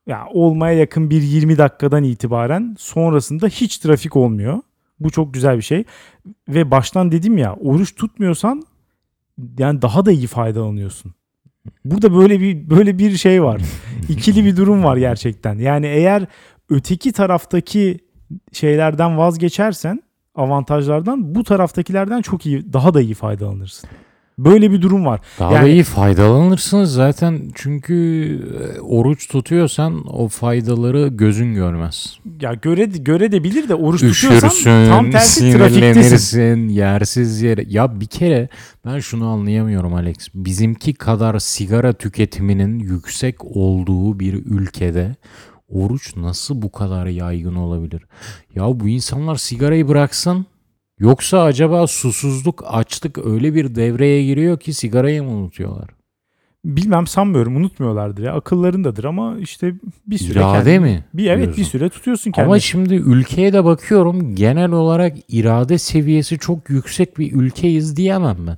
ya 0.07 0.27
olmaya 0.33 0.73
yakın 0.73 1.09
bir 1.09 1.21
20 1.21 1.57
dakikadan 1.57 2.03
itibaren 2.03 2.75
sonrasında 2.79 3.47
hiç 3.47 3.77
trafik 3.77 4.15
olmuyor. 4.15 4.59
Bu 4.99 5.09
çok 5.09 5.33
güzel 5.33 5.57
bir 5.57 5.61
şey. 5.61 5.83
Ve 6.49 6.71
baştan 6.71 7.11
dedim 7.11 7.37
ya 7.37 7.53
oruç 7.55 7.95
tutmuyorsan 7.95 8.63
yani 9.59 9.81
daha 9.81 10.05
da 10.05 10.11
iyi 10.11 10.27
faydalanıyorsun. 10.27 11.13
Burada 11.85 12.13
böyle 12.15 12.39
bir 12.39 12.69
böyle 12.69 12.97
bir 12.97 13.17
şey 13.17 13.43
var. 13.43 13.61
İkili 14.09 14.45
bir 14.45 14.57
durum 14.57 14.83
var 14.83 14.97
gerçekten. 14.97 15.59
Yani 15.59 15.85
eğer 15.87 16.25
öteki 16.71 17.11
taraftaki 17.11 17.97
şeylerden 18.51 19.17
vazgeçersen 19.17 20.03
avantajlardan 20.35 21.35
bu 21.35 21.43
taraftakilerden 21.43 22.21
çok 22.21 22.45
iyi 22.45 22.73
daha 22.73 22.93
da 22.93 23.01
iyi 23.01 23.13
faydalanırsın. 23.13 23.89
Böyle 24.39 24.71
bir 24.71 24.81
durum 24.81 25.05
var. 25.05 25.19
Daha 25.39 25.53
Yani- 25.53 25.63
da 25.65 25.69
iyi 25.69 25.83
faydalanırsınız 25.83 26.93
zaten 26.93 27.51
çünkü 27.55 27.95
e, 28.77 28.79
oruç 28.79 29.27
tutuyorsan 29.27 30.07
o 30.07 30.27
faydaları 30.27 31.07
gözün 31.07 31.53
görmez. 31.53 32.17
Ya 32.41 32.53
göre 32.53 32.85
göre 32.85 33.31
de 33.31 33.43
bilir 33.43 33.69
de 33.69 33.75
oruç 33.75 34.01
tutuyorsan 34.01 34.49
Üşürsün, 34.49 34.89
tam 34.89 35.11
tersi 35.11 35.51
trafiktesin. 35.51 36.67
yersiz 36.69 37.41
yere. 37.41 37.65
Ya 37.67 37.99
bir 38.01 38.05
kere 38.05 38.49
ben 38.85 38.99
şunu 38.99 39.27
anlayamıyorum 39.27 39.93
Alex. 39.93 40.15
Bizimki 40.35 40.93
kadar 40.93 41.39
sigara 41.39 41.93
tüketiminin 41.93 42.79
yüksek 42.79 43.45
olduğu 43.45 44.19
bir 44.19 44.33
ülkede 44.33 45.15
oruç 45.71 46.15
nasıl 46.15 46.61
bu 46.61 46.71
kadar 46.71 47.05
yaygın 47.05 47.55
olabilir? 47.55 48.01
Ya 48.55 48.79
bu 48.79 48.87
insanlar 48.89 49.35
sigarayı 49.35 49.87
bıraksın. 49.87 50.45
Yoksa 50.99 51.43
acaba 51.43 51.87
susuzluk, 51.87 52.63
açlık 52.67 53.25
öyle 53.25 53.53
bir 53.55 53.75
devreye 53.75 54.25
giriyor 54.25 54.59
ki 54.59 54.73
sigarayı 54.73 55.23
mı 55.23 55.29
unutuyorlar? 55.29 55.89
Bilmem 56.65 57.07
sanmıyorum 57.07 57.55
unutmuyorlardır 57.55 58.23
ya 58.23 58.33
akıllarındadır 58.33 59.03
ama 59.03 59.37
işte 59.39 59.73
bir 60.07 60.17
süre 60.17 60.39
İrade 60.39 60.63
kendini- 60.63 60.79
mi? 60.79 61.05
Bir 61.13 61.25
evet 61.25 61.57
bir 61.57 61.63
süre 61.63 61.89
tutuyorsun 61.89 62.31
kendini. 62.31 62.49
Ama 62.49 62.59
şimdi 62.59 62.93
ülkeye 62.95 63.53
de 63.53 63.65
bakıyorum 63.65 64.35
genel 64.35 64.71
olarak 64.71 65.17
irade 65.27 65.77
seviyesi 65.77 66.39
çok 66.39 66.69
yüksek 66.69 67.17
bir 67.19 67.31
ülkeyiz 67.31 67.97
diyemem 67.97 68.37
ben. 68.47 68.57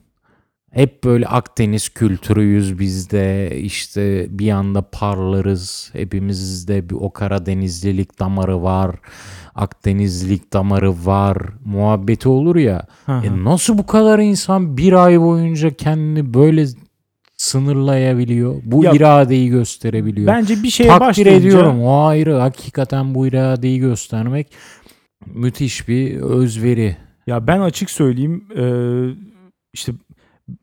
Hep 0.74 1.04
böyle 1.04 1.28
Akdeniz 1.28 1.90
kültürüyüz 1.90 2.80
bizde 2.80 3.52
işte 3.60 4.28
bir 4.30 4.52
anda 4.52 4.82
parlarız 4.82 5.90
hepimizde 5.94 6.90
bir 6.90 6.96
o 6.96 7.14
Karadenizlilik 7.14 8.20
damarı 8.20 8.64
var 8.64 8.96
Akdenizlilik 9.56 10.54
damarı 10.54 11.06
var 11.06 11.38
muhabbeti 11.66 12.30
olur 12.30 12.56
ya 12.56 12.88
Hı 13.06 13.12
hı. 13.12 13.26
e 13.26 13.44
nasıl 13.44 13.78
bu 13.78 13.86
kadar 13.86 14.20
insan 14.20 14.78
bir 14.78 14.94
ay 14.94 15.22
boyunca 15.22 15.74
kendini 15.74 16.34
böyle 16.34 16.66
sınırlayabiliyor 17.38 18.56
bu 18.64 18.84
Ya- 18.84 18.92
iradeyi 18.92 19.50
gösterebiliyor 19.50 20.28
Bence 20.28 20.64
bir 20.64 20.70
şeye 20.70 20.90
takdir 20.90 21.06
başlayınca 21.08 21.48
ediyorum. 21.48 21.84
O 21.84 22.06
ayrı. 22.06 22.34
Hakikaten 22.34 23.16
bu 23.16 23.28
iradeyi 23.28 23.80
göstermek 23.80 24.48
müthiş 25.26 25.88
bir 25.88 26.16
özveri. 26.16 26.98
Ya 27.28 27.48
ben 27.48 27.60
açık 27.60 27.90
söyleyeyim 27.90 28.44
işte 29.74 29.92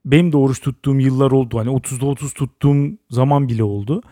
benim 0.05 0.33
de 0.33 0.37
oruç 0.37 0.61
tuttuğum 0.61 1.01
yıllar 1.01 1.31
oldu. 1.31 1.59
Hani 1.59 1.69
30'da 1.71 2.07
30 2.07 2.33
tuttuğum 2.33 2.77
zaman 3.11 3.49
bile 3.49 3.65
oldu. 3.65 4.03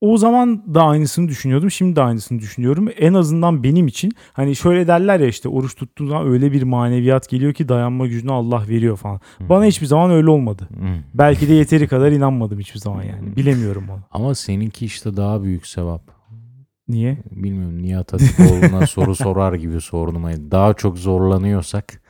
O 0.00 0.18
zaman 0.18 0.74
da 0.74 0.82
aynısını 0.82 1.28
düşünüyordum. 1.28 1.70
Şimdi 1.70 1.96
de 1.96 2.02
aynısını 2.02 2.38
düşünüyorum. 2.38 2.88
En 2.98 3.14
azından 3.14 3.62
benim 3.62 3.86
için 3.86 4.12
hani 4.32 4.56
şöyle 4.56 4.86
derler 4.86 5.20
ya 5.20 5.26
işte 5.26 5.48
oruç 5.48 5.74
tuttuğun 5.74 6.06
zaman 6.08 6.26
öyle 6.26 6.52
bir 6.52 6.62
maneviyat 6.62 7.28
geliyor 7.28 7.52
ki 7.52 7.68
dayanma 7.68 8.06
gücünü 8.06 8.32
Allah 8.32 8.62
veriyor 8.68 8.96
falan. 8.96 9.20
Bana 9.40 9.64
hiçbir 9.64 9.86
zaman 9.86 10.10
öyle 10.10 10.30
olmadı. 10.30 10.68
Belki 11.14 11.48
de 11.48 11.52
yeteri 11.52 11.88
kadar 11.88 12.12
inanmadım 12.12 12.58
hiçbir 12.58 12.80
zaman 12.80 13.02
yani. 13.02 13.36
Bilemiyorum 13.36 13.84
onu. 13.90 14.00
Ama 14.10 14.34
seninki 14.34 14.86
işte 14.86 15.16
daha 15.16 15.42
büyük 15.42 15.66
sevap. 15.66 16.02
Niye? 16.88 17.18
Bilmiyorum 17.30 17.82
Nihat 17.82 18.12
Hatipoğlu'na 18.12 18.86
soru 18.86 19.14
sorar 19.14 19.54
gibi 19.54 19.80
sordum. 19.80 20.24
Hani 20.24 20.50
Daha 20.50 20.74
çok 20.74 20.98
zorlanıyorsak 20.98 22.02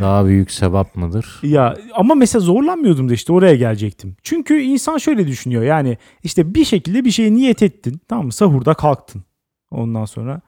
daha 0.00 0.26
büyük 0.26 0.50
sevap 0.50 0.96
mıdır? 0.96 1.40
Ya 1.42 1.76
ama 1.94 2.14
mesela 2.14 2.40
zorlanmıyordum 2.40 3.08
da 3.08 3.14
işte 3.14 3.32
oraya 3.32 3.56
gelecektim. 3.56 4.16
Çünkü 4.22 4.60
insan 4.60 4.98
şöyle 4.98 5.26
düşünüyor 5.26 5.62
yani 5.62 5.98
işte 6.22 6.54
bir 6.54 6.64
şekilde 6.64 7.04
bir 7.04 7.10
şeye 7.10 7.34
niyet 7.34 7.62
ettin 7.62 8.00
tamam 8.08 8.26
mı 8.26 8.32
sahurda 8.32 8.74
kalktın. 8.74 9.24
Ondan 9.70 10.04
sonra 10.04 10.40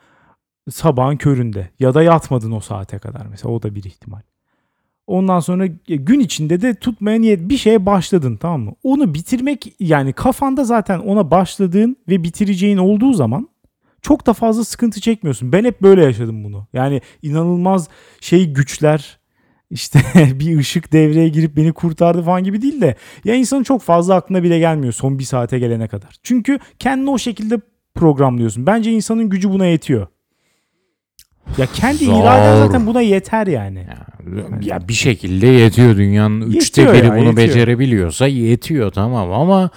sabahın 0.71 1.17
köründe 1.17 1.71
ya 1.81 1.95
da 1.95 2.03
yatmadın 2.03 2.53
o 2.53 2.61
saate 2.61 2.99
kadar 2.99 3.27
mesela 3.27 3.55
o 3.55 3.63
da 3.63 3.75
bir 3.75 3.85
ihtimal. 3.85 4.21
Ondan 5.07 5.41
sonra 5.41 5.67
gün 5.89 6.21
içinde 6.21 6.63
de 6.63 6.75
tutmaya 6.75 7.19
niyet 7.19 7.49
bir 7.49 7.57
şeye 7.57 7.87
başladın 7.87 8.37
tamam 8.37 8.61
mı? 8.61 8.75
Onu 8.83 9.15
bitirmek 9.15 9.75
yani 9.81 10.13
kafanda 10.13 10.65
zaten 10.65 10.99
ona 10.99 11.31
başladığın 11.31 11.97
ve 12.09 12.23
bitireceğin 12.23 12.77
olduğu 12.77 13.13
zaman 13.13 13.49
çok 14.03 14.27
da 14.27 14.33
fazla 14.33 14.65
sıkıntı 14.65 15.01
çekmiyorsun. 15.01 15.53
Ben 15.53 15.65
hep 15.65 15.83
böyle 15.83 16.05
yaşadım 16.05 16.45
bunu. 16.45 16.67
Yani 16.73 17.01
inanılmaz 17.23 17.89
şey 18.21 18.47
güçler 18.53 19.19
işte 19.71 20.01
bir 20.35 20.59
ışık 20.59 20.93
devreye 20.93 21.29
girip 21.29 21.57
beni 21.57 21.73
kurtardı 21.73 22.23
falan 22.23 22.45
gibi 22.45 22.63
değil 22.63 22.81
de 22.81 22.95
ya 23.25 23.35
insanın 23.35 23.63
çok 23.63 23.83
fazla 23.83 24.15
aklına 24.15 24.43
bile 24.43 24.59
gelmiyor 24.59 24.93
son 24.93 25.19
bir 25.19 25.25
saate 25.25 25.59
gelene 25.59 25.89
kadar. 25.89 26.17
Çünkü 26.23 26.59
kendini 26.79 27.11
o 27.11 27.19
şekilde 27.19 27.61
programlıyorsun. 27.95 28.67
Bence 28.67 28.91
insanın 28.93 29.29
gücü 29.29 29.51
buna 29.51 29.67
yetiyor. 29.67 30.07
Ya 31.59 31.67
kendi 31.75 32.05
Zor. 32.05 32.21
iraden 32.23 32.67
zaten 32.67 32.87
buna 32.87 33.01
yeter 33.01 33.47
yani. 33.47 33.79
Ya, 33.79 34.07
ya 34.63 34.89
bir 34.89 34.93
şekilde 34.93 35.47
yetiyor 35.47 35.97
dünyanın 35.97 36.41
üçte 36.41 36.83
Yetiyor 36.83 36.95
biri 36.99 37.07
ya, 37.07 37.13
bunu 37.13 37.29
yetiyor. 37.29 37.49
becerebiliyorsa 37.49 38.27
yetiyor 38.27 38.93
tamam 38.93 39.33
ama 39.33 39.71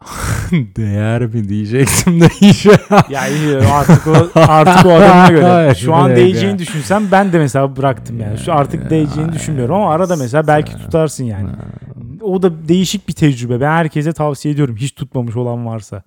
değer 0.52 1.26
mi 1.26 1.48
diyecektim 1.48 2.20
de 2.20 2.28
işe. 2.40 2.70
Ya 3.10 3.28
iyi, 3.28 3.56
artık 3.56 4.06
o 4.06 4.40
artık 4.40 4.86
o 4.86 4.92
adamına 4.92 5.28
göre. 5.28 5.74
Şu 5.78 5.94
an 5.94 6.16
değeceğini 6.16 6.52
ya. 6.52 6.58
düşünsem 6.58 7.08
ben 7.12 7.32
de 7.32 7.38
mesela 7.38 7.76
bıraktım 7.76 8.20
yani. 8.20 8.38
Şu 8.38 8.52
artık 8.52 8.90
değeceğini 8.90 9.32
düşünmüyorum 9.32 9.74
ama 9.74 9.92
arada 9.92 10.16
mesela 10.16 10.46
belki 10.46 10.72
tutarsın 10.72 11.24
yani. 11.24 11.48
O 12.20 12.42
da 12.42 12.68
değişik 12.68 13.08
bir 13.08 13.12
tecrübe. 13.12 13.60
Ben 13.60 13.70
herkese 13.70 14.12
tavsiye 14.12 14.54
ediyorum 14.54 14.76
hiç 14.76 14.94
tutmamış 14.94 15.36
olan 15.36 15.66
varsa. 15.66 16.02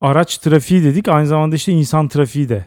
Araç 0.00 0.38
trafiği 0.38 0.84
dedik 0.84 1.08
aynı 1.08 1.26
zamanda 1.26 1.56
işte 1.56 1.72
insan 1.72 2.08
trafiği 2.08 2.48
de 2.48 2.66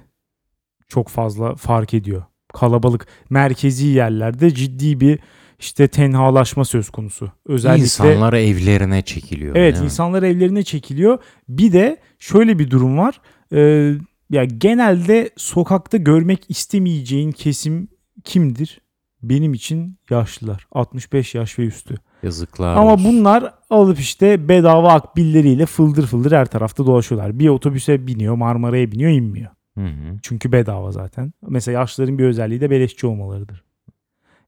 çok 0.87 1.09
fazla 1.09 1.55
fark 1.55 1.93
ediyor. 1.93 2.23
Kalabalık 2.53 3.07
merkezi 3.29 3.87
yerlerde 3.87 4.53
ciddi 4.53 4.99
bir 4.99 5.19
işte 5.59 5.87
tenhalaşma 5.87 6.65
söz 6.65 6.89
konusu. 6.89 7.31
Özellikle 7.45 7.83
İnsanlar 7.83 8.33
evlerine 8.33 9.01
çekiliyor. 9.01 9.55
Evet 9.55 9.77
insanlar 9.83 10.23
evlerine 10.23 10.63
çekiliyor. 10.63 11.17
Bir 11.49 11.73
de 11.73 11.97
şöyle 12.19 12.59
bir 12.59 12.69
durum 12.69 12.97
var. 12.97 13.21
Ee, 13.53 13.93
ya 14.29 14.43
genelde 14.43 15.29
sokakta 15.37 15.97
görmek 15.97 16.45
istemeyeceğin 16.49 17.31
kesim 17.31 17.87
kimdir? 18.23 18.81
Benim 19.23 19.53
için 19.53 19.97
yaşlılar. 20.09 20.67
65 20.71 21.35
yaş 21.35 21.59
ve 21.59 21.63
üstü. 21.63 21.95
Yazıklar 22.23 22.75
Ama 22.75 22.93
olsun. 22.93 23.05
bunlar 23.05 23.53
alıp 23.69 23.99
işte 23.99 24.49
bedava 24.49 24.93
akbilleriyle 24.93 25.65
fıldır 25.65 26.07
fıldır 26.07 26.31
her 26.31 26.45
tarafta 26.45 26.85
dolaşıyorlar. 26.85 27.39
Bir 27.39 27.49
otobüse 27.49 28.07
biniyor, 28.07 28.35
Marmara'ya 28.35 28.91
biniyor, 28.91 29.11
inmiyor. 29.11 29.49
Hı 29.77 29.85
hı. 29.85 30.17
Çünkü 30.23 30.51
bedava 30.51 30.91
zaten. 30.91 31.33
Mesela 31.49 31.79
yaşlıların 31.79 32.17
bir 32.17 32.23
özelliği 32.23 32.61
de 32.61 32.69
beleşçi 32.69 33.07
olmalarıdır. 33.07 33.63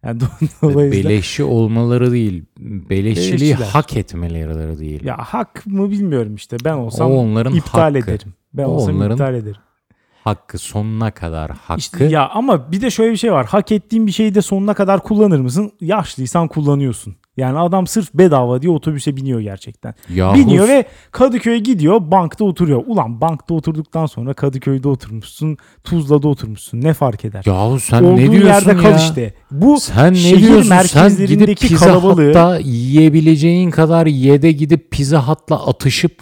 Yani 0.08 0.20
do- 0.20 0.48
dolayısıyla 0.62 1.10
Beleşçi 1.10 1.44
olmaları 1.44 2.12
değil, 2.12 2.44
beleşçiliği 2.60 3.40
Beleşçiler. 3.40 3.68
hak 3.68 3.98
etmeleri 3.98 4.80
değil. 4.80 5.04
ya 5.06 5.18
hak 5.20 5.66
mı 5.68 5.92
bilmiyorum 5.92 6.36
işte. 6.36 6.58
Ben 6.66 6.74
olsam 6.74 7.12
o 7.12 7.16
onların 7.16 7.56
iptal 7.56 7.80
hakkı. 7.96 7.98
ederim. 8.12 8.34
Ben 8.54 8.64
O 8.64 8.68
olsam 8.68 8.96
onların 8.96 9.16
iptal 9.16 9.36
ederim. 9.36 9.62
Hakkı 10.24 10.58
sonuna 10.58 11.12
kadar 11.12 11.52
hakkı. 11.52 11.80
İşte 11.80 12.06
ya 12.06 12.30
ama 12.30 12.72
bir 12.72 12.82
de 12.82 12.90
şöyle 12.90 13.12
bir 13.12 13.18
şey 13.18 13.32
var. 13.32 13.46
Hak 13.46 13.72
ettiğin 13.72 14.08
bir 14.08 14.12
şeyi 14.12 14.36
de 14.36 14.42
sonuna 14.42 14.74
kadar 14.74 15.04
kullanır 15.04 15.40
mısın? 15.40 15.72
Yaşlıysan 15.82 16.48
kullanıyorsun. 16.48 17.16
Yani 17.38 17.60
adam 17.60 17.88
sırf 17.88 18.14
bedava 18.14 18.62
diye 18.62 18.72
otobüse 18.72 19.16
biniyor 19.18 19.40
gerçekten. 19.40 19.94
Yahu 20.14 20.36
Biniyor 20.38 20.68
ve 20.68 20.86
Kadıköy'e 21.12 21.60
gidiyor 21.60 22.02
bankta 22.12 22.46
oturuyor. 22.46 22.84
Ulan 22.88 23.22
bankta 23.22 23.54
oturduktan 23.54 24.06
sonra 24.06 24.34
Kadıköy'de 24.34 24.88
oturmuşsun, 24.88 25.58
Tuzla'da 25.84 26.28
oturmuşsun. 26.28 26.82
Ne 26.82 26.94
fark 26.94 27.26
eder? 27.26 27.44
Yahu 27.46 27.80
sen 27.80 28.04
Olduğun 28.04 28.16
ne 28.18 28.32
diyorsun 28.32 28.48
yerde 28.48 28.70
ya? 28.72 28.78
kal 28.78 28.96
işte. 29.00 29.34
Bu 29.52 29.80
Sen 29.80 30.14
ne 30.14 30.18
şehir 30.18 30.40
diyorsun? 30.48 30.70
Sen 30.70 30.84
gidip 30.84 30.96
merkezlerindeki 30.96 31.76
kalabalığı- 31.76 32.26
hatta 32.34 32.58
yiyebileceğin 32.60 33.72
kadar 33.72 34.06
yede 34.08 34.52
gidip 34.52 34.92
pizza 34.92 35.28
hatla 35.28 35.68
atışıp 35.68 36.22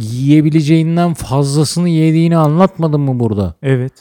yiyebileceğinden 0.00 1.14
fazlasını 1.14 1.88
yediğini 1.88 2.36
anlatmadın 2.36 3.00
mı 3.00 3.20
burada? 3.20 3.54
evet. 3.62 3.92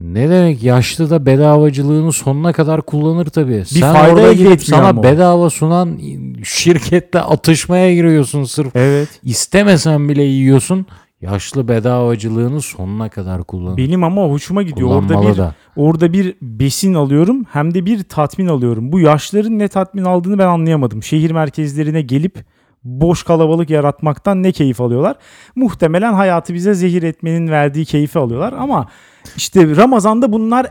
Ne 0.00 0.30
demek 0.30 0.62
yaşlı 0.62 1.10
da 1.10 1.26
bedavacılığını 1.26 2.12
sonuna 2.12 2.52
kadar 2.52 2.82
kullanır 2.82 3.26
tabii. 3.26 3.64
Sen 3.66 3.94
fayda 3.94 4.14
orada 4.14 4.32
gidip 4.32 4.46
ama 4.50 4.58
sana 4.58 5.00
o. 5.00 5.02
bedava 5.02 5.50
sunan 5.50 5.98
şirkette 6.44 7.20
atışmaya 7.20 7.94
giriyorsun 7.94 8.44
sırf. 8.44 8.76
Evet. 8.76 9.08
İstemesen 9.24 10.08
bile 10.08 10.22
yiyorsun. 10.22 10.86
Yaşlı 11.20 11.68
bedavacılığını 11.68 12.60
sonuna 12.60 13.08
kadar 13.08 13.44
kullanır. 13.44 13.76
Benim 13.76 14.04
ama 14.04 14.22
hoşuma 14.22 14.62
gidiyor. 14.62 14.88
Orada 14.88 15.22
bir 15.22 15.36
da. 15.36 15.54
orada 15.76 16.12
bir 16.12 16.34
besin 16.42 16.94
alıyorum 16.94 17.44
hem 17.52 17.74
de 17.74 17.86
bir 17.86 18.02
tatmin 18.02 18.46
alıyorum. 18.46 18.92
Bu 18.92 19.00
yaşların 19.00 19.58
ne 19.58 19.68
tatmin 19.68 20.04
aldığını 20.04 20.38
ben 20.38 20.46
anlayamadım. 20.46 21.02
Şehir 21.02 21.30
merkezlerine 21.30 22.02
gelip 22.02 22.44
boş 22.84 23.22
kalabalık 23.22 23.70
yaratmaktan 23.70 24.42
ne 24.42 24.52
keyif 24.52 24.80
alıyorlar? 24.80 25.16
Muhtemelen 25.56 26.12
hayatı 26.12 26.54
bize 26.54 26.74
zehir 26.74 27.02
etmenin 27.02 27.48
verdiği 27.48 27.84
keyfi 27.84 28.18
alıyorlar 28.18 28.52
ama 28.52 28.88
işte 29.36 29.76
Ramazan'da 29.76 30.32
bunlar 30.32 30.64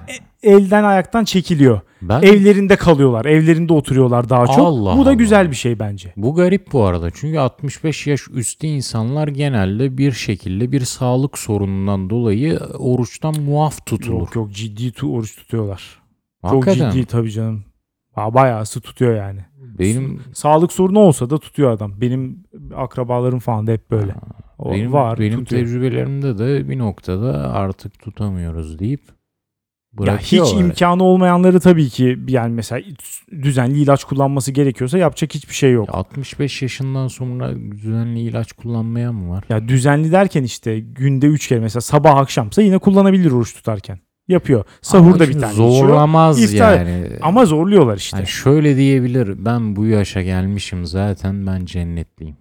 e- 0.44 0.50
elden 0.52 0.84
ayaktan 0.84 1.24
çekiliyor. 1.24 1.80
Ben 2.02 2.22
Evlerinde 2.22 2.76
kalıyorlar, 2.76 3.26
evlerinde 3.26 3.74
oturuyorlar 3.74 4.30
daha 4.30 4.48
çok. 4.48 4.60
Allah 4.60 4.98
Bu 4.98 5.06
da 5.06 5.10
Allah. 5.10 5.14
güzel 5.14 5.52
bir 5.52 5.56
şey 5.56 5.80
bence. 5.80 6.14
Bu 6.18 6.36
garip 6.36 6.74
bu 6.74 6.84
arada. 6.84 7.10
Çünkü 7.12 7.40
65 7.40 8.08
yaş 8.08 8.22
üstü 8.34 8.68
insanlar 8.68 9.28
genelde 9.28 9.98
bir 9.98 10.12
şekilde 10.12 10.72
bir 10.72 10.82
sağlık 10.82 11.38
sorunundan 11.38 12.10
dolayı 12.10 12.60
oruçtan 12.80 13.36
muaf 13.42 13.86
tutulur. 13.86 14.20
Yok 14.20 14.36
yok 14.36 14.52
ciddi 14.52 14.88
tu- 14.88 15.12
oruç 15.12 15.36
tutuyorlar. 15.36 16.00
Hakikaten. 16.42 16.84
Çok 16.86 16.94
ciddi 16.94 17.06
tabii 17.06 17.32
canım. 17.32 17.64
Bayağı 18.18 18.66
sı 18.66 18.82
tutuyor 18.82 19.16
yani. 19.16 19.40
Benim 19.80 20.22
Sağlık 20.34 20.72
sorunu 20.72 21.00
olsa 21.00 21.30
da 21.30 21.38
tutuyor 21.38 21.72
adam. 21.72 21.94
Benim 22.02 22.44
akrabalarım 22.76 23.40
falan 23.40 23.68
da 23.68 23.72
hep 23.72 23.92
böyle. 23.92 24.16
O 24.60 24.72
benim 24.72 24.94
var 24.94 25.20
benim 25.20 25.40
tutuyor. 25.46 25.62
tecrübelerimde 25.62 26.38
de 26.38 26.70
bir 26.70 26.78
noktada 26.78 27.54
artık 27.54 28.00
tutamıyoruz 28.00 28.80
deyip 28.80 29.02
Ya 30.00 30.18
hiç 30.18 30.32
bırakıyorlar. 30.32 30.64
imkanı 30.66 31.04
olmayanları 31.04 31.60
tabii 31.60 31.90
ki 31.90 32.20
yani 32.28 32.54
mesela 32.54 32.84
düzenli 33.42 33.80
ilaç 33.80 34.04
kullanması 34.04 34.52
gerekiyorsa 34.52 34.98
yapacak 34.98 35.36
hiçbir 35.36 35.54
şey 35.54 35.72
yok. 35.72 35.90
65 35.92 36.62
yaşından 36.62 37.08
sonra 37.08 37.56
düzenli 37.56 38.20
ilaç 38.20 38.52
kullanmayan 38.54 39.16
mı 39.16 39.30
var? 39.30 39.44
Ya 39.50 39.68
düzenli 39.68 40.12
derken 40.12 40.44
işte 40.44 40.80
günde 40.80 41.28
3 41.28 41.48
kere 41.48 41.60
mesela 41.60 41.82
sabah 41.82 42.16
akşamsa 42.16 42.62
yine 42.62 42.78
kullanabilir 42.78 43.32
oruç 43.32 43.54
tutarken. 43.54 44.00
Yapıyor. 44.28 44.66
Sahurda 44.82 45.30
bir 45.30 45.34
tane 45.40 45.54
içiyor. 45.54 45.70
Zorlamaz 45.70 46.44
İftar- 46.44 46.78
yani. 46.78 47.10
Ama 47.22 47.46
zorluyorlar 47.46 47.98
işte. 47.98 48.18
Hani 48.18 48.28
şöyle 48.28 48.76
diyebilir. 48.76 49.46
Ben 49.46 49.76
bu 49.76 49.86
yaşa 49.86 50.22
gelmişim 50.22 50.86
zaten 50.86 51.48
ben 51.48 51.66
cennetliyim. 51.66 52.36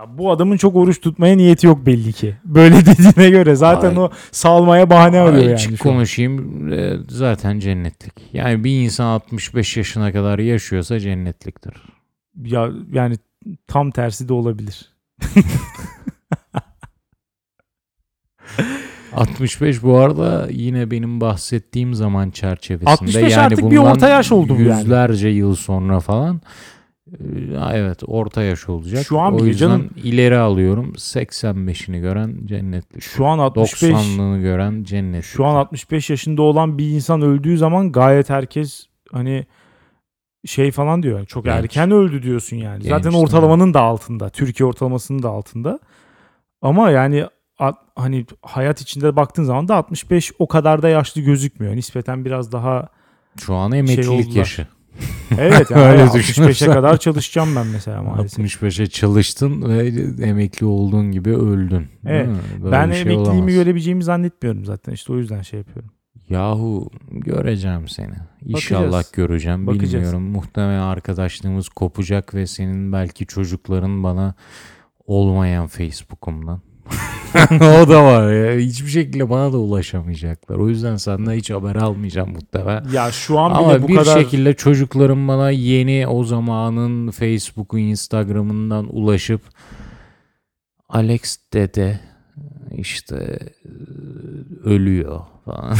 Ya 0.00 0.18
bu 0.18 0.30
adamın 0.30 0.56
çok 0.56 0.76
oruç 0.76 1.00
tutmaya 1.00 1.36
niyeti 1.36 1.66
yok 1.66 1.86
belli 1.86 2.12
ki. 2.12 2.36
Böyle 2.44 2.76
dediğine 2.86 3.30
göre 3.30 3.54
zaten 3.54 3.90
Ay. 3.90 3.98
o 3.98 4.10
salmaya 4.30 4.90
bahane 4.90 5.20
arıyor 5.20 5.42
yani. 5.42 5.54
Açık 5.54 5.80
konuşayım 5.80 6.72
e, 6.72 6.96
zaten 7.08 7.58
cennetlik. 7.58 8.12
Yani 8.32 8.64
bir 8.64 8.84
insan 8.84 9.06
65 9.06 9.76
yaşına 9.76 10.12
kadar 10.12 10.38
yaşıyorsa 10.38 11.00
cennetliktir. 11.00 11.74
Ya 12.44 12.68
yani 12.92 13.16
tam 13.66 13.90
tersi 13.90 14.28
de 14.28 14.32
olabilir. 14.32 14.92
65 19.16 19.82
bu 19.82 19.96
arada 19.98 20.48
yine 20.50 20.90
benim 20.90 21.20
bahsettiğim 21.20 21.94
zaman 21.94 22.30
çerçevesinde. 22.30 22.90
65 22.90 23.32
yani 23.32 23.36
artık 23.42 23.70
bir 23.70 23.76
orta 23.76 24.08
yaş 24.08 24.32
oldu 24.32 24.56
bu 24.58 24.62
yani. 24.62 24.80
Yüzlerce 24.80 25.28
yıl 25.28 25.54
sonra 25.54 26.00
falan. 26.00 26.40
e, 27.12 27.24
Evet 27.72 28.00
orta 28.06 28.42
yaş 28.42 28.68
olacak. 28.68 29.06
Şu 29.06 29.20
an 29.20 29.34
o 29.40 29.44
yüzden 29.44 29.68
canım. 29.68 29.90
ileri 30.02 30.36
alıyorum. 30.38 30.92
85'ini 30.92 32.00
gören 32.00 32.36
cennetlik. 32.44 33.02
Şu 33.02 33.26
an 33.26 33.38
65 33.38 33.90
90'lığını 33.90 34.40
gören 34.42 34.84
cennetlik. 34.84 35.24
şu 35.24 35.44
an 35.46 35.54
65 35.54 36.10
yaşında 36.10 36.42
olan 36.42 36.78
bir 36.78 36.88
insan 36.90 37.22
öldüğü 37.22 37.58
zaman 37.58 37.92
gayet 37.92 38.30
herkes 38.30 38.86
hani 39.12 39.46
şey 40.46 40.70
falan 40.70 41.02
diyor. 41.02 41.26
Çok 41.26 41.44
Genç. 41.44 41.54
erken 41.54 41.90
öldü 41.90 42.22
diyorsun 42.22 42.56
yani. 42.56 42.82
Genç 42.82 42.90
Zaten 42.90 43.12
ortalamanın 43.18 43.74
da 43.74 43.80
altında. 43.80 44.28
Türkiye 44.28 44.66
ortalamasının 44.66 45.22
da 45.22 45.28
altında. 45.28 45.78
Ama 46.62 46.90
yani 46.90 47.24
hani 47.96 48.26
hayat 48.42 48.80
içinde 48.80 49.16
baktığın 49.16 49.44
zaman 49.44 49.68
da 49.68 49.76
65 49.76 50.32
o 50.38 50.48
kadar 50.48 50.82
da 50.82 50.88
yaşlı 50.88 51.20
gözükmüyor. 51.20 51.76
Nispeten 51.76 52.24
biraz 52.24 52.52
daha 52.52 52.88
Şu 53.40 53.54
an 53.54 53.72
emeklilik 53.72 54.04
şey 54.04 54.14
oldular. 54.18 54.36
yaşı. 54.36 54.66
evet 55.38 55.70
yani 55.70 55.82
Öyle 55.86 56.02
65'e 56.02 56.18
düşünürsen. 56.18 56.72
kadar 56.72 56.96
çalışacağım 56.96 57.56
ben 57.56 57.66
mesela 57.66 58.02
maalesef. 58.02 58.44
65'e 58.62 58.86
çalıştın 58.86 59.62
ve 59.68 59.86
emekli 60.26 60.66
olduğun 60.66 61.10
gibi 61.12 61.30
öldün. 61.36 61.88
Evet. 62.06 62.28
Ben 62.72 62.90
şey 62.90 63.00
emekliliğimi 63.00 63.28
olamaz. 63.28 63.54
görebileceğimi 63.54 64.04
zannetmiyorum 64.04 64.64
zaten. 64.64 64.92
İşte 64.92 65.12
o 65.12 65.16
yüzden 65.16 65.42
şey 65.42 65.58
yapıyorum. 65.58 65.90
Yahu 66.28 66.90
göreceğim 67.10 67.88
seni. 67.88 68.14
İnşallah 68.44 68.82
Bakacağız. 68.84 69.12
göreceğim. 69.12 69.66
Bakacağız. 69.66 69.92
Bilmiyorum. 69.94 70.22
Muhtemelen 70.22 70.80
arkadaşlığımız 70.80 71.68
kopacak 71.68 72.34
ve 72.34 72.46
senin 72.46 72.92
belki 72.92 73.26
çocukların 73.26 74.02
bana 74.02 74.34
olmayan 75.06 75.66
Facebook'umdan. 75.66 76.60
o 77.54 77.88
da 77.88 78.04
var 78.04 78.32
ya. 78.32 78.58
Hiçbir 78.58 78.90
şekilde 78.90 79.30
bana 79.30 79.52
da 79.52 79.58
ulaşamayacaklar. 79.58 80.56
O 80.56 80.68
yüzden 80.68 80.96
senden 80.96 81.32
hiç 81.32 81.50
haber 81.50 81.76
almayacağım 81.76 82.30
muhtemelen. 82.30 82.84
Ya 82.92 83.12
şu 83.12 83.38
an 83.38 83.50
bile 83.50 83.58
Ama 83.58 83.82
bu 83.82 83.88
bir 83.88 83.96
kadar 83.96 84.20
şekilde 84.20 84.52
çocuklarım 84.52 85.28
bana 85.28 85.50
yeni 85.50 86.06
o 86.06 86.24
zamanın 86.24 87.10
Facebook'u, 87.10 87.78
Instagram'ından 87.78 88.96
ulaşıp 88.96 89.42
Alex 90.88 91.38
dede 91.52 92.00
işte 92.70 93.38
ölüyor 94.64 95.20
falan. 95.44 95.76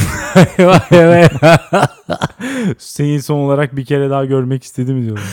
seni 2.79 3.23
son 3.23 3.39
olarak 3.39 3.77
bir 3.77 3.85
kere 3.85 4.11
daha 4.11 4.25
görmek 4.25 4.65
istedim 4.65 5.03
diyorlar. 5.03 5.25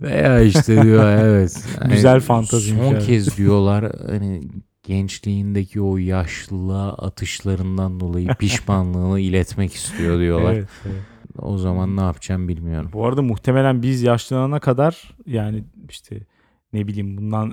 Veya 0.00 0.40
işte 0.40 0.82
diyor 0.82 1.10
evet. 1.10 1.64
Güzel 1.90 2.20
fantaziymiş, 2.20 2.84
Son 2.84 2.92
evet. 2.92 3.06
kez 3.06 3.36
diyorlar 3.36 3.92
hani 4.06 4.42
gençliğindeki 4.88 5.80
o 5.80 5.96
yaşlılığa 5.96 6.92
atışlarından 6.92 8.00
dolayı 8.00 8.28
pişmanlığını 8.38 9.20
iletmek 9.20 9.74
istiyor 9.74 10.18
diyorlar. 10.18 10.54
Evet, 10.54 10.68
evet. 10.86 11.02
O 11.38 11.58
zaman 11.58 11.96
ne 11.96 12.00
yapacağım 12.00 12.48
bilmiyorum. 12.48 12.90
Bu 12.92 13.06
arada 13.06 13.22
muhtemelen 13.22 13.82
biz 13.82 14.02
yaşlanana 14.02 14.60
kadar 14.60 15.16
yani 15.26 15.64
işte 15.88 16.20
ne 16.72 16.86
bileyim 16.86 17.16
bundan 17.16 17.52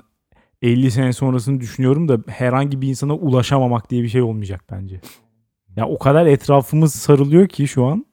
50 0.62 0.90
sene 0.90 1.12
sonrasını 1.12 1.60
düşünüyorum 1.60 2.08
da 2.08 2.18
herhangi 2.26 2.82
bir 2.82 2.88
insana 2.88 3.14
ulaşamamak 3.14 3.90
diye 3.90 4.02
bir 4.02 4.08
şey 4.08 4.22
olmayacak 4.22 4.64
bence. 4.70 5.00
Ya 5.76 5.88
o 5.88 5.98
kadar 5.98 6.26
etrafımız 6.26 6.94
sarılıyor 6.94 7.48
ki 7.48 7.68
şu 7.68 7.84
an 7.84 8.06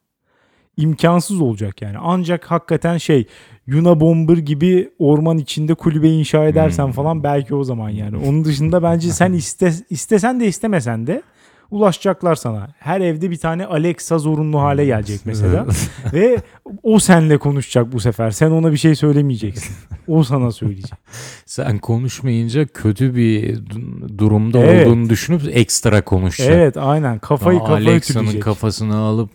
imkansız 0.76 1.40
olacak 1.40 1.82
yani. 1.82 1.96
Ancak 2.00 2.50
hakikaten 2.50 2.98
şey 2.98 3.26
Yuna 3.66 4.00
Bomber 4.00 4.36
gibi 4.36 4.90
orman 4.98 5.38
içinde 5.38 5.74
kulübe 5.74 6.08
inşa 6.08 6.44
edersen 6.44 6.84
Hmm. 6.86 6.92
falan 6.92 7.22
belki 7.24 7.54
o 7.54 7.64
zaman 7.64 7.90
yani. 7.90 8.16
Onun 8.16 8.44
dışında 8.44 8.82
bence 8.82 9.08
sen 9.12 9.32
iste, 9.42 9.72
istesen 9.90 10.40
de 10.40 10.46
istemesen 10.46 11.06
de 11.06 11.22
ulaşacaklar 11.70 12.34
sana. 12.34 12.68
Her 12.78 13.00
evde 13.00 13.30
bir 13.30 13.36
tane 13.36 13.66
Alexa 13.66 14.18
zorunlu 14.18 14.60
hale 14.60 14.84
gelecek 14.84 15.20
mesela. 15.24 15.66
Ve 16.12 16.36
o 16.82 16.98
senle 16.98 17.38
konuşacak 17.38 17.92
bu 17.92 18.00
sefer. 18.00 18.30
Sen 18.30 18.50
ona 18.50 18.72
bir 18.72 18.76
şey 18.76 18.94
söylemeyeceksin. 18.94 19.76
O 20.08 20.22
sana 20.24 20.52
söyleyecek. 20.52 20.92
Sen 21.46 21.78
konuşmayınca 21.78 22.66
kötü 22.66 23.14
bir 23.16 23.56
du- 23.56 24.18
durumda 24.18 24.58
Evet. 24.58 24.86
olduğunu 24.86 25.08
düşünüp 25.10 25.42
ekstra 25.52 26.04
konuşacak. 26.04 26.52
Evet 26.56 26.76
aynen. 26.76 27.18
Kafayı 27.18 27.58
Aa, 27.58 27.64
kafayı 27.64 27.88
Alexa'nın 27.88 28.40
kafasını 28.40 28.96
alıp 28.96 29.30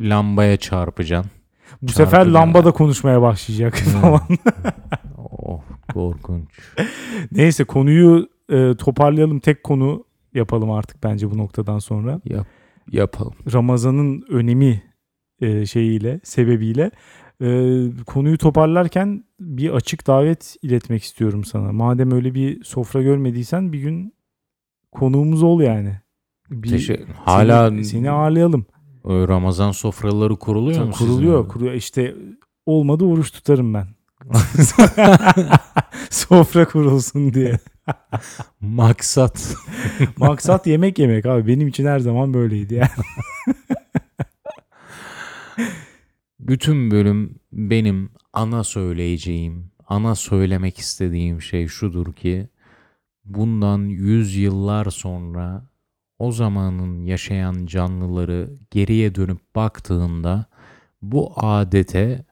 lambaya 0.00 0.56
çarpacaksın. 0.56 1.30
Bu 1.82 1.92
sefer 1.92 2.26
lamba 2.26 2.64
da 2.64 2.70
konuşmaya 2.72 3.22
başlayacak 3.22 3.74
falan. 4.02 4.20
oh 5.18 5.60
korkunç. 5.94 6.48
Neyse 7.32 7.64
konuyu 7.64 8.28
e, 8.52 8.74
toparlayalım. 8.76 9.40
Tek 9.40 9.64
konu 9.64 10.04
yapalım 10.34 10.70
artık 10.70 11.02
bence 11.02 11.30
bu 11.30 11.38
noktadan 11.38 11.78
sonra. 11.78 12.20
Yap, 12.24 12.46
yapalım. 12.92 13.34
Ramazan'ın 13.52 14.24
önemi 14.28 14.82
e, 15.40 15.66
şeyiyle, 15.66 16.20
sebebiyle 16.24 16.90
e, 17.42 17.46
konuyu 18.06 18.38
toparlarken 18.38 19.24
bir 19.40 19.70
açık 19.70 20.06
davet 20.06 20.56
iletmek 20.62 21.02
istiyorum 21.02 21.44
sana. 21.44 21.72
Madem 21.72 22.10
öyle 22.12 22.34
bir 22.34 22.64
sofra 22.64 23.02
görmediysen 23.02 23.72
bir 23.72 23.78
gün 23.78 24.14
konuğumuz 24.92 25.42
ol 25.42 25.60
yani. 25.60 25.92
Bir, 26.50 26.68
Teşekkür- 26.70 27.14
Hala 27.14 27.68
seni, 27.68 27.84
seni 27.84 28.10
ağırlayalım. 28.10 28.66
E, 29.04 29.28
Ramazan 29.28 29.72
sofraları 29.72 30.36
kuruluyor 30.36 30.76
Tabii 30.78 30.86
mu? 30.88 30.94
kuruluyor, 30.94 31.38
sizin? 31.38 31.48
kuruluyor. 31.48 31.74
İşte 31.74 32.14
olmadı 32.66 33.04
oruç 33.04 33.30
tutarım 33.32 33.74
ben. 33.74 33.86
Sofra 36.10 36.68
kurulsun 36.68 37.34
diye. 37.34 37.58
Maksat. 38.60 39.54
Maksat 40.16 40.66
yemek 40.66 40.98
yemek 40.98 41.26
abi. 41.26 41.46
Benim 41.46 41.68
için 41.68 41.86
her 41.86 41.98
zaman 41.98 42.34
böyleydi 42.34 42.74
yani. 42.74 42.88
Bütün 46.40 46.90
bölüm 46.90 47.34
benim 47.52 48.10
ana 48.32 48.64
söyleyeceğim, 48.64 49.70
ana 49.88 50.14
söylemek 50.14 50.78
istediğim 50.78 51.42
şey 51.42 51.68
şudur 51.68 52.12
ki 52.12 52.48
bundan 53.24 53.78
yüz 53.84 54.36
yıllar 54.36 54.90
sonra 54.90 55.62
o 56.22 56.32
zamanın 56.32 57.04
yaşayan 57.04 57.66
canlıları 57.66 58.50
geriye 58.70 59.14
dönüp 59.14 59.54
baktığında 59.56 60.46
bu 61.02 61.32
adete 61.36 62.24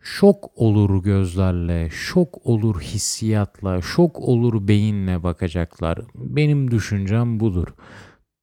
şok 0.00 0.50
olur 0.56 1.02
gözlerle, 1.02 1.88
şok 1.90 2.46
olur 2.46 2.80
hissiyatla, 2.80 3.80
şok 3.82 4.20
olur 4.20 4.68
beyinle 4.68 5.22
bakacaklar. 5.22 5.98
Benim 6.14 6.70
düşüncem 6.70 7.40
budur. 7.40 7.66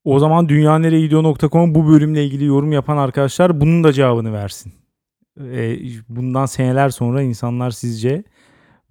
O 0.04 0.20
zaman 0.20 0.50
dünyanereyegidiyor.com 0.50 1.76
bu 1.76 1.88
bölümle 1.88 2.26
ilgili 2.26 2.46
yorum 2.46 2.72
yapan 2.72 2.98
arkadaşlar 2.98 3.62
bunun 3.62 3.84
da 3.84 3.94
cevabını 3.94 4.34
versin. 4.34 4.74
Ee, 5.40 5.78
bundan 6.10 6.46
seneler 6.46 6.90
sonra 6.90 7.22
insanlar 7.22 7.72
sizce 7.72 8.24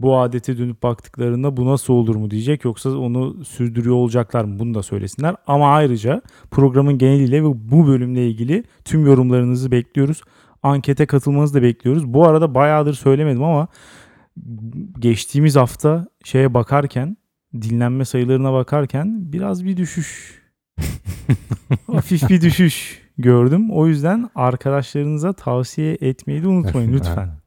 bu 0.00 0.18
adete 0.18 0.58
dönüp 0.58 0.82
baktıklarında 0.82 1.56
bu 1.56 1.66
nasıl 1.66 1.92
olur 1.94 2.16
mu 2.16 2.30
diyecek 2.30 2.64
yoksa 2.64 2.90
onu 2.90 3.44
sürdürüyor 3.44 3.96
olacaklar 3.96 4.44
mı 4.44 4.58
bunu 4.58 4.74
da 4.74 4.82
söylesinler. 4.82 5.36
Ama 5.46 5.74
ayrıca 5.74 6.22
programın 6.50 6.98
geneliyle 6.98 7.42
ve 7.42 7.70
bu 7.70 7.86
bölümle 7.86 8.26
ilgili 8.26 8.64
tüm 8.84 9.06
yorumlarınızı 9.06 9.70
bekliyoruz. 9.70 10.22
Ankete 10.62 11.06
katılmanızı 11.06 11.54
da 11.54 11.62
bekliyoruz. 11.62 12.06
Bu 12.06 12.26
arada 12.26 12.54
bayağıdır 12.54 12.94
söylemedim 12.94 13.42
ama 13.42 13.68
geçtiğimiz 14.98 15.56
hafta 15.56 16.06
şeye 16.24 16.54
bakarken 16.54 17.16
dinlenme 17.54 18.04
sayılarına 18.04 18.52
bakarken 18.52 19.32
biraz 19.32 19.64
bir 19.64 19.76
düşüş 19.76 20.42
hafif 21.86 22.28
bir 22.28 22.40
düşüş 22.40 23.02
gördüm. 23.18 23.70
O 23.70 23.86
yüzden 23.86 24.30
arkadaşlarınıza 24.34 25.32
tavsiye 25.32 25.98
etmeyi 26.00 26.42
de 26.42 26.48
unutmayın 26.48 26.92
lütfen. 26.92 27.45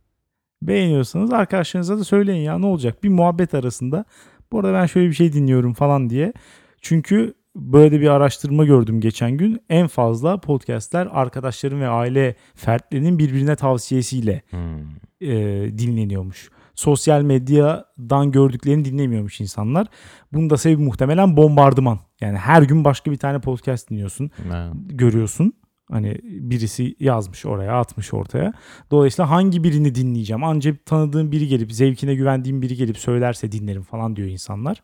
Beğeniyorsanız 0.62 1.34
arkadaşlarınıza 1.34 1.98
da 1.98 2.04
söyleyin 2.04 2.42
ya 2.42 2.60
ne 2.60 2.66
olacak 2.66 3.04
bir 3.04 3.10
muhabbet 3.10 3.54
arasında. 3.54 4.06
Bu 4.52 4.60
arada 4.60 4.74
ben 4.74 4.86
şöyle 4.86 5.08
bir 5.10 5.14
şey 5.14 5.34
dinliyorum 5.34 5.74
falan 5.74 6.10
diye. 6.10 6.34
Çünkü 6.82 7.34
böyle 7.56 8.02
bir 8.02 8.08
araştırma 8.08 8.66
gördüm 8.66 9.02
geçen 9.02 9.32
gün. 9.32 9.60
En 9.70 9.88
fazla 9.88 10.38
podcastler 10.42 11.08
arkadaşların 11.12 11.82
ve 11.82 11.88
aile 11.88 12.36
fertlerinin 12.56 13.20
birbirine 13.20 13.56
tavsiyesiyle 13.56 14.42
Hmm. 14.50 14.80
e, 15.22 15.32
dinleniyormuş. 15.78 16.50
Sosyal 16.76 17.22
medyadan 17.22 18.32
gördüklerini 18.32 18.86
dinlemiyormuş 18.86 19.42
insanlar. 19.42 19.88
Bunun 20.34 20.50
da 20.50 20.58
sebebi 20.58 20.82
muhtemelen 20.82 21.38
bombardıman. 21.38 22.00
Yani 22.22 22.38
her 22.38 22.62
gün 22.62 22.84
başka 22.86 23.12
bir 23.12 23.18
tane 23.18 23.40
podcast 23.40 23.90
dinliyorsun, 23.90 24.32
Evet. 24.48 24.74
görüyorsun. 24.90 25.54
Hani 25.92 26.18
birisi 26.24 26.96
yazmış 27.00 27.46
oraya, 27.46 27.80
atmış 27.80 28.14
ortaya. 28.14 28.54
Dolayısıyla 28.92 29.30
hangi 29.30 29.64
birini 29.64 29.96
dinleyeceğim? 29.96 30.44
Ancak 30.44 30.86
tanıdığım 30.86 31.32
biri 31.32 31.48
gelip, 31.48 31.72
zevkine 31.74 32.16
güvendiğim 32.16 32.62
biri 32.62 32.76
gelip 32.76 32.98
söylerse 32.98 33.52
dinlerim 33.52 33.84
falan 33.84 34.16
diyor 34.16 34.28
insanlar. 34.28 34.84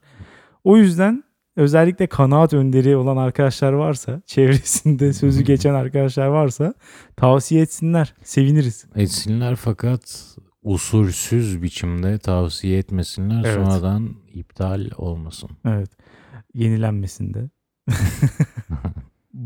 O 0.63 0.77
yüzden 0.77 1.23
özellikle 1.55 2.07
kanaat 2.07 2.53
önderi 2.53 2.95
olan 2.95 3.17
arkadaşlar 3.17 3.73
varsa, 3.73 4.21
çevresinde 4.25 5.13
sözü 5.13 5.43
geçen 5.43 5.73
arkadaşlar 5.73 6.27
varsa 6.27 6.73
tavsiye 7.15 7.61
etsinler. 7.61 8.13
Seviniriz. 8.23 8.85
Etsinler 8.95 9.55
fakat 9.55 10.35
usulsüz 10.63 11.61
biçimde 11.61 12.17
tavsiye 12.17 12.77
etmesinler 12.77 13.43
Evet. 13.45 13.55
sonradan 13.55 14.15
iptal 14.33 14.89
olmasın. 14.97 15.49
Evet. 15.65 15.89
Yenilenmesin 16.53 17.33
de. 17.33 17.49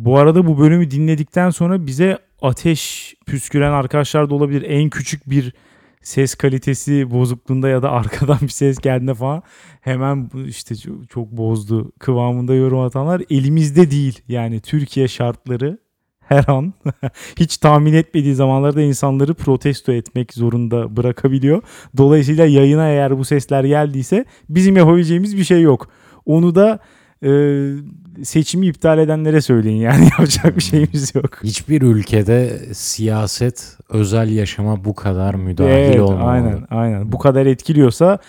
bu 0.06 0.18
arada 0.18 0.47
bu 0.47 0.60
bölümü 0.60 0.91
dinledikten 0.91 1.50
sonra 1.50 1.88
bize 1.88 2.18
ateş 2.41 3.16
püsküren 3.26 3.72
arkadaşlar 3.72 4.30
da 4.30 4.36
olabilir. 4.36 4.66
En 4.68 4.89
küçük 4.89 5.30
bir 5.30 5.54
ses 6.02 6.36
kalitesi 6.36 7.12
bozukluğunda 7.12 7.70
ya 7.70 7.84
da 7.84 7.91
arkadan 8.00 8.38
bir 8.41 8.47
ses 8.47 8.78
geldiğinde 8.78 9.14
falan 9.14 9.43
hemen 9.82 10.30
işte 10.47 10.76
çok 11.10 11.32
bozdu 11.32 11.91
kıvamında 12.00 12.56
yorum 12.56 12.80
atanlar 12.80 13.22
elimizde 13.30 13.91
değil. 13.91 14.22
Yani 14.28 14.60
Türkiye 14.60 15.08
şartları 15.08 15.78
her 16.20 16.45
an 16.47 16.74
hiç 17.39 17.58
tahmin 17.58 17.93
etmediği 17.93 18.36
zamanlarda 18.36 18.82
insanları 18.82 19.34
protesto 19.34 19.91
etmek 19.91 20.34
zorunda 20.34 20.97
bırakabiliyor. 20.97 21.62
Dolayısıyla 21.97 22.45
yayına 22.45 22.89
eğer 22.89 23.18
bu 23.18 23.26
sesler 23.26 23.64
geldiyse 23.64 24.26
bizim 24.50 24.78
yapabileceğimiz 24.78 25.38
bir 25.38 25.43
şey 25.43 25.62
yok. 25.62 25.89
Onu 26.26 26.56
da 26.56 26.80
e, 27.24 27.30
seçimi 28.24 28.67
iptal 28.67 28.99
edenlere 28.99 29.41
söyleyin 29.41 29.78
yani 29.78 30.03
yapacak 30.20 30.55
bir 30.57 30.61
şeyimiz 30.61 31.15
yok. 31.15 31.43
Hiçbir 31.43 31.82
ülkede 31.82 32.59
siyaset 32.74 33.78
özel 33.89 34.30
yaşama 34.30 34.86
bu 34.86 34.95
kadar 34.95 35.36
müdahil 35.36 35.70
Evet, 35.70 35.99
olmamalı. 35.99 36.30
aynen 36.30 36.65
aynen. 36.70 37.11
Bu 37.11 37.17
kadar 37.17 37.45
etkiliyorsa 37.45 38.20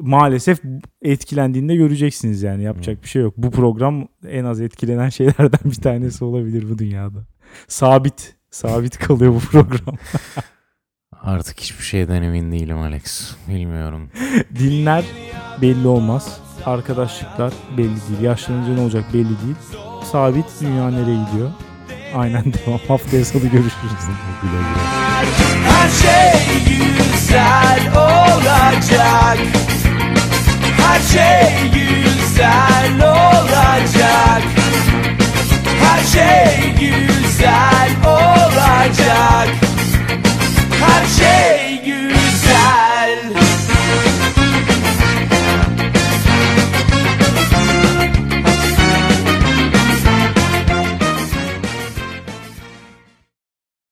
maalesef 0.00 0.60
etkilendiğinde 1.02 1.76
göreceksiniz 1.76 2.42
yani 2.42 2.62
yapacak 2.62 3.02
bir 3.02 3.08
şey 3.08 3.22
yok. 3.22 3.34
Bu 3.36 3.50
program 3.50 4.08
en 4.28 4.44
az 4.44 4.60
etkilenen 4.60 5.08
şeylerden 5.08 5.60
bir 5.64 5.74
tanesi 5.82 6.24
olabilir 6.24 6.70
bu 6.70 6.78
dünyada. 6.78 7.18
Sabit 7.68 8.34
sabit 8.50 8.98
kalıyor 8.98 9.34
bu 9.34 9.38
program. 9.38 9.96
Artık 11.22 11.60
hiçbir 11.60 11.84
şeyden 11.84 12.22
emin 12.22 12.52
değilim 12.52 12.78
Alex. 12.78 13.34
Bilmiyorum. 13.48 14.10
Dinler 14.58 15.04
belli 15.62 15.86
olmaz 15.88 16.40
arkadaşlıklar 16.66 17.52
belli 17.78 17.88
değil. 17.88 18.20
Yaşlanınca 18.22 18.72
ne 18.74 18.80
olacak 18.80 19.04
belli 19.12 19.24
değil. 19.24 19.56
Sabit 20.12 20.46
dünya 20.60 20.90
nereye 20.90 21.24
gidiyor? 21.26 21.50
Aynen 22.16 22.44
devam. 22.44 22.78
Haftaya 22.88 23.24
salı 23.24 23.42
görüşürüz. 23.42 23.92
Her 25.64 25.88
şey 25.90 26.60
güzel 26.64 27.86
olacak. 27.96 29.38
Her 30.76 31.00
şey 31.00 31.70
güzel 31.70 32.94
olacak. 33.02 34.42
Her 35.82 36.04
şey 36.04 36.74
güzel 36.80 37.90
olacak. 38.06 39.48
Her 40.80 41.06
şey 41.06 41.82
güzel. 41.84 42.83